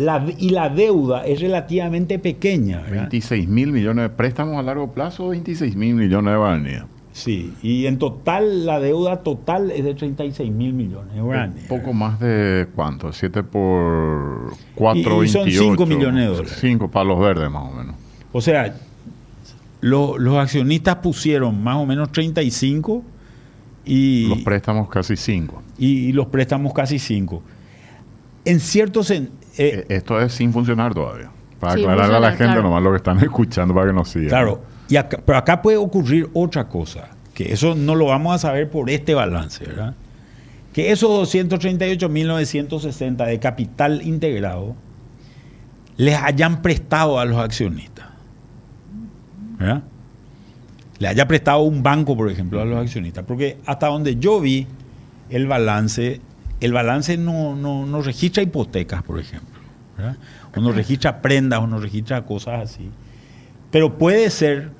la, 0.00 0.24
y 0.38 0.50
la 0.50 0.68
deuda 0.68 1.26
es 1.26 1.40
relativamente 1.40 2.18
pequeña, 2.18 2.78
¿verdad? 2.80 3.02
26 3.10 3.48
mil 3.48 3.70
millones 3.72 4.04
de 4.04 4.08
préstamos 4.10 4.56
a 4.58 4.62
largo 4.62 4.90
plazo, 4.92 5.28
26 5.28 5.76
mil 5.76 5.94
millones 5.94 6.32
de 6.32 6.38
guaraníes. 6.38 6.82
Sí, 7.12 7.52
y 7.62 7.86
en 7.86 7.98
total, 7.98 8.64
la 8.66 8.78
deuda 8.80 9.18
total 9.18 9.70
es 9.72 9.84
de 9.84 9.94
36 9.94 10.50
mil 10.52 10.72
millones 10.72 11.12
de 11.14 11.20
guaraníes. 11.20 11.62
Un 11.70 11.78
poco 11.78 11.92
más 11.92 12.18
de 12.20 12.66
cuánto, 12.74 13.12
7 13.12 13.42
por 13.42 14.54
4, 14.76 15.22
Y- 15.22 15.26
y 15.26 15.28
son 15.28 15.42
28. 15.44 15.62
cinco 15.70 15.86
millones 15.86 16.22
de 16.24 16.26
dólares. 16.36 16.58
5 16.60 16.88
palos 16.90 17.18
verdes 17.20 17.50
más 17.50 17.64
o 17.70 17.74
menos. 17.76 17.94
O 18.32 18.40
sea, 18.40 18.74
lo- 19.80 20.18
los 20.18 20.36
accionistas 20.36 20.96
pusieron 20.96 21.62
más 21.62 21.76
o 21.76 21.84
menos 21.86 22.12
35 22.12 23.02
y 23.84 24.28
Los 24.28 24.38
préstamos 24.38 24.88
casi 24.88 25.16
5. 25.16 25.62
y, 25.78 25.86
y 26.08 26.12
los 26.12 26.26
préstamos 26.28 26.72
casi 26.72 26.98
5. 26.98 27.42
En 28.44 28.60
cierto 28.60 29.02
sentido, 29.02 29.39
Esto 29.88 30.20
es 30.20 30.32
sin 30.32 30.52
funcionar 30.52 30.94
todavía. 30.94 31.30
Para 31.58 31.74
Sí, 31.74 31.80
aclararle 31.80 32.16
a 32.16 32.20
la 32.20 32.30
gente 32.30 32.44
claro. 32.44 32.62
nomás 32.62 32.82
lo 32.82 32.90
que 32.90 32.96
están 32.96 33.18
escuchando 33.22 33.74
para 33.74 33.88
que 33.88 33.92
nos 33.92 34.08
sigan. 34.08 34.28
claro, 34.28 34.62
y 34.88 34.96
acá- 34.96 35.20
pero 35.24 35.38
acá 35.38 35.60
puede 35.62 35.76
ocurrir 35.76 36.28
otra 36.32 36.66
cosa, 36.68 37.08
que 37.34 37.52
eso 37.52 37.74
no 37.74 37.94
lo 37.94 38.06
vamos 38.06 38.34
a 38.34 38.38
saber 38.38 38.70
por 38.70 38.88
este 38.90 39.14
balance, 39.14 39.64
¿verdad? 39.64 39.94
Que 40.72 40.90
esos 40.92 41.10
238.960 41.34 43.26
de 43.26 43.38
capital 43.40 44.02
integrado 44.02 44.74
les 45.96 46.14
hayan 46.16 46.62
prestado 46.62 47.18
a 47.18 47.24
los 47.24 47.38
accionistas. 47.38 48.06
¿verdad? 49.58 49.82
Le 50.98 51.08
haya 51.08 51.26
prestado 51.28 51.60
un 51.62 51.82
banco, 51.82 52.16
por 52.16 52.30
ejemplo, 52.30 52.60
a 52.60 52.64
los 52.64 52.78
accionistas. 52.78 53.24
Porque 53.26 53.58
hasta 53.66 53.88
donde 53.88 54.16
yo 54.16 54.40
vi 54.40 54.66
el 55.28 55.46
balance, 55.46 56.20
el 56.60 56.72
balance 56.72 57.16
no, 57.16 57.54
no, 57.56 57.84
no 57.86 58.00
registra 58.02 58.42
hipotecas, 58.42 59.02
por 59.02 59.18
ejemplo. 59.18 59.49
¿Verdad? 60.00 60.16
O 60.56 60.60
no 60.60 60.72
registra 60.72 61.20
prendas, 61.22 61.60
o 61.60 61.66
no 61.66 61.78
registra 61.78 62.22
cosas 62.22 62.62
así. 62.62 62.90
Pero 63.70 63.98
puede 63.98 64.30
ser 64.30 64.70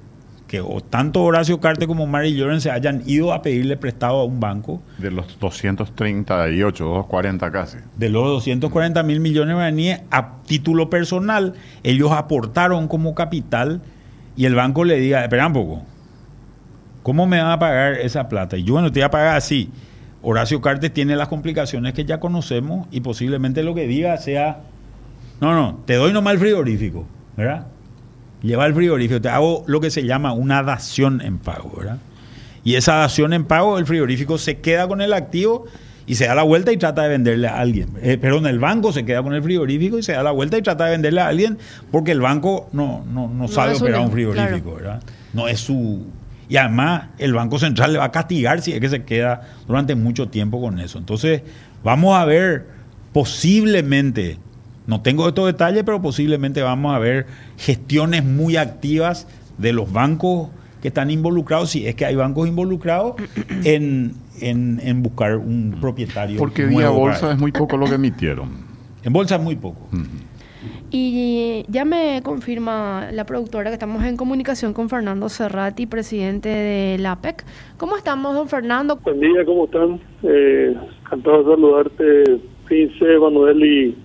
que 0.48 0.60
o 0.60 0.80
tanto 0.80 1.22
Horacio 1.22 1.60
Carte 1.60 1.86
como 1.86 2.08
Mary 2.08 2.34
Lloren 2.34 2.60
se 2.60 2.72
hayan 2.72 3.04
ido 3.06 3.32
a 3.32 3.40
pedirle 3.40 3.76
prestado 3.76 4.18
a 4.18 4.24
un 4.24 4.40
banco 4.40 4.82
De 4.98 5.12
los 5.12 5.38
238, 5.38 6.84
240 6.84 7.52
casi. 7.52 7.76
de 7.96 8.08
los 8.08 8.24
240 8.24 9.00
mil 9.04 9.20
millones 9.20 9.48
de 9.48 9.54
guaraníes 9.54 10.00
a 10.10 10.38
título 10.46 10.90
personal, 10.90 11.54
ellos 11.84 12.10
aportaron 12.10 12.88
como 12.88 13.14
capital 13.14 13.80
y 14.36 14.46
el 14.46 14.56
banco 14.56 14.84
le 14.84 14.98
diga, 14.98 15.22
espera 15.22 15.46
un 15.46 15.52
poco, 15.52 15.82
¿Cómo 17.02 17.26
me 17.26 17.40
van 17.40 17.50
a 17.52 17.58
pagar 17.58 17.94
esa 17.94 18.28
plata? 18.28 18.56
Y 18.56 18.64
yo, 18.64 18.74
bueno, 18.74 18.92
te 18.92 19.00
voy 19.00 19.04
a 19.04 19.10
pagar 19.10 19.36
así. 19.36 19.70
Horacio 20.22 20.60
Cartes 20.60 20.92
tiene 20.92 21.16
las 21.16 21.28
complicaciones 21.28 21.94
que 21.94 22.04
ya 22.04 22.20
conocemos 22.20 22.86
y 22.90 23.00
posiblemente 23.00 23.62
lo 23.62 23.74
que 23.74 23.86
diga 23.86 24.16
sea, 24.18 24.60
no, 25.40 25.54
no, 25.54 25.80
te 25.86 25.94
doy 25.94 26.12
nomás 26.12 26.34
el 26.34 26.40
frigorífico, 26.40 27.06
¿verdad? 27.36 27.66
Lleva 28.42 28.66
el 28.66 28.74
frigorífico, 28.74 29.20
te 29.20 29.28
hago 29.28 29.64
lo 29.66 29.80
que 29.80 29.90
se 29.90 30.04
llama 30.04 30.32
una 30.32 30.62
dación 30.62 31.20
en 31.20 31.38
pago, 31.38 31.72
¿verdad? 31.76 31.98
Y 32.64 32.74
esa 32.74 32.94
dación 32.96 33.32
en 33.32 33.44
pago, 33.44 33.78
el 33.78 33.86
frigorífico 33.86 34.38
se 34.38 34.58
queda 34.58 34.86
con 34.88 35.00
el 35.00 35.12
activo 35.12 35.64
y 36.06 36.14
se 36.16 36.26
da 36.26 36.34
la 36.34 36.42
vuelta 36.42 36.72
y 36.72 36.76
trata 36.76 37.02
de 37.02 37.08
venderle 37.10 37.48
a 37.48 37.58
alguien. 37.58 37.88
Eh, 38.02 38.18
perdón, 38.18 38.46
el 38.46 38.58
banco 38.58 38.92
se 38.92 39.04
queda 39.04 39.22
con 39.22 39.32
el 39.34 39.42
frigorífico 39.42 39.98
y 39.98 40.02
se 40.02 40.12
da 40.12 40.22
la 40.22 40.30
vuelta 40.32 40.58
y 40.58 40.62
trata 40.62 40.86
de 40.86 40.90
venderle 40.92 41.20
a 41.20 41.28
alguien 41.28 41.58
porque 41.90 42.12
el 42.12 42.20
banco 42.20 42.68
no, 42.72 43.04
no, 43.10 43.28
no 43.28 43.48
sabe 43.48 43.72
es 43.72 43.80
operar 43.82 44.00
un- 44.00 44.06
un 44.06 44.12
frigorífico, 44.12 44.74
¿verdad? 44.74 45.02
No 45.32 45.46
es 45.48 45.60
su... 45.60 46.04
Y 46.48 46.56
además 46.56 47.04
el 47.18 47.32
Banco 47.32 47.58
Central 47.60 47.92
le 47.92 47.98
va 48.00 48.06
a 48.06 48.10
castigar 48.10 48.60
si 48.60 48.72
es 48.72 48.80
que 48.80 48.88
se 48.88 49.04
queda 49.04 49.42
durante 49.68 49.94
mucho 49.94 50.28
tiempo 50.28 50.60
con 50.60 50.80
eso. 50.80 50.98
Entonces, 50.98 51.42
vamos 51.84 52.16
a 52.18 52.24
ver 52.24 52.66
posiblemente, 53.12 54.36
no 54.90 55.02
tengo 55.02 55.28
estos 55.28 55.46
detalles, 55.46 55.84
pero 55.84 56.02
posiblemente 56.02 56.62
vamos 56.62 56.92
a 56.92 56.98
ver 56.98 57.26
gestiones 57.56 58.24
muy 58.24 58.56
activas 58.56 59.28
de 59.56 59.72
los 59.72 59.92
bancos 59.92 60.48
que 60.82 60.88
están 60.88 61.12
involucrados, 61.12 61.70
si 61.70 61.86
es 61.86 61.94
que 61.94 62.04
hay 62.06 62.16
bancos 62.16 62.48
involucrados, 62.48 63.14
en, 63.64 64.14
en, 64.40 64.80
en 64.82 65.02
buscar 65.04 65.36
un 65.36 65.76
propietario. 65.80 66.38
Porque 66.38 66.62
nuevo 66.62 66.78
vía 66.78 66.88
bolsa 66.88 67.32
es 67.32 67.38
muy 67.38 67.52
poco 67.52 67.76
lo 67.76 67.86
que 67.86 67.94
emitieron. 67.94 68.48
En 69.02 69.14
bolsa 69.14 69.36
es 69.36 69.40
muy 69.40 69.56
poco. 69.56 69.88
Y 70.90 71.64
ya 71.68 71.86
me 71.86 72.20
confirma 72.22 73.08
la 73.12 73.24
productora 73.24 73.70
que 73.70 73.74
estamos 73.74 74.04
en 74.04 74.18
comunicación 74.18 74.74
con 74.74 74.90
Fernando 74.90 75.30
Cerrati, 75.30 75.86
presidente 75.86 76.50
de 76.50 76.98
la 76.98 77.12
APEC. 77.12 77.46
¿Cómo 77.78 77.96
estamos, 77.96 78.34
don 78.34 78.46
Fernando? 78.46 78.96
Buen 78.96 79.20
día, 79.20 79.42
¿cómo 79.46 79.64
están? 79.64 80.00
Eh, 80.22 80.76
encantado 81.00 81.38
de 81.38 81.44
saludarte, 81.44 82.40
Pince, 82.68 83.18
Manuel 83.18 83.64
y 83.64 83.96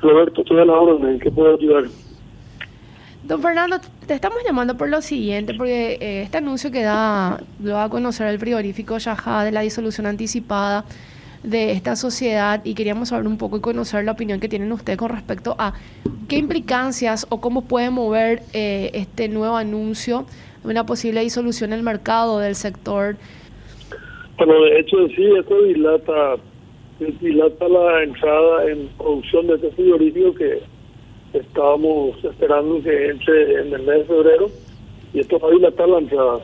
Roberto. 0.00 0.42
Estoy 0.42 0.60
a 0.60 0.64
la 0.64 0.74
orden, 0.74 1.08
¿en 1.08 1.18
qué 1.18 1.30
puedo 1.30 1.56
ayudar? 1.56 1.84
Don 3.24 3.42
Fernando, 3.42 3.78
te 4.06 4.14
estamos 4.14 4.38
llamando 4.46 4.76
por 4.76 4.88
lo 4.88 5.02
siguiente, 5.02 5.52
porque 5.54 5.98
eh, 6.00 6.22
este 6.22 6.38
anuncio 6.38 6.70
que 6.70 6.82
da, 6.82 7.40
lo 7.62 7.74
va 7.74 7.84
a 7.84 7.88
conocer 7.88 8.28
el 8.28 8.38
frigorífico 8.38 8.98
Yajá 8.98 9.42
de 9.44 9.50
la 9.50 9.62
disolución 9.62 10.06
anticipada 10.06 10.84
de 11.42 11.72
esta 11.72 11.96
sociedad 11.96 12.60
y 12.64 12.74
queríamos 12.74 13.08
saber 13.10 13.26
un 13.26 13.38
poco 13.38 13.56
y 13.56 13.60
conocer 13.60 14.04
la 14.04 14.12
opinión 14.12 14.40
que 14.40 14.48
tienen 14.48 14.70
ustedes 14.72 14.98
con 14.98 15.10
respecto 15.10 15.54
a 15.58 15.74
qué 16.28 16.36
implicancias 16.36 17.26
o 17.28 17.40
cómo 17.40 17.62
puede 17.62 17.90
mover 17.90 18.42
eh, 18.52 18.90
este 18.94 19.28
nuevo 19.28 19.56
anuncio 19.56 20.26
una 20.64 20.84
posible 20.84 21.20
disolución 21.20 21.70
del 21.70 21.82
mercado 21.82 22.40
del 22.40 22.54
sector. 22.54 23.16
Bueno, 24.38 24.60
de 24.62 24.80
hecho, 24.80 24.96
sí, 25.08 25.24
esto 25.38 25.62
dilata, 25.62 26.36
dilata 26.98 27.68
la 27.68 28.02
entrada 28.02 28.70
en 28.70 28.88
producción 28.96 29.46
de 29.46 29.54
este 29.54 29.70
frigorífico 29.72 30.34
que 30.34 30.60
estábamos 31.34 32.24
esperando 32.24 32.82
que 32.82 33.08
entre 33.08 33.60
en 33.60 33.74
el 33.74 33.82
mes 33.82 33.98
de 33.98 34.04
febrero 34.04 34.50
y 35.12 35.20
esto 35.20 35.38
va 35.38 35.48
a 35.48 35.52
dilatar 35.52 35.88
la 35.88 35.98
entrada. 35.98 36.40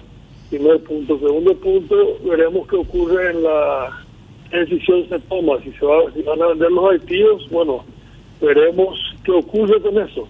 Primer 0.51 0.81
punto. 0.81 1.19
Segundo 1.19 1.55
punto, 1.55 2.19
veremos 2.25 2.69
qué 2.69 2.77
ocurre 2.77 3.31
en 3.31 3.43
la 3.43 4.03
decisión 4.51 5.09
se 5.09 5.19
toma. 5.21 5.59
Si 5.63 5.73
se 5.73 5.87
va, 5.87 6.13
si 6.15 6.23
van 6.23 6.43
a 6.43 6.49
vender 6.49 6.71
los 6.71 6.95
activos, 6.95 7.49
bueno, 7.51 7.85
veremos 8.41 8.99
qué 9.25 9.33
ocurre 9.33 9.81
con 9.81 9.99
eso. 9.99 10.29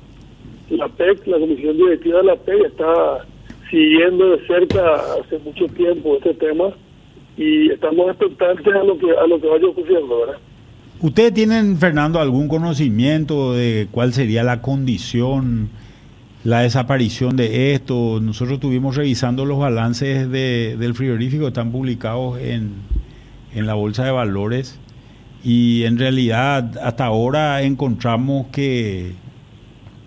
La 0.70 0.88
PEC, 0.88 1.26
la 1.26 1.38
Comisión 1.38 1.76
Directiva 1.76 2.18
de 2.18 2.24
la 2.24 2.36
PEC 2.36 2.64
está 2.66 3.26
siguiendo 3.70 4.30
de 4.30 4.46
cerca 4.46 4.96
hace 5.20 5.38
mucho 5.40 5.66
tiempo 5.68 6.16
este 6.16 6.34
tema 6.34 6.72
y 7.36 7.70
estamos 7.70 8.08
expectantes 8.10 8.66
a 8.74 8.84
lo 8.84 8.98
que 8.98 9.10
a 9.10 9.26
lo 9.26 9.40
que 9.40 9.48
vaya 9.48 9.66
ocurriendo, 9.66 10.20
¿verdad? 10.20 10.36
¿Ustedes 11.00 11.34
tienen, 11.34 11.78
Fernando, 11.78 12.20
algún 12.20 12.46
conocimiento 12.46 13.54
de 13.54 13.88
cuál 13.90 14.12
sería 14.12 14.44
la 14.44 14.62
condición, 14.62 15.68
la 16.44 16.60
desaparición 16.60 17.36
de 17.36 17.74
esto? 17.74 18.20
Nosotros 18.22 18.54
estuvimos 18.56 18.94
revisando 18.96 19.44
los 19.44 19.58
balances 19.58 20.30
de- 20.30 20.76
del 20.78 20.94
frigorífico, 20.94 21.48
están 21.48 21.72
publicados 21.72 22.38
en, 22.40 22.70
en 23.54 23.66
la 23.66 23.74
Bolsa 23.74 24.04
de 24.04 24.12
Valores 24.12 24.78
y 25.42 25.82
en 25.84 25.98
realidad 25.98 26.78
hasta 26.84 27.06
ahora 27.06 27.62
encontramos 27.62 28.46
que, 28.52 29.10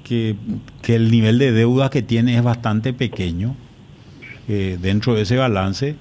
que, 0.06 0.36
que 0.82 0.96
el 0.96 1.12
nivel 1.12 1.40
de 1.40 1.52
deuda 1.52 1.90
que 1.90 2.04
tiene 2.04 2.38
es 2.38 2.44
bastante 2.44 2.94
pequeño 2.94 3.54
eh, 4.48 4.78
dentro 4.82 5.14
de 5.16 5.24
ese 5.24 5.36
balance. 5.36 5.96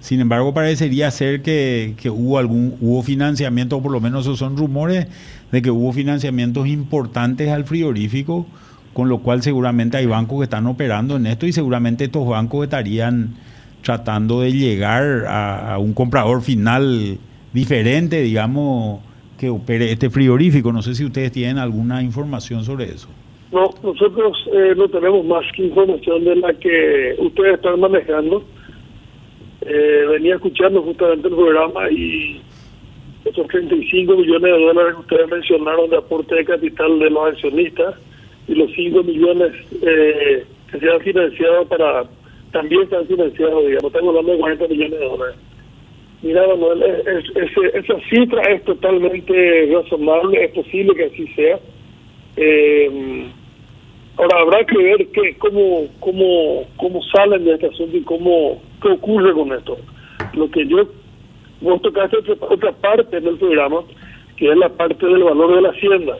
Sin 0.00 0.20
embargo, 0.20 0.54
parecería 0.54 1.10
ser 1.10 1.42
que, 1.42 1.94
que 2.00 2.10
hubo 2.10 2.38
algún 2.38 2.76
hubo 2.80 3.02
financiamiento, 3.02 3.76
o 3.76 3.82
por 3.82 3.92
lo 3.92 4.00
menos 4.00 4.22
esos 4.22 4.38
son 4.38 4.56
rumores 4.56 5.06
de 5.52 5.62
que 5.62 5.70
hubo 5.70 5.92
financiamientos 5.92 6.66
importantes 6.66 7.50
al 7.50 7.64
frigorífico, 7.64 8.46
con 8.92 9.08
lo 9.08 9.18
cual 9.18 9.42
seguramente 9.42 9.98
hay 9.98 10.06
bancos 10.06 10.38
que 10.38 10.44
están 10.44 10.66
operando 10.66 11.16
en 11.16 11.26
esto 11.26 11.46
y 11.46 11.52
seguramente 11.52 12.04
estos 12.04 12.26
bancos 12.26 12.64
estarían 12.64 13.36
tratando 13.82 14.40
de 14.40 14.52
llegar 14.52 15.26
a, 15.26 15.74
a 15.74 15.78
un 15.78 15.92
comprador 15.94 16.42
final 16.42 17.18
diferente, 17.52 18.22
digamos, 18.22 19.00
que 19.38 19.48
opere 19.48 19.90
este 19.90 20.10
frigorífico. 20.10 20.72
No 20.72 20.82
sé 20.82 20.94
si 20.94 21.04
ustedes 21.04 21.32
tienen 21.32 21.58
alguna 21.58 22.02
información 22.02 22.64
sobre 22.64 22.84
eso. 22.84 23.08
No, 23.52 23.70
nosotros 23.82 24.36
eh, 24.52 24.74
no 24.76 24.88
tenemos 24.88 25.24
más 25.24 25.44
que 25.56 25.64
información 25.64 26.24
de 26.24 26.36
la 26.36 26.54
que 26.54 27.16
ustedes 27.18 27.54
están 27.54 27.80
manejando. 27.80 28.44
Eh, 29.62 30.06
venía 30.08 30.36
escuchando 30.36 30.82
justamente 30.82 31.28
el 31.28 31.34
programa 31.34 31.90
y 31.90 32.40
esos 33.24 33.46
35 33.48 34.16
millones 34.16 34.42
de 34.42 34.50
dólares 34.58 34.94
que 34.94 35.00
ustedes 35.00 35.28
mencionaron 35.30 35.90
de 35.90 35.96
aporte 35.98 36.34
de 36.34 36.44
capital 36.44 36.98
de 36.98 37.10
los 37.10 37.28
accionistas 37.32 37.94
y 38.48 38.54
los 38.54 38.70
5 38.72 39.02
millones 39.02 39.52
eh, 39.82 40.44
que 40.70 40.78
se 40.78 40.90
han 40.90 41.00
financiado 41.00 41.66
para, 41.66 42.04
también 42.52 42.88
se 42.88 42.96
han 42.96 43.06
financiado, 43.06 43.60
digamos, 43.66 43.84
estamos 43.92 44.08
hablando 44.08 44.32
de 44.32 44.38
40 44.38 44.68
millones 44.68 44.98
de 44.98 45.04
dólares. 45.06 45.36
Mira, 46.22 46.46
Manuel, 46.48 46.82
es- 46.82 47.36
es- 47.36 47.74
esa 47.74 48.00
cifra 48.08 48.42
es 48.52 48.64
totalmente 48.64 49.70
razonable, 49.74 50.44
es 50.44 50.52
posible 50.52 50.94
que 50.94 51.04
así 51.04 51.26
sea. 51.34 51.58
Eh, 52.36 53.24
ahora 54.16 54.40
habrá 54.40 54.64
que 54.64 54.78
ver 54.78 55.06
qué, 55.12 55.34
cómo, 55.38 55.86
cómo, 55.98 56.64
cómo 56.76 57.02
salen 57.14 57.44
de 57.44 57.54
este 57.54 57.66
asunto 57.66 57.96
y 57.96 58.02
cómo 58.02 58.60
qué 58.80 58.88
ocurre 58.88 59.32
con 59.32 59.52
esto. 59.52 59.76
Lo 60.34 60.50
que 60.50 60.66
yo, 60.66 60.84
vos 61.60 61.82
tocaste 61.82 62.18
otra, 62.18 62.34
otra 62.40 62.72
parte 62.72 63.20
del 63.20 63.36
programa, 63.36 63.80
que 64.36 64.50
es 64.50 64.56
la 64.56 64.68
parte 64.68 65.06
del 65.06 65.22
valor 65.22 65.54
de 65.54 65.62
la 65.62 65.70
hacienda. 65.70 66.18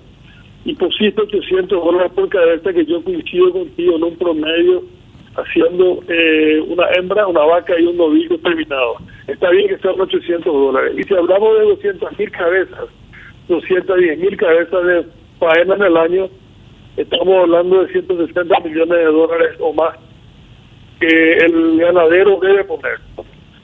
Y 0.64 0.74
pusiste 0.74 1.22
800 1.22 1.84
dólares 1.84 2.12
por 2.14 2.28
cabeza, 2.28 2.72
que 2.72 2.84
yo 2.84 3.02
coincido 3.02 3.52
contigo 3.52 3.96
en 3.96 4.04
un 4.04 4.16
promedio, 4.16 4.82
haciendo 5.36 6.02
eh, 6.08 6.60
una 6.66 6.84
hembra, 6.90 7.26
una 7.26 7.40
vaca 7.40 7.78
y 7.78 7.86
un 7.86 7.96
novillo 7.96 8.38
terminado. 8.38 8.96
Está 9.26 9.50
bien 9.50 9.68
que 9.68 9.78
sean 9.78 9.98
800 9.98 10.44
dólares. 10.44 10.94
Y 10.98 11.02
si 11.04 11.14
hablamos 11.14 11.58
de 11.58 11.64
200 11.66 12.18
mil 12.18 12.30
cabezas, 12.30 12.88
210 13.48 14.18
mil 14.18 14.36
cabezas 14.36 14.84
de 14.84 15.04
faena 15.38 15.74
en 15.76 15.82
el 15.82 15.96
año, 15.96 16.28
estamos 16.96 17.34
hablando 17.42 17.82
de 17.84 17.92
160 17.92 18.60
millones 18.60 18.98
de 18.98 19.04
dólares 19.04 19.56
o 19.60 19.72
más 19.72 19.96
que 21.00 21.32
el 21.38 21.78
ganadero 21.78 22.38
debe 22.40 22.64
poner. 22.64 22.98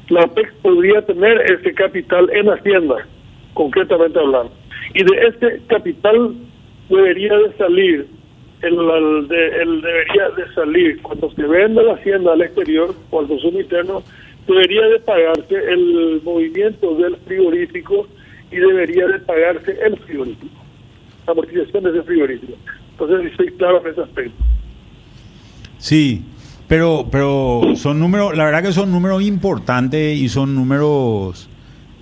La 0.08 0.26
PEC 0.26 0.52
podría 0.62 1.02
tener 1.02 1.40
ese 1.50 1.74
capital 1.74 2.28
en 2.32 2.48
Hacienda, 2.48 3.06
concretamente 3.54 4.18
hablando. 4.18 4.52
Y 4.94 5.02
de 5.04 5.26
este 5.28 5.60
capital 5.66 6.32
debería 6.88 7.36
de 7.36 7.52
salir, 7.58 8.06
el, 8.62 8.74
el 8.74 9.28
de- 9.28 9.62
el 9.62 9.80
debería 9.82 10.28
de 10.30 10.54
salir, 10.54 11.02
cuando 11.02 11.30
se 11.32 11.42
venda 11.42 11.82
la 11.82 11.94
Hacienda 11.94 12.32
al 12.32 12.42
exterior 12.42 12.94
o 13.10 13.20
al 13.20 13.26
consumo 13.26 13.60
interno, 13.60 14.02
debería 14.46 14.82
de 14.86 15.00
pagarse 15.00 15.54
el 15.56 16.20
movimiento 16.24 16.94
del 16.94 17.16
frigorífico 17.16 18.06
y 18.52 18.56
debería 18.56 19.08
de 19.08 19.18
pagarse 19.18 19.76
el 19.84 19.96
frigorífico, 19.98 20.54
la 21.26 21.32
amortización 21.32 21.82
de 21.84 21.90
ese 21.90 22.02
frigorífico. 22.02 22.52
Entonces, 22.92 23.32
estoy 23.32 23.48
claro 23.58 23.82
en 23.84 23.90
ese 23.92 24.00
aspecto. 24.02 24.44
Sí, 25.78 26.22
pero, 26.68 27.06
pero 27.10 27.62
son 27.76 28.00
números, 28.00 28.36
la 28.36 28.44
verdad 28.44 28.62
que 28.62 28.72
son 28.72 28.90
números 28.90 29.22
importantes 29.22 30.18
y 30.18 30.28
son 30.28 30.54
números 30.54 31.48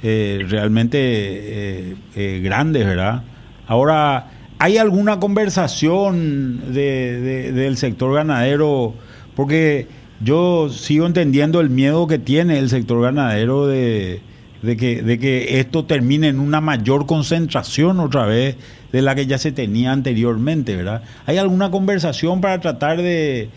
eh, 0.02 0.44
realmente 0.48 0.98
eh, 1.00 1.94
eh, 2.16 2.40
grandes, 2.42 2.86
¿verdad? 2.86 3.22
Ahora, 3.66 4.30
¿hay 4.58 4.76
alguna 4.78 5.20
conversación 5.20 6.72
de, 6.72 7.20
de- 7.20 7.52
del 7.52 7.76
sector 7.76 8.14
ganadero? 8.14 8.94
Porque 9.36 9.86
yo 10.20 10.68
sigo 10.70 11.06
entendiendo 11.06 11.60
el 11.60 11.70
miedo 11.70 12.06
que 12.06 12.18
tiene 12.18 12.58
el 12.58 12.70
sector 12.70 13.02
ganadero 13.02 13.66
de, 13.66 14.20
que, 14.62 15.02
de 15.02 15.18
que 15.18 15.58
esto 15.60 15.84
termine 15.84 16.28
en 16.28 16.40
una 16.40 16.60
mayor 16.60 17.04
concentración 17.06 18.00
otra 18.00 18.24
vez 18.26 18.56
de 18.92 19.02
la 19.02 19.14
que 19.14 19.26
ya 19.26 19.38
se 19.38 19.52
tenía 19.52 19.92
anteriormente, 19.92 20.76
¿verdad? 20.76 21.02
¿Hay 21.26 21.36
alguna 21.36 21.70
conversación 21.70 22.40
para 22.40 22.60
tratar 22.60 22.98
de, 23.02 23.48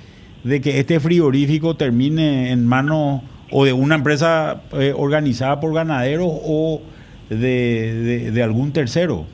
de 0.43 0.61
que 0.61 0.79
este 0.79 0.99
frigorífico 0.99 1.75
termine 1.75 2.51
en 2.51 2.65
manos 2.65 3.21
o 3.51 3.65
de 3.65 3.73
una 3.73 3.95
empresa 3.95 4.61
eh, 4.73 4.93
organizada 4.95 5.59
por 5.59 5.73
ganaderos 5.73 6.27
o 6.29 6.81
de, 7.29 8.31
de, 8.31 8.43
algún 8.43 8.71
tercero. 8.71 9.25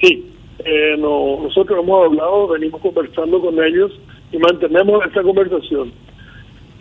Sí, 0.00 0.26
eh, 0.64 0.96
nosotros 0.98 1.82
hemos 1.82 2.06
hablado, 2.06 2.48
venimos 2.48 2.80
conversando 2.80 3.40
con 3.40 3.62
ellos 3.62 3.92
y 4.32 4.38
mantenemos 4.38 5.04
esa 5.06 5.22
conversación 5.22 5.92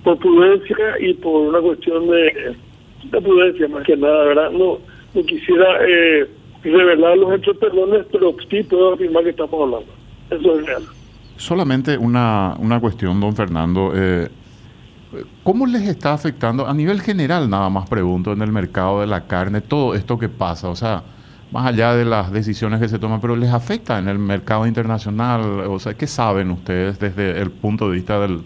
por 0.04 0.18
prudencia 0.18 0.78
y 1.00 1.14
por 1.16 1.48
una 1.48 1.60
cuestión 1.60 2.08
de, 2.10 2.56
de 3.12 3.22
prudencia 3.22 3.68
más 3.68 3.84
que 3.84 3.98
nada, 3.98 4.26
¿verdad? 4.26 4.52
No, 4.52 4.80
no 5.14 5.24
quisiera 5.24 5.66
eh, 5.88 6.28
revelar 6.64 7.18
los 7.18 7.34
hechos 7.36 7.58
perdones, 7.58 8.06
pero 8.12 8.36
sí 8.50 8.64
puedo 8.64 8.94
afirmar 8.94 9.24
que 9.24 9.32
estamos 9.32 9.54
hablando. 9.54 9.94
Eso 10.30 10.60
es 10.60 10.66
real. 10.66 10.84
Solamente 11.40 11.98
una, 11.98 12.54
una 12.60 12.82
cuestión, 12.82 13.22
don 13.22 13.34
Fernando. 13.34 13.94
Eh, 13.96 14.28
¿Cómo 15.42 15.66
les 15.66 15.88
está 15.88 16.12
afectando 16.12 16.68
a 16.68 16.74
nivel 16.74 17.00
general, 17.00 17.50
nada 17.50 17.70
más 17.70 17.90
pregunto, 17.90 18.34
en 18.34 18.42
el 18.42 18.52
mercado 18.52 19.00
de 19.00 19.08
la 19.08 19.26
carne, 19.26 19.62
todo 19.62 19.96
esto 19.96 20.20
que 20.20 20.28
pasa? 20.28 20.68
O 20.68 20.76
sea, 20.76 21.02
más 21.54 21.66
allá 21.66 21.96
de 21.96 22.04
las 22.04 22.34
decisiones 22.34 22.82
que 22.82 22.90
se 22.90 23.00
toman, 23.00 23.22
pero 23.22 23.38
les 23.38 23.52
afecta 23.54 23.98
en 24.00 24.10
el 24.10 24.20
mercado 24.20 24.68
internacional. 24.68 25.62
O 25.62 25.80
sea, 25.80 25.94
¿qué 25.94 26.08
saben 26.08 26.52
ustedes 26.52 27.00
desde 27.00 27.40
el 27.40 27.52
punto 27.52 27.90
de 27.90 27.96
vista 27.96 28.20
del, 28.20 28.42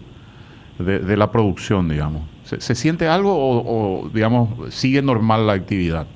de, 0.78 1.16
la 1.16 1.32
producción, 1.32 1.88
digamos? 1.88 2.22
¿Se, 2.44 2.76
siente 2.76 3.08
algo 3.08 3.34
o, 3.34 4.08
digamos, 4.14 4.72
sigue 4.72 5.02
normal 5.02 5.48
la 5.48 5.54
actividad? 5.54 6.06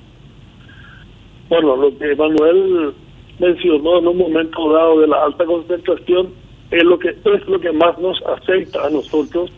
Bueno, 1.49 1.75
lo 1.75 1.97
que 1.97 2.15
Manuel 2.15 2.93
mencionó 3.37 3.99
en 3.99 4.07
un 4.07 4.17
momento 4.17 4.71
dado 4.71 5.01
de 5.01 5.07
la 5.07 5.25
alta 5.25 5.43
concentración 5.43 6.29
es 6.71 6.83
lo 6.83 6.99
que 6.99 7.09
es 7.09 7.47
lo 7.47 7.59
que 7.59 7.71
más 7.71 7.97
nos 7.99 8.21
afecta 8.23 8.85
a 8.85 8.89
nosotros 8.89 9.51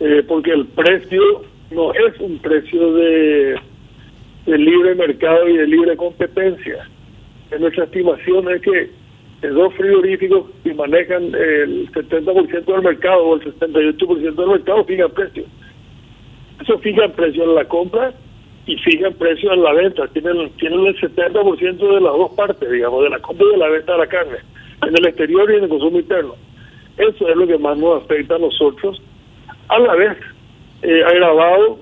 eh, 0.00 0.24
porque 0.26 0.52
el 0.52 0.66
precio 0.66 1.42
no 1.70 1.92
es 1.92 2.18
un 2.20 2.38
precio 2.38 2.92
de, 2.94 3.58
de 4.46 4.58
libre 4.58 4.94
mercado 4.94 5.48
y 5.48 5.56
de 5.56 5.66
libre 5.66 5.96
competencia. 5.96 6.88
En 7.50 7.60
nuestra 7.60 7.84
estimación 7.84 8.50
es 8.50 8.62
que 8.62 8.90
dos 9.48 9.74
frigoríficos 9.74 10.50
que 10.62 10.74
manejan 10.74 11.24
el 11.34 11.90
70% 11.92 12.64
del 12.64 12.82
mercado 12.82 13.24
o 13.24 13.34
el 13.36 13.42
68% 13.42 14.34
del 14.34 14.48
mercado 14.48 14.84
fijan 14.84 15.10
precio. 15.10 15.44
Eso 16.60 16.78
fija 16.78 17.04
el 17.04 17.12
precio 17.12 17.44
en 17.44 17.54
la 17.54 17.64
compra 17.66 18.12
y 18.66 18.76
fija 18.78 19.08
el 19.08 19.14
precio 19.14 19.52
en 19.52 19.62
la 19.62 19.72
venta. 19.72 20.06
Tienen, 20.08 20.50
tienen 20.58 20.86
el 20.86 20.96
70% 20.96 21.94
de 21.94 22.00
las 22.00 22.12
dos 22.12 22.32
partes, 22.32 22.70
digamos, 22.70 23.02
de 23.04 23.10
la 23.10 23.18
compra 23.18 23.46
y 23.46 23.50
de 23.52 23.58
la 23.58 23.68
venta 23.68 23.92
de 23.92 23.98
la 23.98 24.06
carne, 24.06 24.36
en 24.82 24.96
el 24.96 25.06
exterior 25.06 25.50
y 25.50 25.56
en 25.56 25.64
el 25.64 25.68
consumo 25.68 25.98
interno. 25.98 26.34
Eso 26.96 27.28
es 27.28 27.36
lo 27.36 27.46
que 27.46 27.58
más 27.58 27.76
nos 27.78 28.02
afecta 28.02 28.36
a 28.36 28.38
nosotros 28.38 29.00
a 29.68 29.78
la 29.78 29.94
vez 29.94 30.16
eh, 30.82 31.02
agravado 31.04 31.78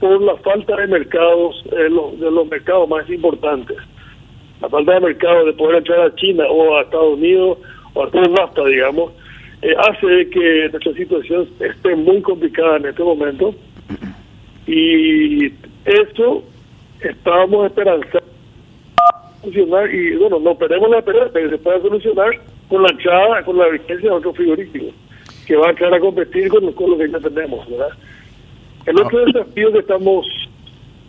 por 0.00 0.20
la 0.22 0.36
falta 0.36 0.76
de 0.76 0.86
mercados, 0.86 1.62
eh, 1.72 1.88
de 2.18 2.30
los 2.30 2.48
mercados 2.48 2.88
más 2.88 3.08
importantes. 3.08 3.76
La 4.60 4.68
falta 4.68 4.94
de 4.94 5.00
mercado 5.00 5.46
de 5.46 5.52
poder 5.52 5.76
entrar 5.76 6.00
a 6.00 6.14
China 6.16 6.44
o 6.48 6.76
a 6.76 6.82
Estados 6.82 7.14
Unidos 7.16 7.58
o 7.94 8.04
a 8.04 8.10
todo 8.10 8.66
digamos, 8.66 9.12
eh, 9.62 9.74
hace 9.78 10.30
que 10.30 10.68
nuestra 10.70 10.92
situación 10.94 11.48
esté 11.60 11.94
muy 11.94 12.20
complicada 12.22 12.76
en 12.76 12.86
este 12.86 13.02
momento. 13.02 13.54
Y 14.66 15.46
esto 15.84 16.44
estábamos 17.00 17.66
esperanzados 17.66 18.24
funcionar 19.42 19.92
y 19.94 20.16
bueno, 20.16 20.38
no 20.38 20.52
esperemos 20.52 20.90
la 20.90 20.98
esperanza 20.98 21.40
que 21.40 21.50
se 21.50 21.58
pueda 21.58 21.80
solucionar 21.80 22.30
con 22.68 22.82
la 22.82 22.88
entrada, 22.90 23.42
con 23.44 23.58
la 23.58 23.68
vigencia 23.68 24.10
de 24.10 24.16
otro 24.16 24.32
frigorífico 24.32 24.92
que 25.46 25.56
va 25.56 25.66
a 25.66 25.70
entrar 25.70 25.92
a 25.92 25.98
competir 25.98 26.48
con, 26.48 26.64
lo 26.64 26.98
que 26.98 27.10
ya 27.10 27.18
tenemos, 27.18 27.68
¿verdad? 27.68 27.90
El 28.86 29.00
otro 29.00 29.18
ah. 29.18 29.24
desafío 29.26 29.72
que 29.72 29.80
estamos 29.80 30.26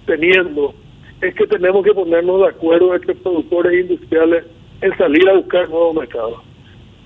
teniendo 0.07 0.73
es 1.21 1.35
que 1.35 1.45
tenemos 1.45 1.85
que 1.85 1.93
ponernos 1.93 2.41
de 2.41 2.47
acuerdo 2.47 2.95
entre 2.95 3.13
productores 3.13 3.81
industriales 3.81 4.45
en 4.81 4.97
salir 4.97 5.29
a 5.29 5.35
buscar 5.35 5.69
nuevos 5.69 5.95
mercados. 5.95 6.39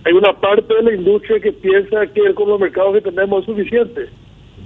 Hay 0.05 0.13
una 0.13 0.31
parte 0.31 0.73
de 0.75 0.83
la 0.83 0.93
industria 0.93 1.41
que 1.41 1.51
piensa 1.51 2.07
que 2.07 2.33
con 2.33 2.47
los 2.47 2.59
mercados 2.59 2.93
que 2.93 3.11
tenemos 3.11 3.41
es 3.41 3.45
suficiente 3.47 4.07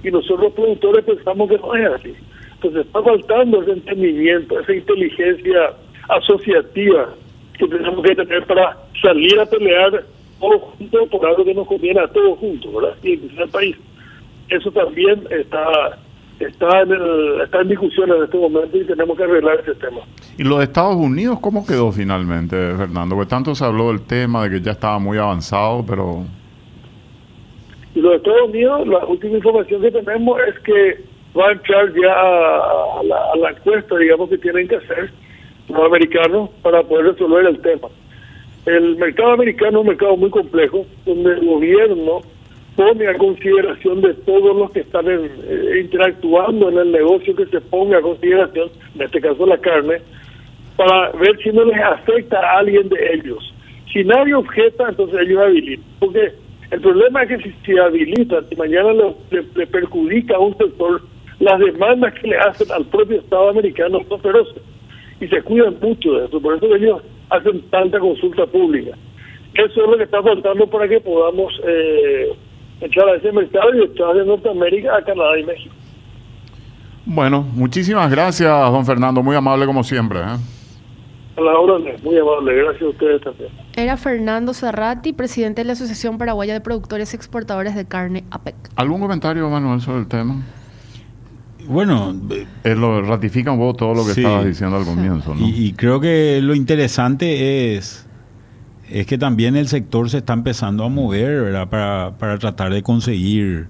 y 0.04 0.10
nosotros 0.10 0.52
productores 0.52 1.04
pensamos 1.04 1.48
que 1.48 1.58
no 1.58 1.74
es 1.74 1.86
así. 1.92 2.14
Entonces 2.54 2.86
está 2.86 3.02
faltando 3.02 3.62
ese 3.62 3.72
entendimiento, 3.72 4.60
esa 4.60 4.74
inteligencia 4.74 5.72
asociativa 6.16 7.08
que 7.58 7.66
tenemos 7.66 8.02
que 8.04 8.14
tener 8.14 8.46
para 8.46 8.76
salir 9.02 9.38
a 9.38 9.46
pelear 9.46 10.04
todos 10.40 10.62
juntos 10.62 11.08
por 11.10 11.26
algo 11.26 11.44
que 11.44 11.54
nos 11.54 11.66
conviene 11.66 12.00
a 12.00 12.08
todos 12.08 12.38
juntos, 12.38 12.72
¿verdad? 12.72 12.96
Y 13.02 13.12
en 13.12 13.38
el 13.38 13.48
país. 13.48 13.76
Eso 14.48 14.70
también 14.72 15.22
está 15.30 15.98
está 16.40 16.80
en, 16.80 16.92
el, 16.92 17.40
está 17.42 17.60
en 17.60 17.68
discusión 17.68 18.10
en 18.10 18.24
este 18.24 18.38
momento 18.38 18.76
y 18.76 18.84
tenemos 18.84 19.16
que 19.16 19.24
arreglar 19.24 19.60
ese 19.60 19.74
tema. 19.74 20.00
¿Y 20.38 20.42
los 20.42 20.62
Estados 20.62 20.96
Unidos 20.96 21.38
cómo 21.40 21.66
quedó 21.66 21.92
finalmente, 21.92 22.56
Fernando? 22.76 23.14
Porque 23.14 23.28
tanto 23.28 23.54
se 23.54 23.64
habló 23.64 23.88
del 23.88 24.00
tema, 24.02 24.44
de 24.44 24.50
que 24.50 24.60
ya 24.60 24.72
estaba 24.72 24.98
muy 24.98 25.18
avanzado, 25.18 25.84
pero... 25.86 26.24
Y 27.94 28.00
los 28.00 28.14
Estados 28.14 28.48
Unidos, 28.48 28.86
la 28.88 29.04
última 29.04 29.36
información 29.36 29.82
que 29.82 29.90
tenemos 29.90 30.40
es 30.48 30.58
que 30.60 31.04
va 31.38 31.48
a 31.48 31.52
entrar 31.52 31.92
ya 31.92 32.12
a 32.12 33.02
la, 33.04 33.16
a 33.34 33.36
la 33.36 33.50
encuesta, 33.50 33.96
digamos, 33.98 34.30
que 34.30 34.38
tienen 34.38 34.66
que 34.66 34.76
hacer 34.76 35.10
los 35.70 35.86
americanos 35.86 36.50
para 36.62 36.82
poder 36.82 37.12
resolver 37.12 37.46
el 37.46 37.60
tema. 37.60 37.88
El 38.66 38.96
mercado 38.96 39.32
americano 39.32 39.78
es 39.78 39.82
un 39.82 39.88
mercado 39.88 40.16
muy 40.16 40.30
complejo, 40.30 40.84
donde 41.06 41.32
el 41.32 41.46
gobierno 41.46 42.20
pone 42.76 43.06
a 43.08 43.14
consideración 43.14 44.00
de 44.00 44.14
todos 44.14 44.56
los 44.56 44.70
que 44.70 44.80
están 44.80 45.06
eh, 45.08 45.80
interactuando 45.82 46.68
en 46.68 46.78
el 46.78 46.92
negocio 46.92 47.34
que 47.34 47.46
se 47.46 47.60
ponga 47.60 47.98
a 47.98 48.02
consideración, 48.02 48.68
en 48.94 49.02
este 49.02 49.20
caso 49.20 49.46
la 49.46 49.58
carne, 49.58 49.98
para 50.76 51.10
ver 51.12 51.36
si 51.42 51.50
no 51.50 51.64
les 51.64 51.80
afecta 51.80 52.38
a 52.38 52.58
alguien 52.58 52.88
de 52.88 53.14
ellos. 53.14 53.54
Si 53.92 54.04
nadie 54.04 54.34
objeta, 54.34 54.88
entonces 54.88 55.20
ellos 55.20 55.42
habilitan. 55.42 55.84
Porque 55.98 56.32
el 56.70 56.80
problema 56.80 57.22
es 57.22 57.28
que 57.28 57.50
si 57.50 57.52
se 57.64 57.80
habilitan 57.80 58.44
y 58.50 58.56
mañana 58.56 58.92
le, 59.30 59.66
perjudica 59.66 60.36
a 60.36 60.38
un 60.38 60.56
sector, 60.56 61.02
las 61.40 61.58
demandas 61.58 62.14
que 62.14 62.28
le 62.28 62.36
hacen 62.36 62.70
al 62.70 62.84
propio 62.86 63.18
Estado 63.18 63.50
americano 63.50 64.00
son 64.08 64.20
feroces 64.20 64.62
y 65.20 65.28
se 65.28 65.42
cuidan 65.42 65.76
mucho 65.80 66.12
de 66.12 66.26
eso. 66.26 66.40
Por 66.40 66.56
eso 66.56 66.74
ellos 66.74 67.02
hacen 67.28 67.60
tanta 67.70 67.98
consulta 68.00 68.46
pública. 68.46 68.96
Eso 69.54 69.84
es 69.84 69.90
lo 69.90 69.96
que 69.96 70.04
está 70.04 70.22
faltando 70.22 70.66
para 70.66 70.88
que 70.88 71.00
podamos 71.00 71.52
eh, 71.66 72.32
entrar 72.80 73.08
a 73.08 73.16
ese 73.16 73.32
mercado 73.32 73.74
y 73.74 73.82
entrar 73.82 74.14
de 74.14 74.24
Norteamérica 74.24 74.96
a 74.96 75.02
Canadá 75.02 75.38
y 75.38 75.44
México. 75.44 75.74
Bueno, 77.04 77.42
muchísimas 77.54 78.10
gracias, 78.10 78.50
don 78.50 78.86
Fernando. 78.86 79.22
Muy 79.22 79.36
amable 79.36 79.66
como 79.66 79.82
siempre. 79.82 80.20
¿eh? 80.20 80.36
A 81.36 81.40
la 81.40 81.58
hora, 81.58 81.78
muy 82.02 82.18
amable. 82.18 82.54
Gracias 82.54 82.82
a 82.82 82.88
ustedes 82.88 83.22
también. 83.22 83.50
Era 83.76 83.96
Fernando 83.96 84.54
Cerrati, 84.54 85.12
presidente 85.12 85.62
de 85.62 85.66
la 85.66 85.72
Asociación 85.72 86.18
Paraguaya 86.18 86.52
de 86.52 86.60
Productores 86.60 87.12
y 87.12 87.16
Exportadores 87.16 87.74
de 87.74 87.86
Carne, 87.86 88.24
APEC. 88.30 88.54
¿Algún 88.76 89.00
comentario, 89.00 89.48
Manuel, 89.48 89.80
sobre 89.80 90.00
el 90.00 90.08
tema? 90.08 90.42
Bueno, 91.70 92.16
eh, 92.64 92.74
lo 92.74 93.00
ratifica 93.02 93.52
un 93.52 93.58
poco 93.60 93.74
todo 93.74 93.94
lo 93.94 94.04
que 94.04 94.10
estabas 94.12 94.44
diciendo 94.44 94.76
al 94.76 94.84
comienzo. 94.84 95.34
¿no? 95.36 95.48
Y, 95.48 95.72
creo 95.74 96.00
que 96.00 96.40
lo 96.42 96.56
interesante 96.56 97.76
es, 97.76 98.06
es 98.90 99.06
que 99.06 99.16
también 99.16 99.54
el 99.54 99.68
sector 99.68 100.10
se 100.10 100.18
está 100.18 100.32
empezando 100.32 100.82
a 100.84 100.88
mover 100.88 101.42
¿verdad? 101.42 101.68
Para, 101.68 102.10
para 102.18 102.38
tratar 102.38 102.72
de 102.72 102.82
conseguir 102.82 103.68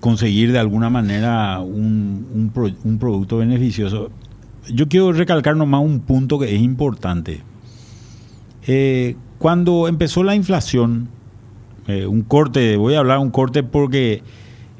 conseguir 0.00 0.52
de 0.52 0.58
alguna 0.58 0.90
manera 0.90 1.60
un, 1.60 2.52
un, 2.54 2.76
un, 2.84 2.98
producto 2.98 3.38
beneficioso. 3.38 4.10
Yo 4.68 4.86
quiero 4.86 5.12
recalcar 5.12 5.56
nomás 5.56 5.82
un 5.82 6.00
punto 6.00 6.38
que 6.38 6.54
es 6.54 6.60
importante. 6.60 7.40
Eh, 8.66 9.16
cuando 9.38 9.88
empezó 9.88 10.22
la 10.22 10.34
inflación, 10.34 11.08
eh, 11.88 12.06
un 12.06 12.22
corte, 12.22 12.76
voy 12.76 12.94
a 12.94 12.98
hablar 12.98 13.18
un 13.18 13.30
corte 13.30 13.62
porque 13.62 14.22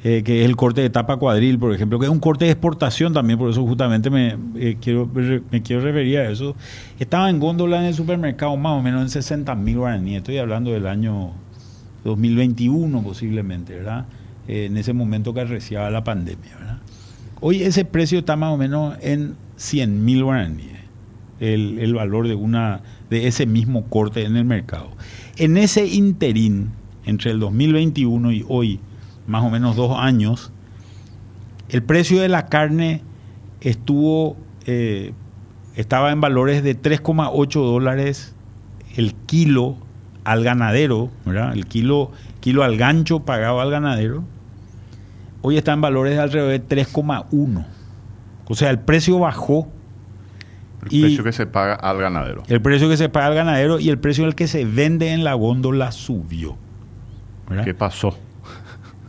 eh, 0.09 0.23
que 0.23 0.43
es 0.43 0.47
el 0.47 0.55
corte 0.55 0.83
de 0.83 0.89
tapa 0.89 1.17
cuadril, 1.17 1.59
por 1.59 1.75
ejemplo, 1.75 1.99
que 1.99 2.07
es 2.07 2.13
un 2.13 2.21
corte 2.21 2.45
de 2.45 2.53
exportación 2.53 3.13
también, 3.13 3.41
por 3.41 3.51
eso 3.51 3.67
justamente 3.67 4.09
me, 4.09 4.37
eh, 4.55 4.77
quiero, 4.81 5.11
me 5.51 5.63
quiero 5.63 5.83
referir 5.83 6.19
a 6.19 6.31
eso. 6.31 6.55
Estaba 7.01 7.29
en 7.29 7.41
góndola 7.41 7.81
en 7.81 7.87
el 7.87 7.95
supermercado 7.95 8.57
más 8.57 8.79
o 8.79 8.83
menos 8.83 9.03
en 9.03 9.09
60 9.09 9.53
mil 9.57 9.79
guaraníes, 9.79 10.19
estoy 10.19 10.39
hablando 10.39 10.71
del 10.71 10.87
año 10.87 11.33
2021 12.05 13.03
posiblemente, 13.03 13.75
¿verdad? 13.75 14.07
Eh, 14.47 14.67
en 14.67 14.77
ese 14.77 14.93
momento 14.93 15.35
que 15.35 15.41
arreciaba 15.41 15.91
la 15.91 16.05
pandemia, 16.05 16.55
¿verdad? 16.57 16.79
Hoy 17.41 17.65
ese 17.65 17.85
precio 17.85 18.21
está 18.21 18.37
más 18.37 18.55
o 18.55 18.57
menos 18.57 18.97
en 19.01 19.35
100 19.57 20.05
mil 20.05 20.23
guaraníes, 20.23 20.83
el, 21.41 21.81
el 21.81 21.95
valor 21.95 22.29
de, 22.29 22.37
una, 22.37 22.81
de 23.11 23.27
ese 23.27 23.45
mismo 23.45 23.87
corte 23.87 24.23
en 24.23 24.37
el 24.37 24.45
mercado. 24.45 24.89
En 25.37 25.57
ese 25.57 25.85
interín, 25.85 26.71
entre 27.07 27.33
el 27.33 27.41
2021 27.41 28.31
y 28.31 28.45
hoy, 28.49 28.79
más 29.27 29.45
o 29.45 29.51
menos 29.51 29.77
dos 29.77 29.97
años, 29.99 30.53
el 31.69 31.83
precio 31.83 32.21
de 32.21 32.29
la 32.29 32.47
carne 32.47 33.03
estuvo, 33.61 34.37
eh, 34.67 35.13
estaba 35.75 36.13
en 36.13 36.21
valores 36.21 36.63
de 36.63 36.81
3,8 36.81 37.65
dólares 37.65 38.35
el 38.97 39.15
kilo 39.15 39.77
al 40.25 40.43
ganadero, 40.43 41.11
¿verdad? 41.25 41.53
El 41.53 41.67
kilo, 41.67 42.11
kilo 42.41 42.65
al 42.65 42.77
gancho 42.77 43.21
pagado 43.21 43.61
al 43.61 43.71
ganadero, 43.71 44.25
hoy 45.43 45.57
está 45.57 45.73
en 45.73 45.81
valores 45.81 46.15
de 46.15 46.23
alrededor 46.23 46.51
de 46.51 46.63
3,1. 46.63 47.67
O 48.49 48.55
sea, 48.55 48.71
el 48.71 48.79
precio 48.79 49.19
bajó. 49.19 49.69
El 50.83 50.95
y 50.95 51.03
precio 51.03 51.25
que 51.25 51.33
se 51.33 51.47
paga 51.47 51.75
al 51.75 51.99
ganadero. 51.99 52.43
el 52.47 52.61
precio 52.61 52.89
que 52.89 52.97
se 52.97 53.09
paga 53.09 53.27
al 53.27 53.35
ganadero 53.35 53.81
y 53.81 53.89
el 53.89 53.99
precio 53.99 54.25
al 54.25 54.35
que 54.35 54.47
se 54.47 54.65
vende 54.65 55.13
en 55.13 55.25
la 55.25 55.35
góndola 55.35 55.91
subió. 55.91 56.57
¿verdad? 57.49 57.65
¿Qué 57.65 57.75
pasó? 57.75 58.17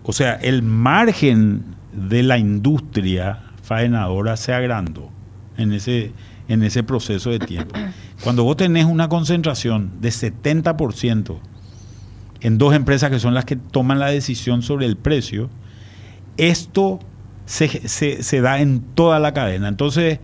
O 0.07 0.13
sea, 0.13 0.33
el 0.33 0.63
margen 0.63 1.63
de 1.93 2.23
la 2.23 2.37
industria 2.39 3.39
faenadora 3.61 4.37
se 4.37 4.53
agrandó 4.53 5.09
en 5.57 5.73
ese, 5.73 6.11
en 6.47 6.63
ese 6.63 6.81
proceso 6.83 7.29
de 7.29 7.39
tiempo. 7.39 7.75
Cuando 8.23 8.43
vos 8.43 8.57
tenés 8.57 8.85
una 8.85 9.09
concentración 9.09 9.91
de 10.01 10.09
70% 10.09 11.35
en 12.41 12.57
dos 12.57 12.73
empresas 12.73 13.11
que 13.11 13.19
son 13.19 13.33
las 13.33 13.45
que 13.45 13.55
toman 13.57 13.99
la 13.99 14.07
decisión 14.07 14.61
sobre 14.63 14.85
el 14.85 14.95
precio, 14.97 15.49
esto 16.37 16.99
se, 17.45 17.67
se- 17.87 18.23
se 18.23 18.41
da 18.41 18.59
en 18.61 18.81
toda 18.81 19.19
la 19.19 19.33
cadena. 19.33 19.67
Entonces, 19.67 20.19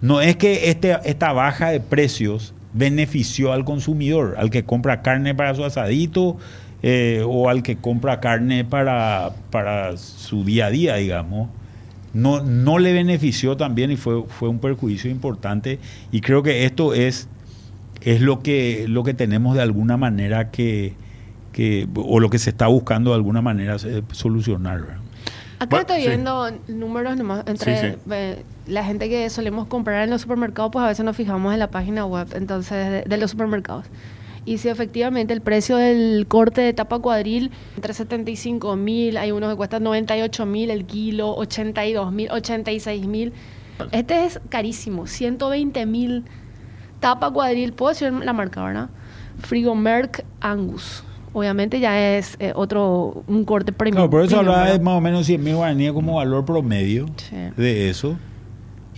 no 0.00 0.20
es 0.20 0.36
que 0.36 0.70
este, 0.70 0.96
esta 1.04 1.32
baja 1.32 1.70
de 1.70 1.80
precios 1.80 2.54
benefició 2.72 3.52
al 3.52 3.64
consumidor, 3.64 4.36
al 4.38 4.50
que 4.50 4.64
compra 4.64 5.02
carne 5.02 5.34
para 5.34 5.54
su 5.54 5.64
asadito 5.64 6.36
eh, 6.82 7.22
o 7.26 7.48
al 7.48 7.62
que 7.62 7.76
compra 7.76 8.20
carne 8.20 8.64
para, 8.64 9.32
para 9.50 9.96
su 9.96 10.44
día 10.44 10.66
a 10.66 10.70
día, 10.70 10.94
digamos. 10.96 11.50
No, 12.12 12.42
no 12.42 12.78
le 12.78 12.92
benefició 12.92 13.56
también 13.56 13.90
y 13.90 13.96
fue, 13.96 14.24
fue 14.24 14.48
un 14.48 14.58
perjuicio 14.58 15.10
importante. 15.10 15.78
Y 16.10 16.20
creo 16.22 16.42
que 16.42 16.64
esto 16.64 16.92
es, 16.94 17.28
es 18.00 18.20
lo, 18.20 18.42
que, 18.42 18.86
lo 18.88 19.04
que 19.04 19.14
tenemos 19.14 19.54
de 19.54 19.62
alguna 19.62 19.96
manera 19.96 20.50
que, 20.50 20.94
que 21.52 21.86
o 21.94 22.18
lo 22.18 22.28
que 22.30 22.38
se 22.38 22.50
está 22.50 22.66
buscando 22.66 23.10
de 23.10 23.16
alguna 23.16 23.42
manera 23.42 23.76
eh, 23.84 24.02
solucionar. 24.12 24.80
¿verdad? 24.80 24.96
Acá 25.60 25.66
Bueno, 25.68 25.80
estoy 25.82 26.02
sí. 26.02 26.08
viendo 26.08 26.50
números 26.68 27.16
nomás 27.16 27.44
entre 27.46 27.80
Sí, 27.80 27.86
sí. 27.90 27.98
eh, 28.10 28.42
la 28.66 28.82
gente 28.84 29.08
que 29.08 29.28
solemos 29.30 29.68
comprar 29.68 30.02
en 30.02 30.10
los 30.10 30.22
supermercados, 30.22 30.72
pues 30.72 30.84
a 30.84 30.88
veces 30.88 31.04
nos 31.04 31.14
fijamos 31.14 31.52
en 31.52 31.58
la 31.60 31.70
página 31.70 32.06
web 32.06 32.26
entonces 32.34 32.90
de, 32.90 33.02
de 33.02 33.16
los 33.18 33.30
supermercados. 33.30 33.84
Y 34.50 34.58
si 34.58 34.68
efectivamente 34.68 35.32
el 35.32 35.42
precio 35.42 35.76
del 35.76 36.26
corte 36.26 36.60
de 36.60 36.72
tapa 36.72 36.98
cuadril 36.98 37.52
entre 37.76 37.94
75 37.94 38.74
mil, 38.74 39.16
hay 39.16 39.30
unos 39.30 39.48
que 39.48 39.56
cuestan 39.56 39.84
98 39.84 40.44
mil 40.44 40.70
el 40.72 40.86
kilo, 40.86 41.36
82 41.36 42.10
mil, 42.12 42.28
86 42.32 43.06
mil. 43.06 43.32
Este 43.92 44.24
es 44.26 44.40
carísimo, 44.48 45.06
120 45.06 45.86
mil 45.86 46.24
tapa 46.98 47.30
cuadril, 47.30 47.72
puedo 47.72 47.90
decir 47.90 48.12
la 48.12 48.32
marca, 48.32 48.64
¿verdad? 48.64 48.88
Frigomerc 49.38 50.24
Angus. 50.40 51.04
Obviamente 51.32 51.78
ya 51.78 52.16
es 52.16 52.36
eh, 52.40 52.52
otro, 52.56 53.22
un 53.28 53.44
corte 53.44 53.70
premium. 53.72 54.02
No, 54.02 54.10
por 54.10 54.24
eso 54.24 54.36
hablaba 54.36 54.68
de 54.68 54.80
más 54.80 54.94
o 54.98 55.00
menos 55.00 55.26
100 55.26 55.44
mil 55.44 55.54
guaraníes 55.54 55.92
como 55.92 56.16
valor 56.16 56.44
promedio 56.44 57.06
Sí. 57.18 57.36
de 57.56 57.88
eso. 57.88 58.16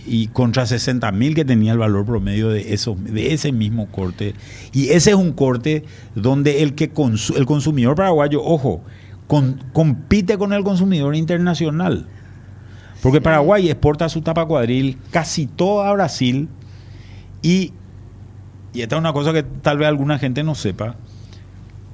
Y 0.05 0.27
contra 0.27 0.65
60 0.65 1.11
mil 1.13 1.33
que 1.33 1.45
tenía 1.45 1.71
el 1.71 1.77
valor 1.77 2.05
promedio 2.05 2.49
de, 2.49 2.73
esos, 2.73 3.01
de 3.03 3.33
ese 3.33 3.51
mismo 3.51 3.87
corte. 3.87 4.35
Y 4.73 4.89
ese 4.89 5.11
es 5.11 5.15
un 5.15 5.31
corte 5.31 5.85
donde 6.15 6.61
el, 6.63 6.75
que 6.75 6.93
consu- 6.93 7.37
el 7.37 7.45
consumidor 7.45 7.95
paraguayo, 7.95 8.43
ojo, 8.43 8.81
compite 9.71 10.37
con 10.37 10.53
el 10.53 10.63
consumidor 10.63 11.15
internacional. 11.15 12.07
Porque. 13.01 13.21
Paraguay 13.21 13.69
exporta 13.69 14.09
su 14.09 14.21
tapa 14.21 14.45
cuadril 14.45 14.97
casi 15.11 15.45
todo 15.47 15.83
a 15.83 15.93
Brasil. 15.93 16.47
Y, 17.41 17.71
y 18.73 18.81
esta 18.81 18.95
es 18.95 18.99
una 18.99 19.13
cosa 19.13 19.33
que 19.33 19.43
tal 19.43 19.77
vez 19.77 19.87
alguna 19.87 20.19
gente 20.19 20.43
no 20.43 20.55
sepa 20.55 20.95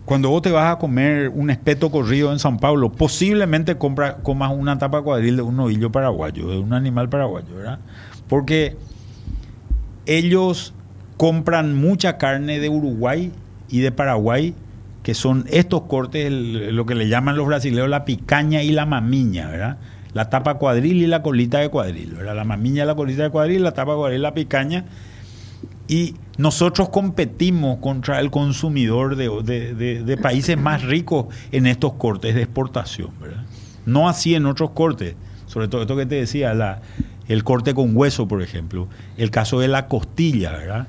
cuando 0.09 0.31
vos 0.31 0.41
te 0.41 0.49
vas 0.49 0.73
a 0.73 0.79
comer 0.79 1.29
un 1.29 1.51
espeto 1.51 1.91
corrido 1.91 2.31
en 2.33 2.39
San 2.39 2.57
Pablo, 2.57 2.91
posiblemente 2.91 3.77
compra, 3.77 4.15
comas 4.15 4.51
una 4.51 4.75
tapa 4.79 5.03
cuadril 5.03 5.35
de 5.35 5.43
un 5.43 5.55
novillo 5.55 5.91
paraguayo, 5.91 6.47
de 6.47 6.57
un 6.57 6.73
animal 6.73 7.09
paraguayo, 7.09 7.55
¿verdad? 7.55 7.77
Porque 8.27 8.75
ellos 10.07 10.73
compran 11.15 11.75
mucha 11.75 12.17
carne 12.17 12.59
de 12.59 12.69
Uruguay 12.69 13.31
y 13.69 13.81
de 13.81 13.91
Paraguay, 13.91 14.55
que 15.03 15.13
son 15.13 15.45
estos 15.51 15.83
cortes, 15.83 16.31
lo 16.31 16.87
que 16.87 16.95
le 16.95 17.07
llaman 17.07 17.37
los 17.37 17.45
brasileños 17.45 17.87
la 17.87 18.03
picaña 18.03 18.63
y 18.63 18.71
la 18.71 18.87
mamiña, 18.87 19.47
¿verdad? 19.51 19.77
La 20.15 20.31
tapa 20.31 20.55
cuadril 20.55 21.03
y 21.03 21.05
la 21.05 21.21
colita 21.21 21.59
de 21.59 21.69
cuadril, 21.69 22.15
¿verdad? 22.15 22.35
La 22.35 22.45
mamiña, 22.45 22.83
la 22.85 22.95
colita 22.95 23.21
de 23.21 23.29
cuadril, 23.29 23.61
la 23.61 23.73
tapa 23.73 23.95
cuadril, 23.95 24.23
la 24.23 24.33
picaña. 24.33 24.85
Y 25.89 26.13
nosotros 26.37 26.89
competimos 26.89 27.79
contra 27.79 28.19
el 28.19 28.29
consumidor 28.29 29.15
de, 29.15 30.19
países 30.21 30.55
más 30.57 30.83
ricos 30.83 31.25
en 31.51 31.65
estos 31.65 31.93
cortes 31.93 32.35
de 32.35 32.43
exportación, 32.43 33.09
¿verdad? 33.19 33.43
No 33.87 34.07
así 34.07 34.35
en 34.35 34.45
otros 34.45 34.69
cortes, 34.69 35.15
sobre 35.47 35.67
todo 35.67 35.81
esto 35.81 35.97
que 35.97 36.05
te 36.05 36.15
decía, 36.15 36.53
la, 36.53 36.81
el 37.27 37.43
corte 37.43 37.73
con 37.73 37.97
hueso, 37.97 38.27
por 38.27 38.43
ejemplo, 38.43 38.87
el 39.17 39.31
caso 39.31 39.59
de 39.59 39.67
la 39.67 39.87
costilla, 39.87 40.51
¿verdad? 40.51 40.87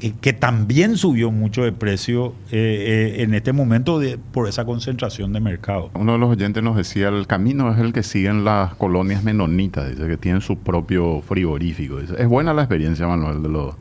Eh, 0.00 0.12
que 0.20 0.32
también 0.32 0.96
subió 0.96 1.32
mucho 1.32 1.64
de 1.64 1.72
precio 1.72 2.34
eh, 2.52 3.16
eh, 3.18 3.22
en 3.22 3.34
este 3.34 3.52
momento 3.52 3.98
de- 3.98 4.18
por 4.18 4.48
esa 4.48 4.64
concentración 4.64 5.32
de 5.32 5.40
mercado. 5.40 5.90
Uno 5.94 6.12
de 6.12 6.18
los 6.18 6.30
oyentes 6.30 6.62
nos 6.62 6.76
decía, 6.76 7.08
el 7.08 7.26
camino 7.26 7.72
es 7.72 7.78
el 7.80 7.92
que 7.92 8.04
siguen 8.04 8.44
las 8.44 8.74
colonias 8.76 9.24
menonitas, 9.24 9.90
dice 9.90 10.06
que 10.06 10.16
tienen 10.16 10.42
su 10.42 10.58
propio 10.58 11.22
frigorífico. 11.22 11.98
Es 11.98 12.28
buena 12.28 12.54
la 12.54 12.62
experiencia, 12.62 13.08
Manuel, 13.08 13.42
de 13.42 13.48
los... 13.48 13.74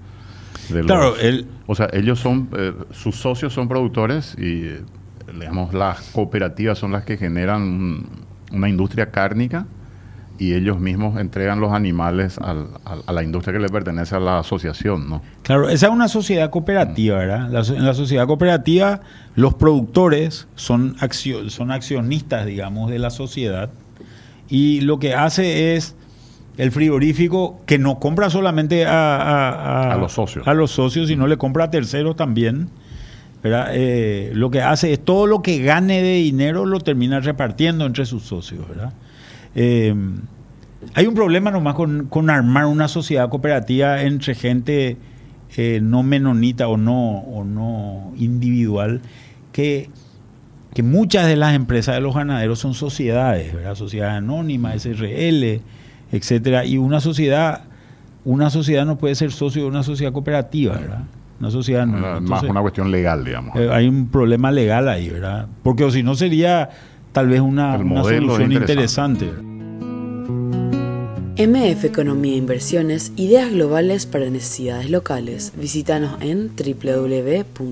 de 0.69 0.79
los- 0.79 0.87
Claro, 0.87 1.17
el, 1.17 1.45
O 1.67 1.75
sea, 1.75 1.87
ellos 1.93 2.19
son, 2.19 2.49
eh, 2.57 2.73
sus 2.91 3.15
socios 3.15 3.53
son 3.53 3.67
productores 3.67 4.35
y, 4.37 4.63
eh, 4.65 4.81
digamos, 5.39 5.73
las 5.73 6.01
cooperativas 6.11 6.77
son 6.77 6.91
las 6.91 7.03
que 7.05 7.17
generan 7.17 7.61
un- 7.61 8.05
una 8.51 8.67
industria 8.67 9.11
cárnica 9.11 9.65
y 10.37 10.53
ellos 10.53 10.79
mismos 10.79 11.19
entregan 11.19 11.59
los 11.59 11.71
animales 11.71 12.37
al- 12.39 12.67
al- 12.83 13.03
a 13.05 13.11
la 13.13 13.23
industria 13.23 13.53
que 13.53 13.59
le 13.59 13.69
pertenece 13.69 14.15
a 14.15 14.19
la 14.19 14.39
asociación, 14.39 15.07
¿no? 15.09 15.21
Claro, 15.43 15.69
esa 15.69 15.87
es 15.87 15.93
una 15.93 16.07
sociedad 16.07 16.49
cooperativa, 16.49 17.17
¿verdad? 17.19 17.49
La 17.51 17.63
so- 17.63 17.75
en 17.75 17.85
la 17.85 17.93
sociedad 17.93 18.25
cooperativa 18.27 19.01
los 19.35 19.53
productores 19.53 20.47
son, 20.55 20.95
accio- 20.99 21.49
son 21.49 21.71
accionistas, 21.71 22.45
digamos, 22.45 22.89
de 22.89 22.99
la 22.99 23.11
sociedad 23.11 23.69
y 24.49 24.81
lo 24.81 24.99
que 24.99 25.13
hace 25.15 25.75
es 25.75 25.95
el 26.57 26.71
frigorífico 26.71 27.61
que 27.65 27.77
no 27.79 27.99
compra 27.99 28.29
solamente 28.29 28.85
a, 28.85 29.17
a- 29.17 29.93
A 29.93 29.97
los 29.97 30.11
socios. 30.11 30.47
a 30.47 30.53
los 30.53 30.71
socios, 30.71 31.07
sino 31.07 31.27
le 31.27 31.37
compra 31.37 31.65
a 31.65 31.71
terceros 31.71 32.15
también. 32.15 32.69
¿verdad? 33.43 33.69
Eh, 33.73 34.31
lo 34.35 34.51
que 34.51 34.61
hace 34.61 34.93
es 34.93 35.03
todo 35.03 35.25
lo 35.25 35.41
que 35.41 35.63
gane 35.63 36.03
de 36.03 36.13
dinero 36.15 36.65
lo 36.67 36.79
termina 36.79 37.19
repartiendo 37.21 37.85
entre 37.87 38.05
sus 38.05 38.21
socios. 38.23 38.67
¿verdad? 38.69 38.93
Eh, 39.55 39.95
hay 40.93 41.07
un 41.07 41.15
problema 41.15 41.49
nomás 41.51 41.73
con, 41.75 42.05
con 42.07 42.29
armar 42.29 42.65
una 42.67 42.87
sociedad 42.87 43.29
cooperativa 43.29 44.01
entre 44.03 44.35
gente 44.35 44.97
eh, 45.57 45.79
no 45.81 46.03
menonita 46.03 46.67
o 46.67 46.77
no, 46.77 47.19
o 47.19 47.43
no 47.43 48.13
individual, 48.17 49.01
que, 49.51 49.89
que 50.75 50.83
muchas 50.83 51.25
de 51.27 51.35
las 51.35 51.55
empresas 51.55 51.95
de 51.95 52.01
los 52.01 52.13
ganaderos 52.15 52.59
son 52.59 52.73
sociedades, 52.73 53.53
¿verdad? 53.53 53.75
Sociedad 53.75 54.15
anónima, 54.17 54.73
SRL, 54.77 55.61
etcétera, 56.11 56.65
y 56.65 56.77
una 56.77 56.99
sociedad, 56.99 57.63
una 58.25 58.49
sociedad 58.49 58.85
no 58.85 58.97
puede 58.97 59.15
ser 59.15 59.31
socio 59.31 59.63
de 59.63 59.67
una 59.67 59.83
sociedad 59.83 60.11
cooperativa, 60.11 60.75
¿verdad? 60.75 61.03
Una 61.39 61.51
sociedad 61.51 61.85
no. 61.87 61.97
Más 61.97 62.19
Entonces, 62.19 62.49
una 62.49 62.61
cuestión 62.61 62.91
legal, 62.91 63.25
digamos. 63.25 63.55
eh, 63.55 63.69
hay 63.71 63.87
un 63.87 64.07
problema 64.09 64.51
legal 64.51 64.87
ahí, 64.87 65.09
¿verdad? 65.09 65.47
Porque 65.63 65.83
o 65.83 65.91
si 65.91 66.03
no 66.03 66.13
sería 66.15 66.69
tal 67.11 67.29
vez 67.29 67.41
una, 67.41 67.77
una 67.77 68.03
solución 68.03 68.51
interesante. 68.51 69.25
interesante. 69.25 69.51
MF 71.37 71.85
Economía 71.85 72.33
e 72.33 72.37
Inversiones, 72.37 73.13
ideas 73.15 73.51
globales 73.51 74.05
para 74.05 74.29
necesidades 74.29 74.91
locales. 74.91 75.53
Visítanos 75.57 76.21
en 76.21 76.51
www.mf.com.py. 76.55 77.71